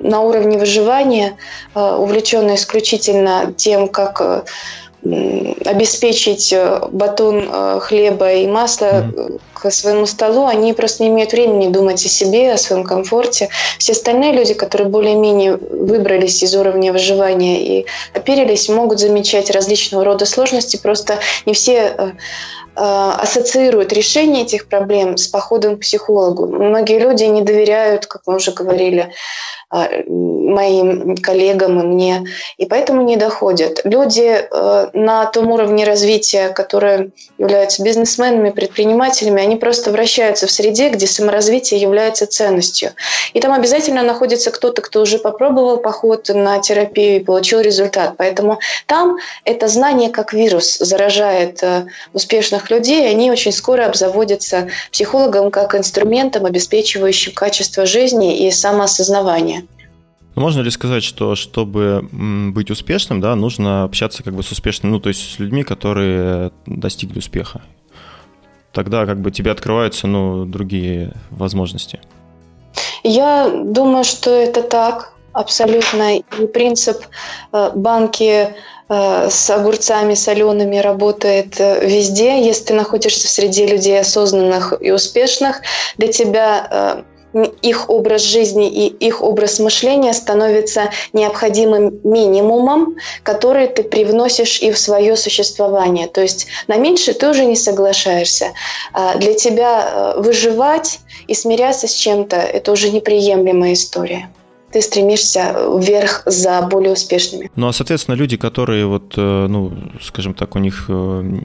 на 0.00 0.20
уровне 0.22 0.58
выживания, 0.58 1.36
э, 1.74 1.80
увлеченные 1.80 2.56
исключительно 2.56 3.54
тем, 3.56 3.88
как 3.88 4.20
э, 4.20 4.42
обеспечить 5.64 6.52
э, 6.52 6.80
батон 6.90 7.48
э, 7.48 7.80
хлеба 7.80 8.32
и 8.32 8.46
масла 8.46 8.86
mm-hmm. 8.86 9.40
к 9.52 9.70
своему 9.70 10.06
столу, 10.06 10.46
они 10.46 10.72
просто 10.72 11.02
не 11.02 11.10
имеют 11.10 11.32
времени 11.32 11.68
думать 11.68 12.04
о 12.04 12.08
себе, 12.08 12.52
о 12.52 12.58
своем 12.58 12.84
комфорте. 12.84 13.48
Все 13.78 13.92
остальные 13.92 14.32
люди, 14.32 14.54
которые 14.54 14.88
более-менее 14.88 15.56
выбрались 15.56 16.42
из 16.42 16.54
уровня 16.54 16.92
выживания 16.92 17.80
и 17.80 17.86
оперились, 18.14 18.68
могут 18.68 19.00
замечать 19.00 19.50
различного 19.50 20.04
рода 20.04 20.26
сложности, 20.26 20.76
просто 20.76 21.18
не 21.46 21.54
все 21.54 22.14
ассоциируют 22.76 23.92
решение 23.92 24.42
этих 24.42 24.68
проблем 24.68 25.16
с 25.16 25.26
походом 25.26 25.76
к 25.76 25.80
психологу. 25.80 26.46
Многие 26.46 26.98
люди 26.98 27.24
не 27.24 27.42
доверяют, 27.42 28.06
как 28.06 28.22
мы 28.26 28.36
уже 28.36 28.52
говорили, 28.52 29.12
а, 29.68 29.88
моим 30.06 31.16
коллегам 31.16 31.80
и 31.80 31.82
мне, 31.82 32.24
и 32.56 32.66
поэтому 32.66 33.02
не 33.02 33.16
доходят. 33.16 33.80
Люди 33.82 34.46
э, 34.48 34.88
на 34.92 35.26
том 35.26 35.50
уровне 35.50 35.84
развития, 35.84 36.50
которые 36.50 37.10
являются 37.36 37.82
бизнесменами, 37.82 38.50
предпринимателями, 38.50 39.42
они 39.42 39.56
просто 39.56 39.90
вращаются 39.90 40.46
в 40.46 40.52
среде, 40.52 40.90
где 40.90 41.08
саморазвитие 41.08 41.80
является 41.80 42.28
ценностью. 42.28 42.92
И 43.34 43.40
там 43.40 43.52
обязательно 43.52 44.02
находится 44.02 44.52
кто-то, 44.52 44.82
кто 44.82 45.02
уже 45.02 45.18
попробовал 45.18 45.78
поход 45.78 46.28
на 46.28 46.60
терапию 46.60 47.16
и 47.16 47.24
получил 47.24 47.60
результат. 47.60 48.14
Поэтому 48.16 48.60
там 48.86 49.16
это 49.44 49.66
знание 49.66 50.10
как 50.10 50.32
вирус 50.32 50.78
заражает 50.78 51.60
э, 51.64 51.86
успешных 52.66 52.70
людей, 52.70 53.08
они 53.08 53.30
очень 53.30 53.52
скоро 53.52 53.86
обзаводятся 53.86 54.68
психологом 54.90 55.50
как 55.50 55.74
инструментом, 55.74 56.44
обеспечивающим 56.44 57.32
качество 57.32 57.86
жизни 57.86 58.46
и 58.46 58.50
самоосознавание. 58.50 59.64
Ну, 60.34 60.42
можно 60.42 60.60
ли 60.60 60.70
сказать, 60.70 61.02
что 61.02 61.34
чтобы 61.34 62.06
быть 62.12 62.70
успешным, 62.70 63.20
да, 63.20 63.34
нужно 63.36 63.84
общаться 63.84 64.22
как 64.22 64.34
бы 64.34 64.42
с 64.42 64.52
успешными, 64.52 64.92
ну, 64.92 65.00
то 65.00 65.08
есть 65.08 65.36
с 65.36 65.38
людьми, 65.38 65.62
которые 65.62 66.50
достигли 66.66 67.18
успеха? 67.18 67.62
Тогда 68.72 69.06
как 69.06 69.20
бы 69.20 69.30
тебе 69.30 69.50
открываются, 69.50 70.06
ну, 70.06 70.44
другие 70.44 71.12
возможности. 71.30 72.00
Я 73.02 73.50
думаю, 73.64 74.04
что 74.04 74.30
это 74.30 74.62
так, 74.62 75.14
абсолютно. 75.32 76.18
И 76.18 76.22
принцип 76.52 76.96
э, 77.52 77.70
банки 77.74 78.54
с 78.88 79.50
огурцами 79.50 80.14
солеными 80.14 80.78
работает 80.78 81.58
э, 81.58 81.84
везде. 81.84 82.40
Если 82.40 82.66
ты 82.66 82.74
находишься 82.74 83.26
в 83.26 83.30
среде 83.30 83.66
людей 83.66 83.98
осознанных 83.98 84.74
и 84.80 84.90
успешных, 84.90 85.62
для 85.98 86.12
тебя 86.12 87.04
их 87.62 87.90
образ 87.90 88.22
жизни 88.22 88.68
и 88.68 88.86
их 88.86 89.22
образ 89.22 89.58
мышления 89.58 90.12
становится 90.12 90.90
необходимым 91.12 92.00
минимумом, 92.02 92.96
который 93.22 93.66
ты 93.68 93.82
привносишь 93.82 94.60
и 94.62 94.70
в 94.70 94.78
свое 94.78 95.16
существование. 95.16 96.06
То 96.06 96.22
есть 96.22 96.46
на 96.66 96.76
меньше 96.76 97.12
ты 97.12 97.28
уже 97.28 97.44
не 97.44 97.56
соглашаешься. 97.56 98.52
А 98.92 99.16
для 99.16 99.34
тебя 99.34 100.14
э, 100.16 100.20
выживать 100.20 101.00
и 101.26 101.34
смиряться 101.34 101.88
с 101.88 101.92
чем-то– 101.92 102.36
это 102.36 102.72
уже 102.72 102.90
неприемлемая 102.90 103.74
история 103.74 104.30
ты 104.72 104.82
стремишься 104.82 105.54
вверх 105.78 106.22
за 106.26 106.62
более 106.62 106.92
успешными. 106.92 107.50
Ну 107.56 107.68
а, 107.68 107.72
соответственно, 107.72 108.14
люди, 108.14 108.36
которые 108.36 108.86
вот, 108.86 109.14
э, 109.16 109.46
ну, 109.48 109.72
скажем 110.02 110.34
так, 110.34 110.56
у 110.56 110.58
них 110.58 110.86
э, 110.88 111.40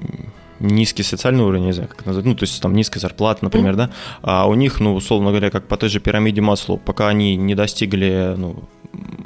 низкий 0.59 1.03
социальный 1.03 1.43
уровень, 1.43 1.65
не 1.65 1.73
знаю, 1.73 1.89
как 1.89 2.05
назвать, 2.05 2.25
ну, 2.25 2.35
то 2.35 2.43
есть 2.43 2.61
там 2.61 2.75
низкая 2.75 3.01
зарплата, 3.01 3.43
например, 3.43 3.73
mm-hmm. 3.73 3.77
да, 3.77 3.89
а 4.21 4.47
у 4.47 4.53
них, 4.53 4.79
ну, 4.79 4.95
условно 4.95 5.29
говоря, 5.29 5.49
как 5.49 5.67
по 5.67 5.77
той 5.77 5.89
же 5.89 5.99
пирамиде 5.99 6.41
Маслоу, 6.41 6.77
пока 6.77 7.07
они 7.07 7.35
не 7.35 7.55
достигли, 7.55 8.35
ну, 8.37 8.63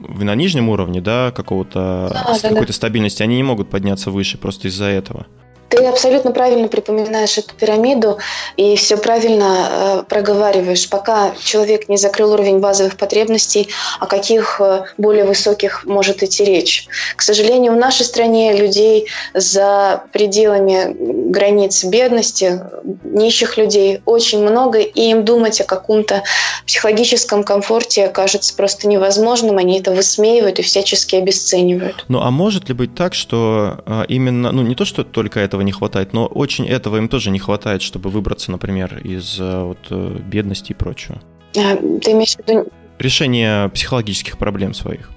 на 0.08 0.36
нижнем 0.36 0.70
уровне, 0.70 1.02
да, 1.02 1.32
какого-то, 1.32 2.10
да, 2.14 2.40
какой-то 2.42 2.68
да. 2.68 2.74
стабильности, 2.74 3.24
они 3.24 3.36
не 3.36 3.44
могут 3.44 3.70
подняться 3.70 4.12
выше 4.12 4.38
просто 4.38 4.68
из-за 4.68 4.86
этого. 4.86 5.26
Ты 5.70 5.86
абсолютно 5.86 6.32
правильно 6.32 6.68
припоминаешь 6.68 7.38
эту 7.38 7.56
пирамиду 7.56 8.20
и 8.56 8.76
все 8.76 8.98
правильно 8.98 9.68
э, 9.70 10.04
проговариваешь. 10.08 10.90
Пока 10.90 11.32
человек 11.44 11.90
не 11.90 11.98
закрыл 11.98 12.34
уровень 12.34 12.60
базовых 12.60 12.98
потребностей, 12.98 13.70
о 14.00 14.06
каких 14.06 14.62
э, 14.62 14.86
более 14.98 15.26
высоких 15.26 15.86
может 15.86 16.22
идти 16.22 16.46
речь. 16.46 16.88
К 17.16 17.22
сожалению, 17.22 17.74
в 17.74 17.78
нашей 17.78 18.06
стране 18.06 18.54
людей 18.54 19.08
за 19.34 20.04
пределами 20.12 21.25
границ 21.32 21.84
бедности, 21.86 22.62
нищих 23.04 23.58
людей 23.58 24.02
очень 24.06 24.42
много, 24.42 24.80
и 24.80 25.02
им 25.02 25.26
думать 25.26 25.60
о 25.62 25.64
каком-то 25.64 26.24
психологическом 26.68 27.44
комфорте 27.44 28.10
кажется 28.10 28.56
просто 28.56 28.88
невозможным. 28.88 29.58
Они 29.58 29.80
это 29.80 29.92
высмеивают 29.92 30.60
и 30.60 30.62
всячески 30.62 31.16
обесценивают. 31.16 32.06
Ну 32.08 32.22
а 32.22 32.30
может 32.30 32.70
ли 32.70 32.76
быть 32.76 32.94
так, 32.94 33.16
что 33.16 33.84
э, 33.86 34.04
именно, 34.10 34.52
ну 34.52 34.62
не 34.62 34.76
то, 34.76 34.86
что 34.86 35.04
только 35.04 35.40
это 35.40 35.56
этого 35.56 35.62
не 35.62 35.72
хватает, 35.72 36.14
но 36.14 36.28
очень 36.28 36.68
этого 36.68 36.98
им 36.98 37.08
тоже 37.08 37.32
не 37.32 37.40
хватает, 37.40 37.82
чтобы 37.82 38.10
выбраться, 38.10 38.52
например, 38.52 39.00
из 39.04 39.40
э, 39.40 39.64
вот, 39.64 39.78
э, 39.90 40.18
бедности 40.20 40.72
и 40.72 40.76
прочего. 40.76 41.22
А, 41.58 41.76
ты 41.76 42.12
имеешь 42.12 42.36
в 42.36 42.48
виду... 42.48 42.68
Решение 43.00 43.70
психологических 43.70 44.38
проблем 44.38 44.74
своих. 44.74 45.10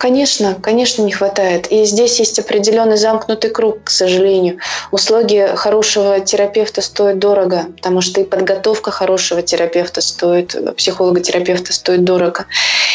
Конечно, 0.00 0.54
конечно, 0.54 1.02
не 1.02 1.12
хватает. 1.12 1.70
И 1.70 1.84
здесь 1.84 2.18
есть 2.20 2.38
определенный 2.38 2.96
замкнутый 2.96 3.50
круг, 3.50 3.84
к 3.84 3.90
сожалению. 3.90 4.56
Услуги 4.92 5.46
хорошего 5.56 6.20
терапевта 6.20 6.80
стоят 6.80 7.18
дорого, 7.18 7.66
потому 7.76 8.00
что 8.00 8.22
и 8.22 8.24
подготовка 8.24 8.90
хорошего 8.90 9.42
терапевта 9.42 10.00
стоит, 10.00 10.56
психолога-терапевта 10.78 11.74
стоит 11.74 12.02
дорого. 12.02 12.46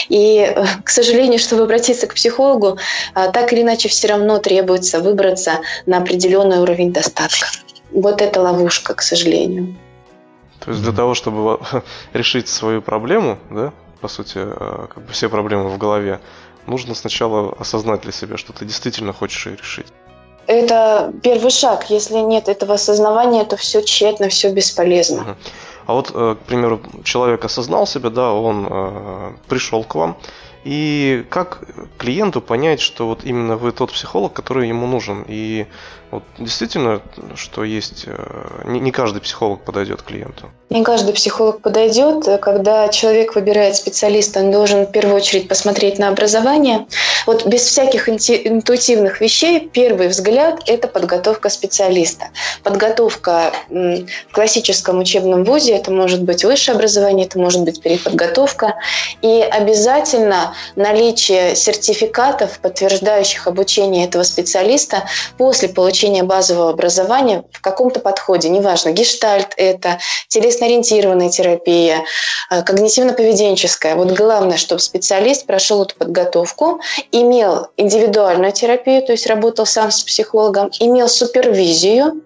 И, 0.09 0.51
к 0.83 0.89
сожалению, 0.89 1.37
чтобы 1.37 1.65
обратиться 1.65 2.07
к 2.07 2.15
психологу, 2.15 2.79
а, 3.13 3.27
так 3.27 3.53
или 3.53 3.61
иначе 3.61 3.87
все 3.87 4.07
равно 4.07 4.39
требуется 4.39 4.99
выбраться 4.99 5.59
на 5.85 5.99
определенный 5.99 6.57
уровень 6.57 6.91
достатка. 6.91 7.45
Вот 7.91 8.19
это 8.19 8.41
ловушка, 8.41 8.95
к 8.95 9.03
сожалению. 9.03 9.75
То 10.59 10.71
есть 10.71 10.81
для 10.81 10.91
того, 10.91 11.13
чтобы 11.13 11.59
решить 12.13 12.47
свою 12.47 12.81
проблему, 12.81 13.37
да, 13.51 13.73
по 14.01 14.07
сути, 14.07 14.39
как 14.39 15.03
бы 15.05 15.13
все 15.13 15.29
проблемы 15.29 15.69
в 15.69 15.77
голове, 15.77 16.19
нужно 16.67 16.95
сначала 16.95 17.53
осознать 17.59 18.01
для 18.01 18.11
себя, 18.11 18.37
что 18.37 18.53
ты 18.53 18.65
действительно 18.65 19.13
хочешь 19.13 19.45
ее 19.45 19.55
решить. 19.57 19.87
Это 20.47 21.11
первый 21.23 21.49
шаг. 21.49 21.89
Если 21.89 22.17
нет 22.17 22.47
этого 22.49 22.75
осознавания, 22.75 23.45
то 23.45 23.57
все 23.57 23.81
тщетно, 23.81 24.29
все 24.29 24.51
бесполезно. 24.51 25.35
А 25.87 25.93
вот, 25.93 26.11
э, 26.13 26.35
к 26.35 26.45
примеру, 26.45 26.81
человек 27.03 27.45
осознал 27.45 27.87
себя, 27.87 28.09
да, 28.09 28.33
он 28.33 28.67
э, 28.69 29.31
пришел 29.47 29.83
к 29.83 29.95
вам, 29.95 30.17
и 30.65 31.23
как 31.29 31.61
клиенту 31.99 32.41
понять, 32.41 32.81
что 32.81 33.07
вот 33.07 33.23
именно 33.23 33.55
вы 33.55 33.71
тот 33.71 33.91
психолог, 33.91 34.33
который 34.33 34.67
ему 34.67 34.87
нужен? 34.87 35.23
И 35.27 35.67
вот 36.15 36.23
действительно, 36.39 37.01
что 37.35 37.63
есть, 37.63 38.05
э, 38.07 38.61
не, 38.65 38.79
не 38.79 38.91
каждый 38.91 39.21
психолог 39.21 39.63
подойдет 39.63 40.01
клиенту. 40.01 40.49
Не 40.69 40.83
каждый 40.83 41.13
психолог 41.13 41.61
подойдет. 41.61 42.25
Когда 42.41 42.87
человек 42.87 43.35
выбирает 43.35 43.75
специалиста, 43.75 44.39
он 44.39 44.51
должен 44.51 44.85
в 44.85 44.91
первую 44.91 45.17
очередь 45.17 45.47
посмотреть 45.47 45.99
на 45.99 46.07
образование. 46.07 46.87
Вот 47.25 47.45
без 47.45 47.61
всяких 47.61 48.07
интуитивных 48.07 49.21
вещей 49.21 49.59
первый 49.59 50.07
взгляд– 50.07 50.61
это 50.65 50.87
подготовка 50.87 51.49
специалиста. 51.49 52.29
Подготовка 52.63 53.51
в 53.69 54.05
классическом 54.31 54.99
учебном 54.99 55.43
вузе– 55.43 55.75
это 55.77 55.91
может 55.91 56.23
быть 56.23 56.43
высшее 56.43 56.75
образование, 56.75 57.25
это 57.25 57.37
может 57.39 57.61
быть 57.63 57.81
переподготовка. 57.81 58.75
И 59.21 59.41
обязательно 59.41 60.55
наличие 60.75 61.55
сертификатов, 61.55 62.59
подтверждающих 62.59 63.47
обучение 63.47 64.05
этого 64.05 64.23
специалиста 64.23 65.03
после 65.37 65.69
получения 65.69 66.04
базового 66.23 66.69
образования 66.69 67.43
в 67.51 67.61
каком-то 67.61 67.99
подходе, 67.99 68.49
неважно, 68.49 68.91
гештальт 68.91 69.53
это, 69.57 69.99
телесно-ориентированная 70.29 71.29
терапия, 71.29 72.03
э, 72.49 72.61
когнитивно-поведенческая. 72.61 73.95
Вот 73.95 74.11
главное, 74.11 74.57
чтобы 74.57 74.81
специалист 74.81 75.45
прошел 75.45 75.83
эту 75.83 75.95
подготовку, 75.95 76.79
имел 77.11 77.67
индивидуальную 77.77 78.51
терапию, 78.51 79.01
то 79.03 79.11
есть 79.11 79.27
работал 79.27 79.65
сам 79.65 79.91
с 79.91 80.03
психологом, 80.03 80.71
имел 80.79 81.07
супервизию, 81.07 82.21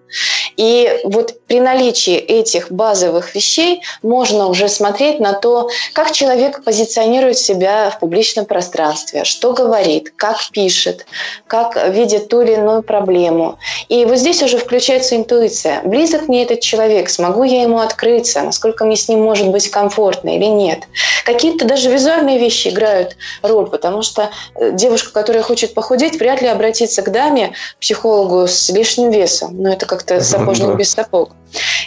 и 0.56 1.00
вот 1.04 1.34
при 1.46 1.60
наличии 1.60 2.16
этих 2.16 2.70
базовых 2.70 3.34
вещей 3.34 3.82
можно 4.02 4.48
уже 4.48 4.68
смотреть 4.68 5.20
на 5.20 5.32
то, 5.32 5.70
как 5.92 6.12
человек 6.12 6.64
позиционирует 6.64 7.38
себя 7.38 7.90
в 7.90 8.00
публичном 8.00 8.46
пространстве, 8.46 9.24
что 9.24 9.52
говорит, 9.52 10.12
как 10.16 10.38
пишет, 10.50 11.06
как 11.46 11.76
видит 11.90 12.28
ту 12.28 12.40
или 12.40 12.54
иную 12.54 12.82
проблему. 12.82 13.58
И 13.88 14.04
вот 14.04 14.18
здесь 14.18 14.42
уже 14.42 14.58
включается 14.58 15.16
интуиция. 15.16 15.82
Близок 15.84 16.28
мне 16.28 16.42
этот 16.42 16.60
человек, 16.60 17.10
смогу 17.10 17.44
я 17.44 17.62
ему 17.62 17.78
открыться, 17.78 18.42
насколько 18.42 18.84
мне 18.84 18.96
с 18.96 19.08
ним 19.08 19.22
может 19.22 19.48
быть 19.48 19.70
комфортно 19.70 20.36
или 20.36 20.46
нет. 20.46 20.80
Какие-то 21.24 21.64
даже 21.64 21.90
визуальные 21.90 22.38
вещи 22.38 22.68
играют 22.68 23.16
роль, 23.42 23.68
потому 23.68 24.02
что 24.02 24.30
э, 24.54 24.72
девушка, 24.72 25.12
которая 25.12 25.42
хочет 25.42 25.74
похудеть, 25.74 26.18
вряд 26.18 26.42
ли 26.42 26.48
обратится 26.48 27.02
к 27.02 27.10
даме, 27.12 27.52
психологу 27.80 28.46
с 28.46 28.68
лишним 28.70 29.10
весом. 29.10 29.56
Но 29.62 29.72
это 29.72 29.86
как-то 29.86 30.20
сапожник 30.20 30.76
без 30.76 30.92
сапог. 30.92 31.30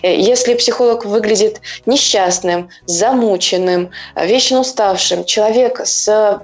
Э, 0.01 0.15
если 0.15 0.53
психолог 0.53 1.05
выглядит 1.05 1.61
несчастным, 1.85 2.69
замученным, 2.85 3.91
вечно 4.15 4.59
уставшим, 4.59 5.25
человек 5.25 5.81
с 5.83 6.07
Э, 6.13 6.39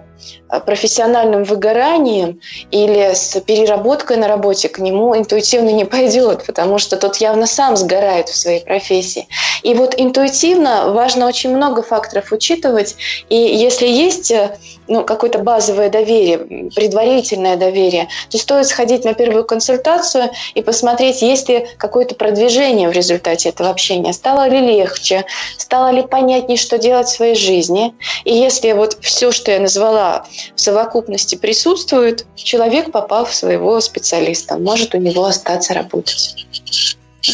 профессиональным 0.65 1.43
выгоранием 1.43 2.39
или 2.71 3.13
с 3.13 3.39
переработкой 3.41 4.17
на 4.17 4.27
работе 4.27 4.69
к 4.69 4.79
нему 4.79 5.15
интуитивно 5.17 5.69
не 5.69 5.85
пойдет, 5.89 6.45
потому 6.45 6.77
что 6.77 6.97
тот 6.97 7.17
явно 7.17 7.45
сам 7.45 7.75
сгорает 7.75 8.29
в 8.29 8.35
своей 8.35 8.61
профессии. 8.61 9.27
И 9.63 9.73
вот 9.73 9.93
интуитивно 9.97 10.91
важно 10.91 11.27
очень 11.27 11.55
много 11.55 11.83
факторов 11.83 12.31
учитывать. 12.31 12.95
И 13.29 13.35
если 13.35 13.87
есть 13.87 14.31
э, 14.31 14.57
ну, 14.89 15.03
какое-то 15.05 15.39
базовое 15.39 15.89
доверие, 15.89 16.69
предварительное 16.75 17.55
доверие, 17.55 18.09
то 18.29 18.37
стоит 18.37 18.67
сходить 18.67 19.05
на 19.05 19.13
первую 19.13 19.45
консультацию 19.45 20.31
и 20.55 20.61
посмотреть, 20.61 21.21
есть 21.21 21.47
ли 21.47 21.67
какое-то 21.77 22.15
продвижение 22.15 22.89
в 22.89 22.91
результате 22.91 23.49
этого 23.49 23.69
общения. 23.69 24.11
Стало 24.13 24.49
ли 24.49 24.59
легче, 24.59 25.25
стало 25.57 25.91
ли 25.91 26.01
понятнее, 26.01 26.57
что 26.57 26.77
делать 26.77 27.07
в 27.07 27.15
своей 27.15 27.35
жизни. 27.35 27.93
И 28.25 28.33
если 28.33 28.71
вот 28.71 28.97
все, 29.01 29.31
что 29.31 29.51
я 29.51 29.59
назвала, 29.59 30.25
в 30.55 30.59
совокупности 30.59 31.35
присутствует, 31.35 32.25
человек, 32.35 32.91
попав 32.91 33.29
в 33.29 33.35
своего 33.35 33.79
специалиста, 33.79 34.57
может 34.57 34.95
у 34.95 34.97
него 34.97 35.25
остаться 35.25 35.73
работать. 35.73 36.35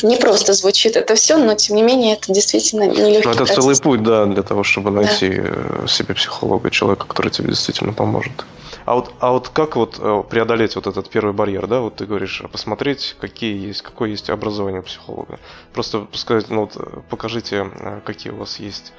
Не 0.03 0.17
просто 0.17 0.53
звучит 0.53 0.95
это 0.95 1.15
все, 1.15 1.37
но 1.37 1.55
тем 1.55 1.75
не 1.75 1.83
менее 1.83 2.13
это 2.13 2.33
действительно 2.33 2.83
нелегкий 2.87 3.29
Это 3.29 3.37
процесс. 3.37 3.55
целый 3.55 3.75
путь, 3.77 4.03
да, 4.03 4.25
для 4.25 4.41
того, 4.41 4.63
чтобы 4.63 4.89
найти 4.89 5.29
да. 5.29 5.83
Э, 5.83 5.87
себе 5.87 6.15
психолога, 6.15 6.71
человека, 6.71 7.05
который 7.05 7.31
тебе 7.31 7.49
действительно 7.49 7.93
поможет. 7.93 8.45
А 8.85 8.95
вот, 8.95 9.13
а 9.19 9.31
вот 9.31 9.49
как 9.49 9.75
вот 9.75 9.97
э, 9.99 10.23
преодолеть 10.29 10.75
вот 10.75 10.87
этот 10.87 11.09
первый 11.09 11.33
барьер, 11.33 11.67
да? 11.67 11.81
Вот 11.81 11.97
ты 11.97 12.05
говоришь, 12.05 12.41
посмотреть, 12.51 13.15
какие 13.19 13.67
есть, 13.67 13.83
какое 13.83 14.09
есть 14.09 14.29
образование 14.29 14.81
психолога. 14.81 15.39
Просто 15.73 16.07
сказать, 16.13 16.49
ну 16.49 16.61
вот 16.61 16.75
э, 16.75 17.01
покажите, 17.09 17.69
какие 18.05 18.33
у 18.33 18.37
вас 18.37 18.59
есть 18.59 18.91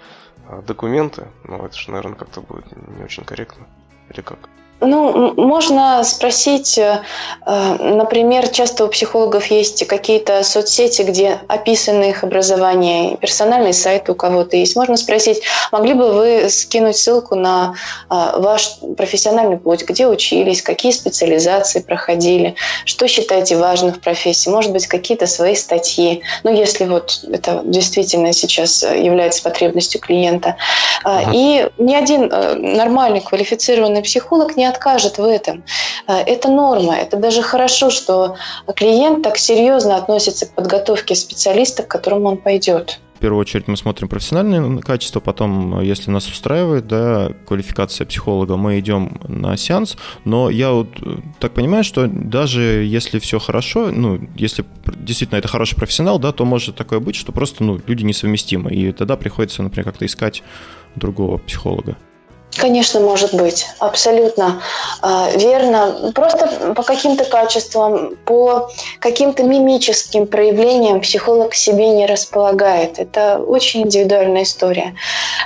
документы. 0.67 1.29
Ну, 1.45 1.65
это 1.65 1.77
же, 1.77 1.91
наверное, 1.91 2.17
как-то 2.17 2.41
будет 2.41 2.67
не 2.97 3.03
очень 3.03 3.25
корректно. 3.25 3.67
Или 4.11 4.21
как? 4.21 4.39
Ну, 4.81 5.33
можно 5.37 6.05
спросить, 6.05 6.77
э, 6.77 7.01
например, 7.47 8.49
часто 8.49 8.85
у 8.85 8.89
психологов 8.89 9.47
есть 9.47 9.87
какие-то 9.87 10.43
соцсети, 10.43 11.01
где 11.01 11.41
описаны 11.49 12.11
их 12.11 12.23
образование, 12.23 13.17
персональный 13.17 13.73
сайт 13.73 14.11
у 14.11 14.15
кого-то 14.15 14.59
есть. 14.59 14.77
Можно 14.77 14.99
спросить, 14.99 15.41
могли 15.73 15.95
бы 15.95 16.13
вы 16.13 16.51
скинуть 16.51 16.99
ссылку 16.99 17.37
на 17.37 17.75
э, 18.11 18.15
ваш 18.37 18.77
профессиональный 18.99 19.57
путь, 19.57 19.83
где 19.85 20.07
учились, 20.07 20.61
какие 20.61 20.93
специализации 20.93 21.81
проходили, 21.81 22.55
что 22.85 23.09
считаете 23.09 23.57
важным 23.57 23.95
в 23.95 24.01
профессии, 24.01 24.51
может 24.51 24.73
быть, 24.73 24.87
какие-то 24.87 25.27
свои 25.27 25.55
статьи, 25.55 26.21
ну, 26.45 26.53
если 26.53 26.85
вот 26.85 27.21
это 27.33 27.63
действительно 27.65 28.35
сейчас 28.35 28.83
является 28.83 29.43
потребностью 29.43 30.03
клиента. 30.03 30.57
Ага. 31.03 31.31
И 31.33 31.67
ни 31.79 31.95
один 31.95 32.31
э, 32.31 32.55
нормальный 32.57 33.23
квалифицированный 33.23 34.03
психолог 34.03 34.55
не 34.55 34.66
откажет 34.67 35.19
в 35.19 35.25
этом. 35.25 35.65
Э, 36.07 36.15
это 36.19 36.49
норма. 36.49 36.97
Это 36.97 37.17
даже 37.17 37.43
хорошо, 37.43 37.91
что 37.91 38.37
клиент 38.75 39.23
так 39.23 39.39
серьезно 39.39 39.97
относится 39.97 40.47
к 40.47 40.51
подготовке 40.51 41.15
специалиста, 41.15 41.83
к 41.83 41.89
которому 41.89 42.29
он 42.29 42.37
пойдет. 42.37 43.01
В 43.17 43.19
первую 43.19 43.41
очередь 43.41 43.67
мы 43.67 43.79
смотрим 43.79 44.09
профессиональные 44.09 44.83
качества, 44.83 45.21
потом, 45.21 45.81
если 45.81 46.11
нас 46.11 46.29
устраивает, 46.29 46.87
да, 46.87 47.33
квалификация 47.47 48.07
психолога, 48.07 48.59
мы 48.59 48.79
идем 48.79 49.19
на 49.27 49.57
сеанс, 49.57 49.97
но 50.27 50.51
я 50.51 50.73
вот 50.73 50.89
э, 51.01 51.21
так 51.41 51.55
понимаю, 51.55 51.83
что 51.83 52.09
даже 52.09 52.61
если 52.61 53.19
все 53.19 53.39
хорошо, 53.39 53.91
ну, 53.91 54.21
если 54.37 54.67
действительно 54.85 55.39
это 55.39 55.49
хороший 55.49 55.77
профессионал, 55.77 56.19
да, 56.19 56.31
то 56.33 56.45
может 56.45 56.77
такое 56.77 57.01
быть, 57.01 57.17
что 57.17 57.33
просто, 57.33 57.65
ну, 57.65 57.81
люди 57.87 58.05
несовместимы, 58.05 58.71
и 58.71 58.93
тогда 58.93 59.17
приходится, 59.17 59.63
например, 59.63 59.87
как-то 59.87 60.05
искать 60.05 60.43
другого 60.95 61.39
психолога. 61.39 61.97
Конечно, 62.55 63.01
может 63.01 63.35
быть, 63.35 63.67
абсолютно 63.81 64.63
э, 65.03 65.39
верно. 65.39 66.13
Просто 66.15 66.73
по 66.75 66.83
каким-то 66.83 67.25
качествам, 67.25 68.17
по 68.25 68.71
каким-то 68.99 69.43
мимическим 69.43 70.27
проявлениям 70.27 71.01
психолог 71.03 71.55
себе 71.55 71.89
не 71.89 72.07
располагает. 72.07 72.99
Это 72.99 73.39
очень 73.39 73.83
индивидуальная 73.83 74.45
история. 74.45 74.95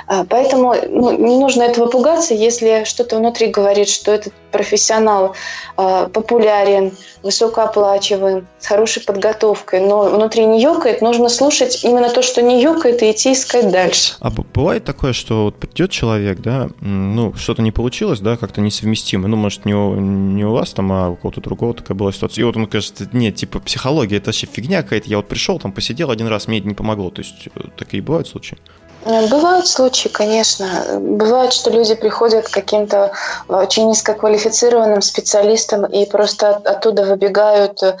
Э, 0.07 0.23
поэтому 0.29 0.73
ну, 0.87 1.11
не 1.11 1.37
нужно 1.37 1.63
этого 1.63 1.87
пугаться, 1.87 2.33
если 2.33 2.85
что-то 2.85 3.17
внутри 3.17 3.47
говорит, 3.47 3.89
что 3.89 4.11
этот 4.11 4.33
профессионал 4.51 5.35
э, 5.77 6.07
популярен, 6.13 6.95
высокооплачиваем, 7.23 8.47
с 8.59 8.65
хорошей 8.65 9.03
подготовкой, 9.03 9.81
но 9.81 10.09
внутри 10.09 10.45
не 10.45 10.61
ёкает, 10.61 11.01
нужно 11.01 11.29
слушать 11.29 11.83
именно 11.83 12.09
то, 12.09 12.21
что 12.21 12.41
не 12.41 12.61
ёкает, 12.61 13.01
и 13.03 13.11
идти 13.11 13.33
искать 13.33 13.71
дальше. 13.71 14.13
А 14.19 14.29
бывает 14.29 14.83
такое, 14.83 15.13
что 15.13 15.45
вот 15.45 15.55
придет 15.55 15.91
человек, 15.91 16.39
да, 16.39 16.69
ну, 16.79 17.33
что-то 17.33 17.61
не 17.61 17.71
получилось, 17.71 18.19
да, 18.19 18.37
как-то 18.37 18.61
несовместимо. 18.61 19.27
Ну, 19.27 19.37
может, 19.37 19.65
не 19.65 19.73
у, 19.73 19.95
не 19.95 20.45
у 20.45 20.51
вас 20.51 20.73
там, 20.73 20.91
а 20.91 21.09
у 21.09 21.15
кого-то 21.15 21.41
другого 21.41 21.73
такая 21.73 21.97
была 21.97 22.11
ситуация. 22.11 22.41
И 22.41 22.45
вот 22.45 22.57
он 22.57 22.67
кажется, 22.67 23.07
нет, 23.13 23.35
типа, 23.35 23.59
психология, 23.59 24.17
это 24.17 24.27
вообще 24.27 24.47
фигня 24.47 24.83
какая-то. 24.83 25.09
Я 25.09 25.17
вот 25.17 25.27
пришел, 25.27 25.59
там 25.59 25.71
посидел 25.71 26.11
один 26.11 26.27
раз, 26.27 26.47
мне 26.47 26.59
это 26.59 26.67
не 26.67 26.73
помогло. 26.73 27.09
То 27.09 27.21
есть 27.21 27.47
э, 27.55 27.61
такие 27.77 28.01
бывают 28.01 28.27
случаи? 28.27 28.57
Э, 29.03 29.27
бывают 29.27 29.67
случаи, 29.67 30.09
конечно. 30.09 30.99
Бывает, 30.99 31.53
что 31.53 31.71
люди 31.71 31.95
приходят 31.95 32.47
к 32.47 32.51
каким-то 32.51 33.13
очень 33.47 33.87
низкоквалифицированным 33.87 35.01
специалистам 35.01 35.85
и 35.85 36.05
просто 36.05 36.49
оттуда 36.49 37.03
выбегают 37.03 37.81
э, 37.81 37.97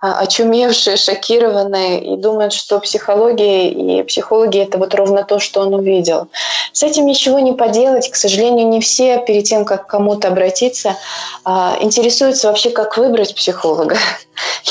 очумевшие, 0.00 0.96
шокированные 0.96 2.14
и 2.14 2.16
думают, 2.16 2.52
что 2.52 2.78
психология 2.78 3.70
и 3.70 4.02
психологи– 4.04 4.58
это 4.60 4.78
вот 4.78 4.94
ровно 4.94 5.24
то, 5.24 5.38
что 5.40 5.60
он 5.60 5.74
увидел. 5.74 6.28
С 6.72 6.82
этим 6.82 7.06
ничего 7.06 7.40
не 7.40 7.52
поделать. 7.52 8.10
К 8.10 8.16
сожалению, 8.16 8.68
не 8.68 8.80
все 8.80 9.18
перед 9.18 9.44
тем, 9.44 9.64
как 9.64 9.86
к 9.86 9.90
кому-то 9.90 10.28
обратиться, 10.28 10.96
а, 11.44 11.76
интересуются 11.80 12.48
вообще, 12.48 12.70
как 12.70 12.96
выбрать 12.96 13.34
психолога. 13.34 13.96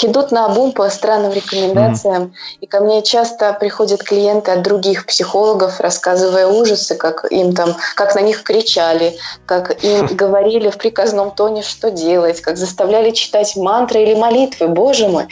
Идут 0.02 0.32
на 0.32 0.48
обум 0.48 0.74
по 0.74 0.90
странным 0.90 1.32
рекомендациям. 1.32 2.24
Mm-hmm. 2.24 2.58
И 2.62 2.66
ко 2.66 2.82
мне 2.82 3.04
часто 3.04 3.54
приходят 3.54 4.04
клиенты 4.04 4.52
от 4.52 4.62
других 4.62 5.06
психологов, 5.06 5.80
рассказывая 5.80 6.48
ужасы, 6.48 6.96
как 6.96 7.26
им 7.32 7.54
там, 7.54 7.76
как 7.96 8.16
на 8.16 8.20
них 8.20 8.44
кричали, 8.44 9.18
как 9.46 9.84
им 9.84 10.08
говорили 10.08 10.70
в 10.70 10.78
приказном 10.78 11.32
тоне, 11.32 11.64
что 11.64 11.92
делать, 11.92 12.42
как 12.42 12.58
заставляли 12.58 13.12
читать 13.12 13.56
мантры 13.56 14.04
или 14.04 14.16
молитвы, 14.16 14.68
боже 14.68 15.08
мой. 15.08 15.28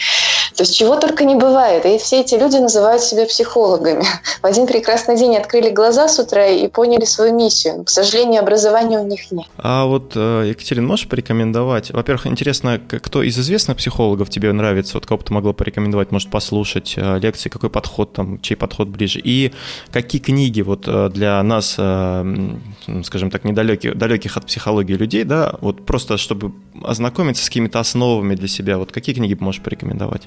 То 0.55 0.63
есть 0.63 0.75
чего 0.75 0.97
только 0.97 1.25
не 1.25 1.35
бывает. 1.35 1.85
И 1.85 1.97
все 1.97 2.21
эти 2.21 2.35
люди 2.35 2.57
называют 2.57 3.01
себя 3.01 3.25
психологами. 3.25 4.03
В 4.41 4.45
один 4.45 4.67
прекрасный 4.67 5.17
день 5.17 5.35
открыли 5.35 5.69
глаза 5.69 6.07
с 6.07 6.19
утра 6.19 6.47
и 6.47 6.67
поняли 6.67 7.05
свою 7.05 7.33
миссию. 7.33 7.83
К 7.83 7.89
сожалению, 7.89 8.41
образования 8.41 8.99
у 8.99 9.07
них 9.07 9.31
нет. 9.31 9.45
А 9.57 9.85
вот, 9.85 10.13
э, 10.15 10.45
Екатерина, 10.49 10.87
можешь 10.87 11.07
порекомендовать? 11.07 11.91
Во-первых, 11.91 12.27
интересно, 12.27 12.79
кто 12.79 13.23
из 13.23 13.37
известных 13.37 13.77
психологов 13.77 14.29
тебе 14.29 14.51
нравится? 14.51 14.95
Вот 14.95 15.05
кого 15.05 15.19
бы 15.19 15.23
ты 15.23 15.33
могла 15.33 15.53
порекомендовать, 15.53 16.11
может, 16.11 16.29
послушать 16.29 16.93
э, 16.97 17.19
лекции, 17.19 17.49
какой 17.49 17.69
подход 17.69 18.13
там, 18.13 18.39
чей 18.41 18.55
подход 18.55 18.87
ближе? 18.87 19.19
И 19.23 19.53
какие 19.91 20.21
книги 20.21 20.61
вот 20.61 20.83
э, 20.87 21.09
для 21.09 21.41
нас, 21.43 21.71
скажем 21.71 23.31
так, 23.31 23.43
недалеких 23.43 23.97
далеких 23.97 24.37
от 24.37 24.45
психологии 24.45 24.93
людей, 24.93 25.23
да, 25.23 25.55
вот 25.61 25.85
просто 25.85 26.17
чтобы 26.17 26.51
ознакомиться 26.85 27.43
с 27.43 27.47
какими-то 27.47 27.79
основами 27.79 28.35
для 28.35 28.47
себя, 28.47 28.77
вот 28.77 28.91
какие 28.91 29.15
книги 29.15 29.35
можешь 29.39 29.61
порекомендовать? 29.61 30.23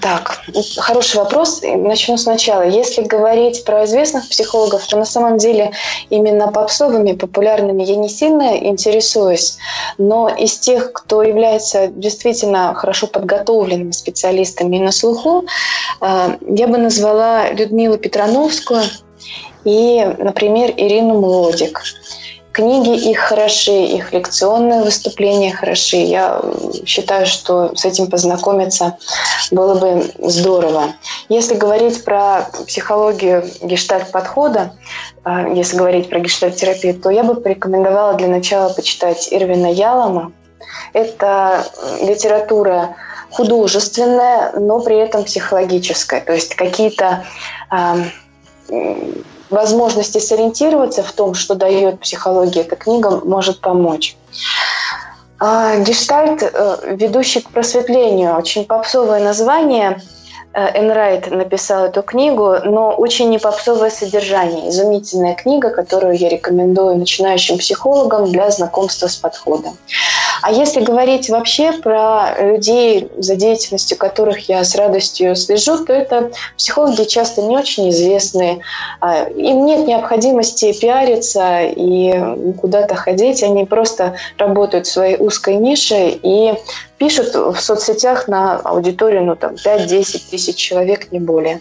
Так, 0.00 0.40
хороший 0.78 1.16
вопрос. 1.16 1.60
Начну 1.62 2.16
сначала. 2.16 2.62
Если 2.62 3.02
говорить 3.02 3.64
про 3.64 3.84
известных 3.84 4.28
психологов, 4.28 4.86
то 4.86 4.96
на 4.96 5.04
самом 5.04 5.36
деле 5.36 5.72
именно 6.10 6.48
попсовыми, 6.48 7.12
популярными 7.12 7.82
я 7.82 7.96
не 7.96 8.08
сильно 8.08 8.56
интересуюсь. 8.56 9.58
Но 9.98 10.28
из 10.28 10.58
тех, 10.58 10.92
кто 10.92 11.22
является 11.22 11.88
действительно 11.88 12.72
хорошо 12.74 13.08
подготовленными 13.08 13.90
специалистами 13.90 14.78
на 14.78 14.92
слуху, 14.92 15.44
а, 16.00 16.36
я 16.48 16.68
бы 16.68 16.78
назвала 16.78 17.50
Людмилу 17.50 17.98
Петрановскую 17.98 18.84
и, 19.64 20.06
например, 20.18 20.72
Ирину 20.76 21.20
Млодик. 21.20 21.82
Книги 22.56 23.10
их 23.10 23.18
хороши, 23.18 23.84
их 23.84 24.14
лекционные 24.14 24.82
выступления 24.82 25.52
хороши. 25.52 25.98
Я 25.98 26.40
считаю, 26.86 27.26
что 27.26 27.76
с 27.76 27.84
этим 27.84 28.06
познакомиться 28.06 28.96
было 29.50 29.78
бы 29.78 30.10
здорово. 30.26 30.94
Если 31.28 31.54
говорить 31.54 32.02
про 32.02 32.48
психологию 32.66 33.44
гештальт-подхода, 33.60 34.72
а, 35.22 35.46
если 35.48 35.76
говорить 35.76 36.08
про 36.08 36.18
гештальт-терапию, 36.18 36.98
то 36.98 37.10
я 37.10 37.24
бы 37.24 37.34
порекомендовала 37.34 38.14
для 38.14 38.28
начала 38.28 38.72
почитать 38.72 39.28
Ирвина 39.30 39.70
Ялома. 39.70 40.32
Это 40.94 41.62
литература 42.00 42.96
художественная, 43.32 44.52
но 44.58 44.80
при 44.80 44.96
этом 44.96 45.24
психологическая. 45.24 46.22
То 46.22 46.32
есть 46.32 46.54
какие-то 46.54 47.22
возможности 49.50 50.18
сориентироваться 50.18 51.02
в 51.02 51.12
том, 51.12 51.34
что 51.34 51.54
дает 51.54 52.00
психология 52.00 52.60
эта 52.60 52.76
книга, 52.76 53.20
может 53.24 53.60
помочь. 53.60 54.16
А, 55.38 55.76
Гештальт, 55.76 56.42
э, 56.42 56.96
ведущий 56.96 57.40
к 57.40 57.50
просветлению, 57.50 58.36
очень 58.36 58.64
попсовое 58.64 59.22
название– 59.22 60.00
Энрайт 60.56 61.30
написал 61.30 61.84
эту 61.84 62.02
книгу, 62.02 62.56
но 62.64 62.90
очень 62.90 63.28
непопсовое 63.28 63.90
содержание. 63.90 64.70
Изумительная 64.70 65.34
книга, 65.34 65.68
которую 65.68 66.16
я 66.16 66.30
рекомендую 66.30 66.96
начинающим 66.96 67.58
психологам 67.58 68.32
для 68.32 68.50
знакомства 68.50 69.06
с 69.06 69.16
подходом. 69.16 69.76
А 70.40 70.50
если 70.50 70.80
говорить 70.80 71.28
вообще 71.28 71.72
про 71.72 72.34
людей, 72.40 73.10
за 73.18 73.36
деятельностью 73.36 73.98
которых 73.98 74.48
я 74.48 74.64
с 74.64 74.74
радостью 74.74 75.36
слежу, 75.36 75.84
то 75.84 75.92
это 75.92 76.30
психологи 76.56 77.04
часто 77.04 77.42
не 77.42 77.56
очень 77.56 77.90
известные. 77.90 78.60
А, 79.00 79.24
им 79.24 79.66
нет 79.66 79.86
необходимости 79.86 80.72
пиариться 80.72 81.64
и 81.64 82.54
куда-то 82.60 82.94
ходить. 82.94 83.42
Они 83.42 83.66
просто 83.66 84.14
работают 84.38 84.86
в 84.86 84.92
своей 84.92 85.16
узкой 85.18 85.56
нише 85.56 86.18
и 86.22 86.54
пишут 86.98 87.34
в 87.34 87.60
соцсетях 87.60 88.28
на 88.28 88.56
аудиторию 88.56 89.24
ну, 89.24 89.36
там, 89.36 89.54
5-10 89.54 90.30
тысяч 90.30 90.56
человек, 90.56 91.12
не 91.12 91.20
более. 91.20 91.60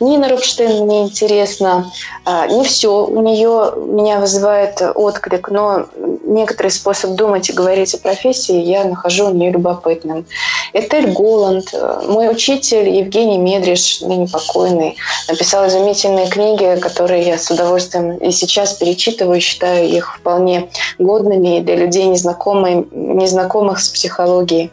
Нина 0.00 0.28
Рубштейн 0.28 0.84
мне 0.84 1.02
интересно. 1.02 1.90
А, 2.24 2.46
не 2.46 2.64
все 2.64 3.06
у 3.06 3.22
нее 3.22 3.72
меня 3.76 4.18
вызывает 4.20 4.82
отклик, 4.94 5.50
но 5.50 5.86
некоторый 6.24 6.70
способ 6.70 7.12
думать 7.12 7.48
и 7.48 7.52
говорить 7.52 7.94
о 7.94 7.98
профессии 7.98 8.60
я 8.60 8.84
нахожу 8.84 9.26
у 9.26 9.34
нее 9.34 9.52
любопытным. 9.52 10.26
Этель 10.72 11.12
Голланд, 11.12 11.70
э, 11.72 12.02
мой 12.06 12.30
учитель 12.30 12.88
Евгений 12.88 13.38
Медриш, 13.38 14.00
ныне 14.00 14.26
покойный, 14.26 14.96
написал 15.28 15.66
изумительные 15.68 16.28
книги, 16.28 16.78
которые 16.80 17.22
я 17.22 17.38
с 17.38 17.50
удовольствием 17.50 18.16
и 18.16 18.30
сейчас 18.30 18.74
перечитываю, 18.74 19.40
считаю 19.40 19.88
их 19.88 20.16
вполне 20.16 20.68
годными 20.98 21.60
для 21.60 21.76
людей, 21.76 22.04
незнакомых, 22.04 22.86
незнакомых 22.92 23.80
с 23.80 23.88
психологией. 23.88 24.70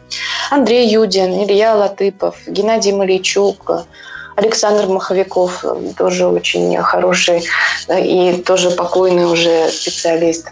Андрей 0.50 0.88
Юдин, 0.88 1.44
Илья 1.44 1.74
Латыпов, 1.74 2.36
Геннадий 2.46 2.92
Маличук, 2.92 3.86
Александр 4.36 4.86
Маховиков, 4.86 5.64
тоже 5.96 6.26
очень 6.26 6.76
хороший 6.78 7.44
и 7.88 8.42
тоже 8.44 8.70
покойный 8.70 9.26
уже 9.26 9.68
специалист. 9.68 10.50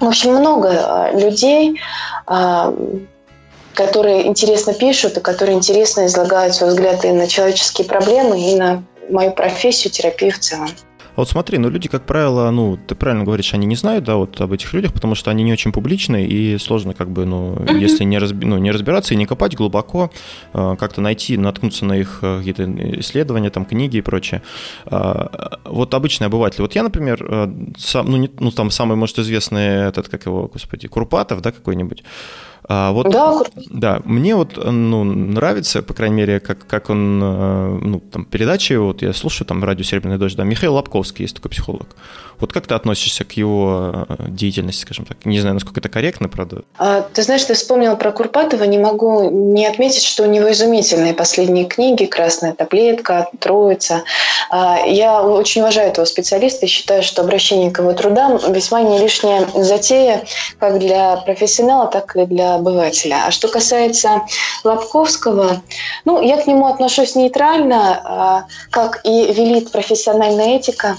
В 0.00 0.06
общем, 0.06 0.34
много 0.34 0.70
а, 0.70 1.10
людей, 1.12 1.80
которые 3.74 4.26
интересно 4.26 4.72
пишут 4.74 5.16
и 5.16 5.20
которые 5.20 5.56
интересно 5.56 6.06
излагают 6.06 6.54
свой 6.54 6.70
взгляд 6.70 7.04
и 7.04 7.10
на 7.10 7.26
человеческие 7.26 7.86
проблемы, 7.86 8.40
и 8.40 8.56
на 8.56 8.84
мою 9.08 9.32
профессию, 9.32 9.92
терапию 9.92 10.32
в 10.32 10.38
целом. 10.38 10.68
А 11.18 11.22
вот 11.22 11.28
смотри, 11.28 11.58
ну 11.58 11.68
люди, 11.68 11.88
как 11.88 12.06
правило, 12.06 12.48
ну, 12.52 12.76
ты 12.76 12.94
правильно 12.94 13.24
говоришь, 13.24 13.52
они 13.52 13.66
не 13.66 13.74
знают, 13.74 14.04
да, 14.04 14.14
вот 14.14 14.40
об 14.40 14.52
этих 14.52 14.72
людях, 14.72 14.92
потому 14.92 15.16
что 15.16 15.32
они 15.32 15.42
не 15.42 15.52
очень 15.52 15.72
публичны, 15.72 16.24
и 16.24 16.56
сложно 16.58 16.94
как 16.94 17.10
бы, 17.10 17.26
ну, 17.26 17.54
uh-huh. 17.54 17.76
если 17.76 18.04
не, 18.04 18.18
разби, 18.18 18.46
ну, 18.46 18.56
не 18.58 18.70
разбираться 18.70 19.14
и 19.14 19.16
не 19.16 19.26
копать 19.26 19.56
глубоко, 19.56 20.12
э, 20.52 20.76
как-то 20.78 21.00
найти, 21.00 21.36
наткнуться 21.36 21.86
на 21.86 21.98
их 21.98 22.20
э, 22.22 22.38
какие-то 22.38 23.00
исследования, 23.00 23.50
там, 23.50 23.64
книги 23.64 23.96
и 23.96 24.00
прочее. 24.00 24.42
Э, 24.86 25.26
вот 25.64 25.92
обычный 25.92 26.28
обыватель. 26.28 26.62
Вот 26.62 26.76
я, 26.76 26.84
например, 26.84 27.26
э, 27.28 27.52
сам, 27.76 28.08
ну, 28.08 28.16
не, 28.16 28.30
ну, 28.38 28.52
там 28.52 28.70
самый, 28.70 28.96
может, 28.96 29.18
известный 29.18 29.88
этот, 29.88 30.08
как 30.08 30.24
его, 30.24 30.46
господи, 30.46 30.86
Курпатов, 30.86 31.40
да, 31.40 31.50
какой-нибудь, 31.50 32.04
а 32.70 32.92
вот, 32.92 33.08
да, 33.08 33.40
да, 33.70 34.00
мне 34.04 34.36
вот 34.36 34.58
ну, 34.62 35.02
нравится, 35.02 35.82
по 35.82 35.94
крайней 35.94 36.16
мере, 36.16 36.38
как, 36.38 36.66
как 36.66 36.90
он, 36.90 37.18
э, 37.22 37.78
ну, 37.80 38.00
там, 38.00 38.26
передачи, 38.26 38.74
вот 38.74 39.00
я 39.00 39.14
слушаю 39.14 39.46
там 39.46 39.64
радио 39.64 39.84
«Серебряный 39.84 40.18
дождь», 40.18 40.36
да, 40.36 40.44
Михаил 40.44 40.74
Лобковский 40.74 41.24
есть 41.24 41.34
такой 41.34 41.50
психолог. 41.50 41.86
Вот 42.40 42.52
как 42.52 42.66
ты 42.66 42.74
относишься 42.74 43.24
к 43.24 43.32
его 43.32 44.06
э, 44.08 44.16
деятельности, 44.28 44.82
скажем 44.82 45.06
так? 45.06 45.24
Не 45.24 45.40
знаю, 45.40 45.54
насколько 45.54 45.80
это 45.80 45.88
корректно, 45.88 46.28
правда. 46.28 46.62
А, 46.76 47.00
ты 47.00 47.22
знаешь, 47.22 47.42
ты 47.42 47.54
вспомнил 47.54 47.96
про 47.96 48.12
Курпатова, 48.12 48.64
не 48.64 48.78
могу 48.78 49.30
не 49.30 49.66
отметить, 49.66 50.04
что 50.04 50.24
у 50.24 50.26
него 50.26 50.52
изумительные 50.52 51.14
последние 51.14 51.64
книги 51.64 52.04
«Красная 52.04 52.52
таблетка», 52.52 53.30
«Троица». 53.40 54.04
А, 54.50 54.78
я 54.86 55.22
очень 55.22 55.62
уважаю 55.62 55.88
этого 55.88 56.04
специалиста 56.04 56.66
и 56.66 56.68
считаю, 56.68 57.02
что 57.02 57.22
обращение 57.22 57.70
к 57.70 57.80
его 57.80 57.92
трудам 57.94 58.38
весьма 58.52 58.82
не 58.82 58.98
лишняя 58.98 59.46
затея 59.54 60.22
как 60.60 60.78
для 60.78 61.16
профессионала, 61.16 61.88
так 61.88 62.14
и 62.14 62.26
для 62.26 62.57
обывателя. 62.58 63.24
А 63.26 63.30
что 63.30 63.48
касается 63.48 64.22
Лобковского, 64.64 65.62
ну, 66.04 66.20
я 66.20 66.36
к 66.36 66.46
нему 66.46 66.66
отношусь 66.66 67.14
нейтрально, 67.14 68.00
а, 68.04 68.44
как 68.70 69.00
и 69.04 69.32
велит 69.32 69.72
профессиональная 69.72 70.56
этика. 70.56 70.96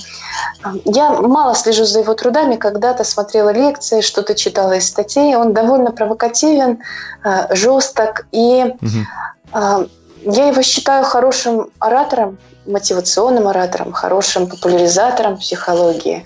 Я 0.86 1.12
мало 1.12 1.56
слежу 1.56 1.86
за 1.86 2.00
его 2.00 2.14
трудами, 2.14 2.56
когда-то 2.56 3.04
смотрела 3.04 3.50
лекции, 3.50 4.02
что-то 4.02 4.36
читала 4.36 4.74
из 4.74 4.88
статей. 4.88 5.36
Он 5.36 5.54
довольно 5.54 5.92
провокативен, 5.92 6.80
а, 7.24 7.54
жесток, 7.56 8.26
и 8.32 8.74
угу. 8.82 9.90
я 10.26 10.48
его 10.48 10.62
считаю 10.62 11.04
хорошим 11.04 11.70
оратором, 11.80 12.38
мотивационным 12.66 13.48
оратором, 13.48 13.92
хорошим 13.92 14.48
популяризатором 14.48 15.38
психологии. 15.38 16.26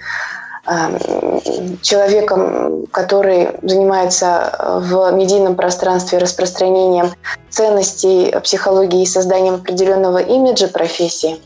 Человеком, 1.82 2.88
который 2.88 3.49
занимается 3.61 4.80
в 4.82 5.11
медийном 5.11 5.55
пространстве 5.55 6.20
распространением 6.20 7.11
ценностей 7.49 8.34
психологии 8.39 9.01
и 9.01 9.05
созданием 9.05 9.55
определенного 9.55 10.20
имиджа 10.20 10.68
профессии. 10.68 11.41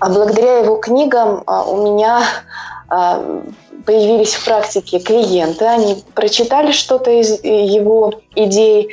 А 0.00 0.08
благодаря 0.08 0.58
его 0.58 0.76
книгам 0.76 1.44
у 1.46 1.76
меня 1.76 2.22
появились 3.86 4.34
в 4.34 4.44
практике 4.44 4.98
клиенты, 4.98 5.64
они 5.66 6.02
прочитали 6.14 6.72
что-то 6.72 7.10
из 7.10 7.42
его 7.44 8.14
идей, 8.34 8.88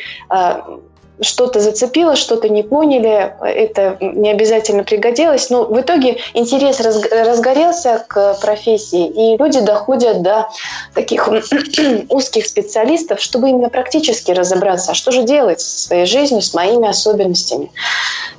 что-то 1.22 1.60
зацепило, 1.60 2.16
что-то 2.16 2.50
не 2.50 2.64
поняли, 2.64 3.34
это 3.42 3.98
не 4.02 4.32
обязательно 4.32 4.84
пригодилось, 4.84 5.50
но 5.50 5.66
в 5.66 5.80
итоге 5.80 6.18
интерес 6.34 6.80
разгорелся 6.80 8.04
к 8.08 8.36
профессии, 8.42 9.08
и 9.08 9.38
люди 9.38 9.60
доходят 9.62 10.22
до 10.22 10.48
таких 10.96 11.30
узких 12.10 12.46
специалистов, 12.46 13.22
чтобы 13.22 13.50
именно 13.50 13.70
практически 13.70 14.32
разобраться, 14.32 14.92
а 14.92 14.96
что 14.96 15.12
же 15.12 15.24
делать 15.24 15.62
со 15.62 15.88
своей 15.88 16.06
жизнью, 16.06 16.42
с 16.42 16.54
моими 16.54 16.90
особенностями. 16.90 17.72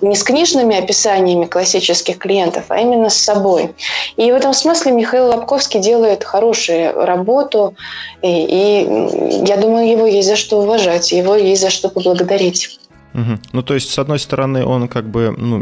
Не 0.00 0.16
с 0.16 0.24
книжными 0.24 0.76
описаниями 0.76 1.44
классических 1.44 2.18
клиентов, 2.18 2.64
а 2.68 2.80
именно 2.80 3.08
с 3.08 3.16
собой. 3.16 3.74
И 4.16 4.30
в 4.32 4.34
этом 4.34 4.52
смысле 4.52 4.92
Михаил 4.92 5.28
Лобковский 5.28 5.80
делает 5.80 6.24
хорошую 6.24 6.92
работу, 7.04 7.74
и, 8.22 8.28
и 8.28 9.46
я 9.46 9.56
думаю, 9.56 9.88
его 9.88 10.06
есть 10.06 10.28
за 10.28 10.36
что 10.36 10.60
уважать, 10.60 11.12
его 11.12 11.36
есть 11.36 11.62
за 11.62 11.70
что 11.70 11.88
поблагодарить. 11.88 12.71
Угу. 13.14 13.38
Ну, 13.52 13.62
то 13.62 13.74
есть, 13.74 13.90
с 13.90 13.98
одной 13.98 14.18
стороны, 14.18 14.64
он 14.64 14.88
как 14.88 15.08
бы, 15.10 15.34
ну, 15.36 15.58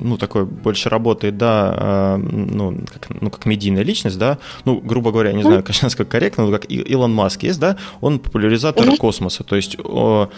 ну 0.00 0.16
такой 0.18 0.44
больше 0.44 0.88
работает, 0.88 1.36
да, 1.36 1.74
а, 1.76 2.16
ну 2.16 2.78
как, 2.92 3.08
ну, 3.20 3.30
как 3.30 3.46
медийная 3.46 3.82
личность, 3.82 4.18
да, 4.18 4.38
ну, 4.64 4.80
грубо 4.80 5.10
говоря, 5.10 5.32
не 5.32 5.42
знаю, 5.42 5.62
конечно, 5.62 5.86
насколько 5.86 6.12
корректно, 6.12 6.46
но 6.46 6.52
как 6.52 6.70
Илон 6.70 7.14
Маск 7.14 7.42
есть, 7.42 7.58
да, 7.58 7.76
он 8.00 8.18
популяризатор 8.18 8.86
угу. 8.88 8.96
космоса, 8.96 9.44
то 9.44 9.56
есть 9.56 9.76
о, 9.82 10.28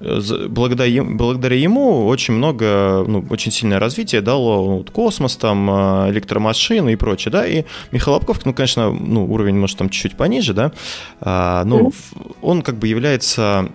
благодаря, 0.00 1.04
благодаря 1.04 1.56
ему 1.56 2.06
очень 2.06 2.34
много, 2.34 3.04
ну, 3.06 3.24
очень 3.30 3.52
сильное 3.52 3.78
развитие 3.78 4.20
дало 4.20 4.78
ну, 4.78 4.84
космос, 4.92 5.36
там, 5.36 5.68
а, 5.70 6.10
электромашины 6.10 6.92
и 6.92 6.96
прочее, 6.96 7.32
да, 7.32 7.46
и 7.46 7.64
Михаил 7.92 8.14
Лобков, 8.14 8.44
ну, 8.44 8.52
конечно, 8.52 8.92
ну, 8.92 9.24
уровень, 9.24 9.56
может, 9.56 9.78
там 9.78 9.88
чуть-чуть 9.88 10.16
пониже, 10.16 10.52
да, 10.52 10.72
а, 11.20 11.64
ну, 11.64 11.76
угу. 11.76 11.94
он 12.42 12.62
как 12.62 12.76
бы 12.76 12.88
является 12.88 13.70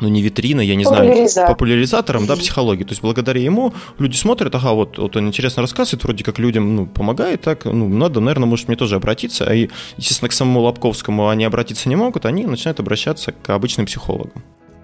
ну 0.00 0.08
не 0.08 0.22
витрина, 0.22 0.60
я 0.60 0.74
не 0.74 0.84
знаю, 0.84 1.28
популяризатором, 1.46 2.26
да, 2.26 2.36
психологии. 2.36 2.84
То 2.84 2.90
есть 2.90 3.02
благодаря 3.02 3.40
ему 3.40 3.72
люди 3.98 4.16
смотрят, 4.16 4.54
ага, 4.54 4.72
вот, 4.72 4.98
вот 4.98 5.16
он 5.16 5.28
интересно 5.28 5.62
рассказывает, 5.62 6.04
вроде 6.04 6.24
как 6.24 6.38
людям 6.38 6.76
ну, 6.76 6.86
помогает, 6.86 7.42
так, 7.42 7.64
ну, 7.64 7.88
надо, 7.88 8.20
наверное, 8.20 8.46
может 8.46 8.68
мне 8.68 8.76
тоже 8.76 8.96
обратиться. 8.96 9.44
А 9.44 9.54
и, 9.54 9.68
естественно, 9.96 10.28
к 10.28 10.32
самому 10.32 10.60
Лобковскому 10.60 11.28
они 11.28 11.44
обратиться 11.44 11.88
не 11.88 11.96
могут, 11.96 12.26
они 12.26 12.46
начинают 12.46 12.80
обращаться 12.80 13.32
к 13.32 13.50
обычным 13.50 13.86
психологам. 13.86 14.42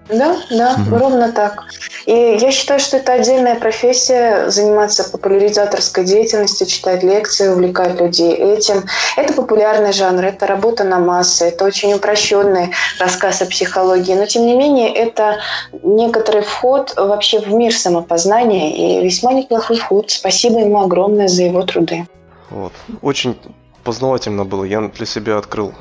Да, 0.09 0.37
да, 0.49 0.75
угу. 0.75 0.97
ровно 0.97 1.31
так. 1.31 1.65
И 2.05 2.37
я 2.39 2.51
считаю, 2.51 2.79
что 2.79 2.97
это 2.97 3.13
отдельная 3.13 3.55
профессия, 3.55 4.49
заниматься 4.49 5.03
популяризаторской 5.03 6.05
деятельностью, 6.05 6.65
читать 6.67 7.03
лекции, 7.03 7.49
увлекать 7.49 7.99
людей 7.99 8.33
этим. 8.33 8.85
Это 9.17 9.33
популярный 9.33 9.91
жанр, 9.91 10.23
это 10.23 10.47
работа 10.47 10.85
на 10.85 10.99
массы, 10.99 11.45
это 11.45 11.65
очень 11.65 11.93
упрощенный 11.93 12.71
рассказ 12.99 13.41
о 13.41 13.45
психологии. 13.45 14.13
Но, 14.13 14.25
тем 14.25 14.45
не 14.45 14.55
менее, 14.55 14.93
это 14.93 15.39
некоторый 15.83 16.41
вход 16.41 16.93
вообще 16.95 17.39
в 17.39 17.49
мир 17.49 17.73
самопознания 17.73 18.75
и 18.75 19.03
весьма 19.03 19.33
неплохой 19.33 19.77
вход. 19.77 20.09
Спасибо 20.09 20.59
ему 20.59 20.81
огромное 20.81 21.27
за 21.27 21.43
его 21.43 21.63
труды. 21.63 22.07
Вот. 22.49 22.71
Очень 23.01 23.37
познавательно 23.83 24.45
было. 24.45 24.63
Я 24.63 24.79
для 24.81 25.05
себя 25.05 25.37
открыл 25.37 25.73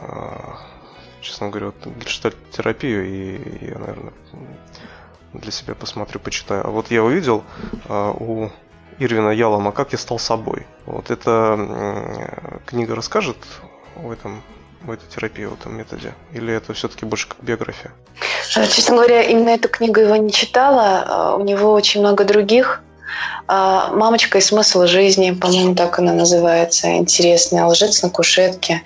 а, 0.00 0.58
честно 1.24 1.48
говоря, 1.48 1.66
вот, 1.66 1.86
гельштальт-терапию, 1.96 3.06
и 3.06 3.66
я, 3.66 3.78
наверное, 3.78 4.12
для 5.32 5.50
себя 5.50 5.74
посмотрю, 5.74 6.20
почитаю. 6.20 6.66
А 6.66 6.70
вот 6.70 6.90
я 6.90 7.02
увидел 7.02 7.42
а, 7.88 8.12
у 8.12 8.50
Ирвина 8.98 9.30
Ялома 9.30 9.72
«Как 9.72 9.92
я 9.92 9.98
стал 9.98 10.18
собой». 10.18 10.66
Вот 10.86 11.10
эта 11.10 11.56
э, 11.58 12.58
книга 12.66 12.94
расскажет 12.94 13.36
в 13.96 14.10
этом 14.10 14.42
в 14.82 14.90
этой 14.90 15.08
терапии, 15.08 15.46
в 15.46 15.54
этом 15.54 15.76
методе? 15.76 16.12
Или 16.32 16.52
это 16.52 16.74
все-таки 16.74 17.06
больше 17.06 17.28
как 17.28 17.38
биография? 17.40 17.92
Честно 18.48 18.96
говоря, 18.96 19.22
именно 19.22 19.48
эту 19.48 19.68
книгу 19.68 19.98
его 19.98 20.16
не 20.16 20.30
читала. 20.30 21.04
А, 21.06 21.36
у 21.36 21.42
него 21.42 21.72
очень 21.72 22.00
много 22.00 22.24
других 22.24 22.82
«Мамочка 23.46 24.38
и 24.38 24.40
смысл 24.40 24.86
жизни», 24.86 25.32
по-моему, 25.32 25.74
так 25.74 25.98
она 25.98 26.12
называется, 26.12 26.96
интересная, 26.96 27.66
«Лжец 27.66 28.02
на 28.02 28.10
кушетке». 28.10 28.82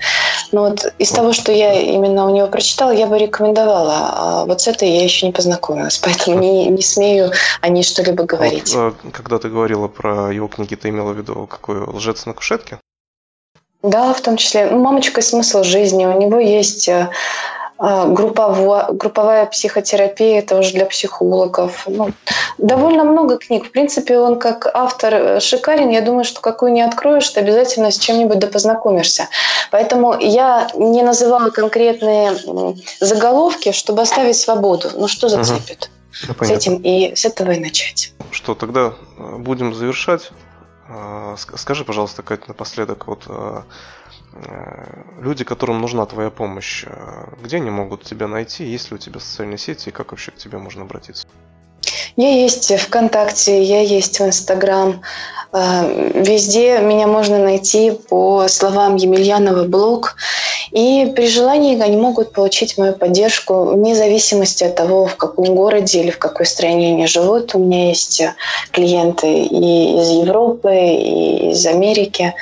Но 0.50 0.62
ну 0.64 0.70
вот 0.70 0.92
из 0.98 1.10
того, 1.10 1.32
что 1.32 1.52
я 1.52 1.72
именно 1.74 2.26
у 2.26 2.34
него 2.34 2.48
прочитала, 2.48 2.90
я 2.90 3.06
бы 3.06 3.18
рекомендовала. 3.18 4.10
А 4.12 4.44
вот 4.44 4.60
с 4.60 4.68
этой 4.68 4.88
я 4.88 5.04
еще 5.04 5.26
не 5.26 5.32
познакомилась, 5.32 5.98
поэтому 6.02 6.38
не, 6.38 6.66
не 6.66 6.82
смею 6.82 7.32
о 7.60 7.68
ней 7.68 7.82
что-либо 7.82 8.24
говорить. 8.24 8.74
Вот, 8.74 8.94
а, 9.04 9.10
когда 9.10 9.38
ты 9.38 9.48
говорила 9.48 9.88
про 9.88 10.32
его 10.32 10.48
книги, 10.48 10.74
ты 10.74 10.88
имела 10.88 11.12
в 11.12 11.18
виду 11.18 11.46
какой 11.46 11.80
«Лжец 11.80 12.26
на 12.26 12.32
кушетке»? 12.32 12.78
Да, 13.82 14.12
в 14.12 14.20
том 14.20 14.36
числе. 14.36 14.66
«Мамочка 14.70 15.20
и 15.20 15.24
смысл 15.24 15.62
жизни». 15.62 16.04
У 16.04 16.20
него 16.20 16.40
есть 16.40 16.88
а, 17.80 18.08
групповая, 18.08 18.88
групповая 18.90 19.46
психотерапия, 19.46 20.40
это 20.40 20.58
уже 20.58 20.72
для 20.72 20.84
психологов. 20.84 21.86
Ну, 21.86 22.10
довольно 22.58 23.04
много 23.04 23.38
книг. 23.38 23.66
В 23.66 23.70
принципе, 23.70 24.18
он 24.18 24.40
как 24.40 24.66
автор 24.74 25.14
э, 25.14 25.40
шикарен. 25.40 25.88
Я 25.88 26.00
думаю, 26.00 26.24
что 26.24 26.40
какую 26.40 26.72
не 26.72 26.82
откроешь, 26.82 27.28
ты 27.28 27.38
обязательно 27.38 27.92
с 27.92 27.98
чем-нибудь 27.98 28.40
да 28.40 28.48
познакомишься. 28.48 29.28
Поэтому 29.70 30.18
я 30.18 30.68
не 30.74 31.02
называла 31.02 31.50
конкретные 31.50 32.32
заголовки, 32.98 33.70
чтобы 33.70 34.02
оставить 34.02 34.36
свободу. 34.36 34.90
Ну 34.96 35.06
что 35.06 35.28
зацепит? 35.28 35.90
Угу. 36.28 36.44
С 36.44 36.50
этим 36.50 36.76
и 36.82 37.14
с 37.14 37.24
этого 37.24 37.52
и 37.52 37.60
начать. 37.60 38.12
Что, 38.32 38.56
тогда 38.56 38.94
э, 39.18 39.36
будем 39.38 39.72
завершать. 39.72 40.32
А, 40.90 41.36
скажи, 41.36 41.84
пожалуйста, 41.84 42.22
Катя, 42.22 42.44
напоследок, 42.48 43.06
вот 43.06 43.24
а, 43.28 43.62
люди, 45.20 45.44
которым 45.44 45.80
нужна 45.80 46.06
твоя 46.06 46.30
помощь, 46.30 46.84
э, 46.86 47.24
где 47.42 47.56
они 47.56 47.70
могут 47.70 48.04
тебя 48.04 48.28
найти, 48.28 48.64
есть 48.64 48.90
ли 48.90 48.96
у 48.96 48.98
тебя 48.98 49.20
социальные 49.20 49.58
сети 49.58 49.88
и 49.88 49.92
как 49.92 50.12
вообще 50.12 50.30
к 50.30 50.36
тебе 50.36 50.58
можно 50.58 50.82
обратиться? 50.82 51.26
Я 52.16 52.30
есть 52.30 52.72
ВКонтакте, 52.74 53.62
я 53.62 53.80
есть 53.80 54.18
в 54.18 54.24
Инстаграм. 54.24 55.02
Э, 55.52 56.20
везде 56.20 56.78
меня 56.80 57.06
можно 57.06 57.38
найти 57.38 57.92
по 57.92 58.48
словам 58.48 58.96
Емельянова 58.96 59.64
блог. 59.64 60.16
И 60.72 61.12
при 61.14 61.26
желании 61.26 61.80
они 61.80 61.96
могут 61.96 62.32
получить 62.32 62.78
мою 62.78 62.94
поддержку 62.94 63.64
вне 63.64 63.94
зависимости 63.94 64.64
от 64.64 64.76
того, 64.76 65.06
в 65.06 65.16
каком 65.16 65.54
городе 65.54 66.00
или 66.00 66.10
в 66.10 66.18
какой 66.18 66.46
стране 66.46 66.92
они 66.92 67.06
живут. 67.06 67.54
У 67.54 67.58
меня 67.58 67.88
есть 67.88 68.22
клиенты 68.72 69.44
и 69.44 70.00
из 70.00 70.10
Европы, 70.10 70.74
и 70.74 71.50
из 71.50 71.66
Америки, 71.66 72.34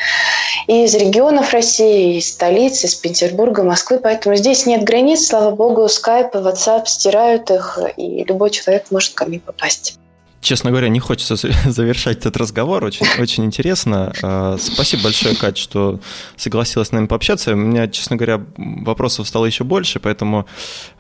и 0.67 0.85
из 0.85 0.95
регионов 0.95 1.53
России, 1.53 2.15
и 2.15 2.19
из 2.19 2.33
столиц, 2.33 2.85
из 2.85 2.95
Петербурга, 2.95 3.63
Москвы. 3.63 3.99
Поэтому 4.03 4.37
здесь 4.37 4.67
нет 4.67 4.83
границ, 4.83 5.27
слава 5.27 5.51
богу, 5.51 5.89
скайп 5.89 6.35
и 6.35 6.39
WhatsApp 6.39 6.87
стирают 6.87 7.51
их, 7.51 7.79
и 7.97 8.25
любой 8.25 8.51
человек 8.51 8.87
может 8.91 9.15
ко 9.15 9.25
мне 9.25 9.41
попасть. 9.41 9.99
Честно 10.41 10.71
говоря, 10.71 10.89
не 10.89 11.01
хочется 11.01 11.37
завершать 11.67 12.19
этот 12.19 12.37
разговор. 12.37 12.85
Очень, 12.85 13.07
очень 13.21 13.45
интересно. 13.45 14.13
А, 14.23 14.57
спасибо 14.59 15.05
большое, 15.05 15.35
Кать, 15.35 15.59
что 15.59 16.01
согласилась 16.37 16.89
с 16.89 16.93
нами 16.93 17.07
пообщаться. 17.07 17.53
У 17.53 17.57
меня, 17.57 17.89
честно 17.89 18.17
говоря, 18.17 18.45
вопросов 18.57 19.27
стало 19.27 19.47
еще 19.47 19.65
больше, 19.65 19.99
поэтому 19.99 20.47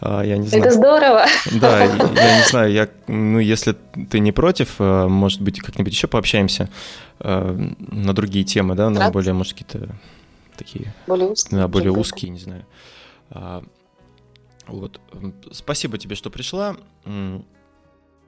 а, 0.00 0.22
я 0.22 0.36
не 0.36 0.48
знаю. 0.48 0.64
Это 0.64 0.74
здорово. 0.74 1.26
Да, 1.52 1.84
я 1.84 2.38
не 2.38 2.48
знаю, 2.48 2.72
я, 2.72 2.88
ну, 3.06 3.38
если 3.38 3.76
ты 4.10 4.18
не 4.18 4.32
против, 4.32 4.76
а, 4.78 5.06
может 5.08 5.40
быть, 5.40 5.60
как-нибудь 5.60 5.92
еще 5.92 6.06
пообщаемся 6.06 6.68
на 7.18 8.12
другие 8.12 8.44
темы, 8.44 8.74
да, 8.74 8.90
на 8.90 9.10
более, 9.10 9.32
может, 9.32 9.54
какие-то 9.54 9.88
такие... 10.56 10.92
Более 11.06 11.28
узкие. 11.28 11.60
Да, 11.60 11.68
более 11.68 11.90
узкие, 11.92 12.30
не 12.30 12.38
знаю. 12.38 12.66
Вот. 14.66 15.00
Спасибо 15.52 15.96
тебе, 15.96 16.14
что 16.14 16.28
пришла. 16.30 16.76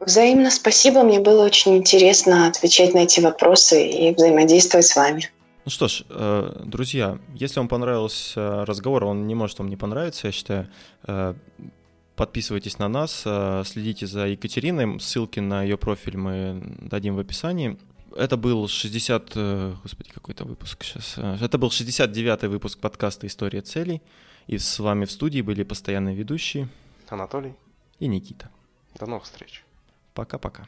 Взаимно 0.01 0.51
спасибо. 0.51 1.03
Мне 1.03 1.21
было 1.21 1.45
очень 1.45 1.77
интересно 1.77 2.47
отвечать 2.47 2.95
на 2.95 3.01
эти 3.01 3.21
вопросы 3.21 3.89
и 3.89 4.15
взаимодействовать 4.15 4.87
с 4.87 4.97
вами. 4.97 5.31
Ну 5.65 5.71
что 5.71 5.89
ж, 5.89 6.05
э, 6.09 6.63
друзья, 6.65 7.19
если 7.35 7.59
вам 7.59 7.69
понравился 7.69 8.65
разговор, 8.65 9.05
он 9.05 9.27
не 9.27 9.35
может 9.35 9.59
вам 9.59 9.69
не 9.69 9.77
понравиться, 9.77 10.29
я 10.29 10.33
считаю. 10.33 10.69
Э, 11.07 11.35
подписывайтесь 12.17 12.79
на 12.79 12.89
нас, 12.89 13.23
э, 13.27 13.65
следите 13.67 14.07
за 14.07 14.29
Екатериной. 14.29 14.99
Ссылки 14.99 15.41
на 15.41 15.63
ее 15.63 15.77
профиль 15.77 16.17
мы 16.17 16.63
дадим 16.81 17.17
в 17.17 17.19
описании. 17.19 17.77
Это 18.17 18.37
был 18.37 18.67
60... 18.67 19.35
Господи, 19.83 20.11
какой-то 20.11 20.45
выпуск 20.45 20.85
сейчас. 20.85 21.19
Это 21.19 21.59
был 21.59 21.69
69-й 21.69 22.49
выпуск 22.49 22.79
подкаста 22.79 23.27
«История 23.27 23.61
целей». 23.61 24.01
И 24.47 24.57
с 24.57 24.79
вами 24.79 25.05
в 25.05 25.11
студии 25.11 25.43
были 25.43 25.65
постоянные 25.65 26.17
ведущие 26.17 26.69
Анатолий 27.09 27.55
и 28.01 28.07
Никита. 28.07 28.49
До 28.99 29.05
новых 29.05 29.25
встреч. 29.25 29.65
Пока-пока. 30.19 30.67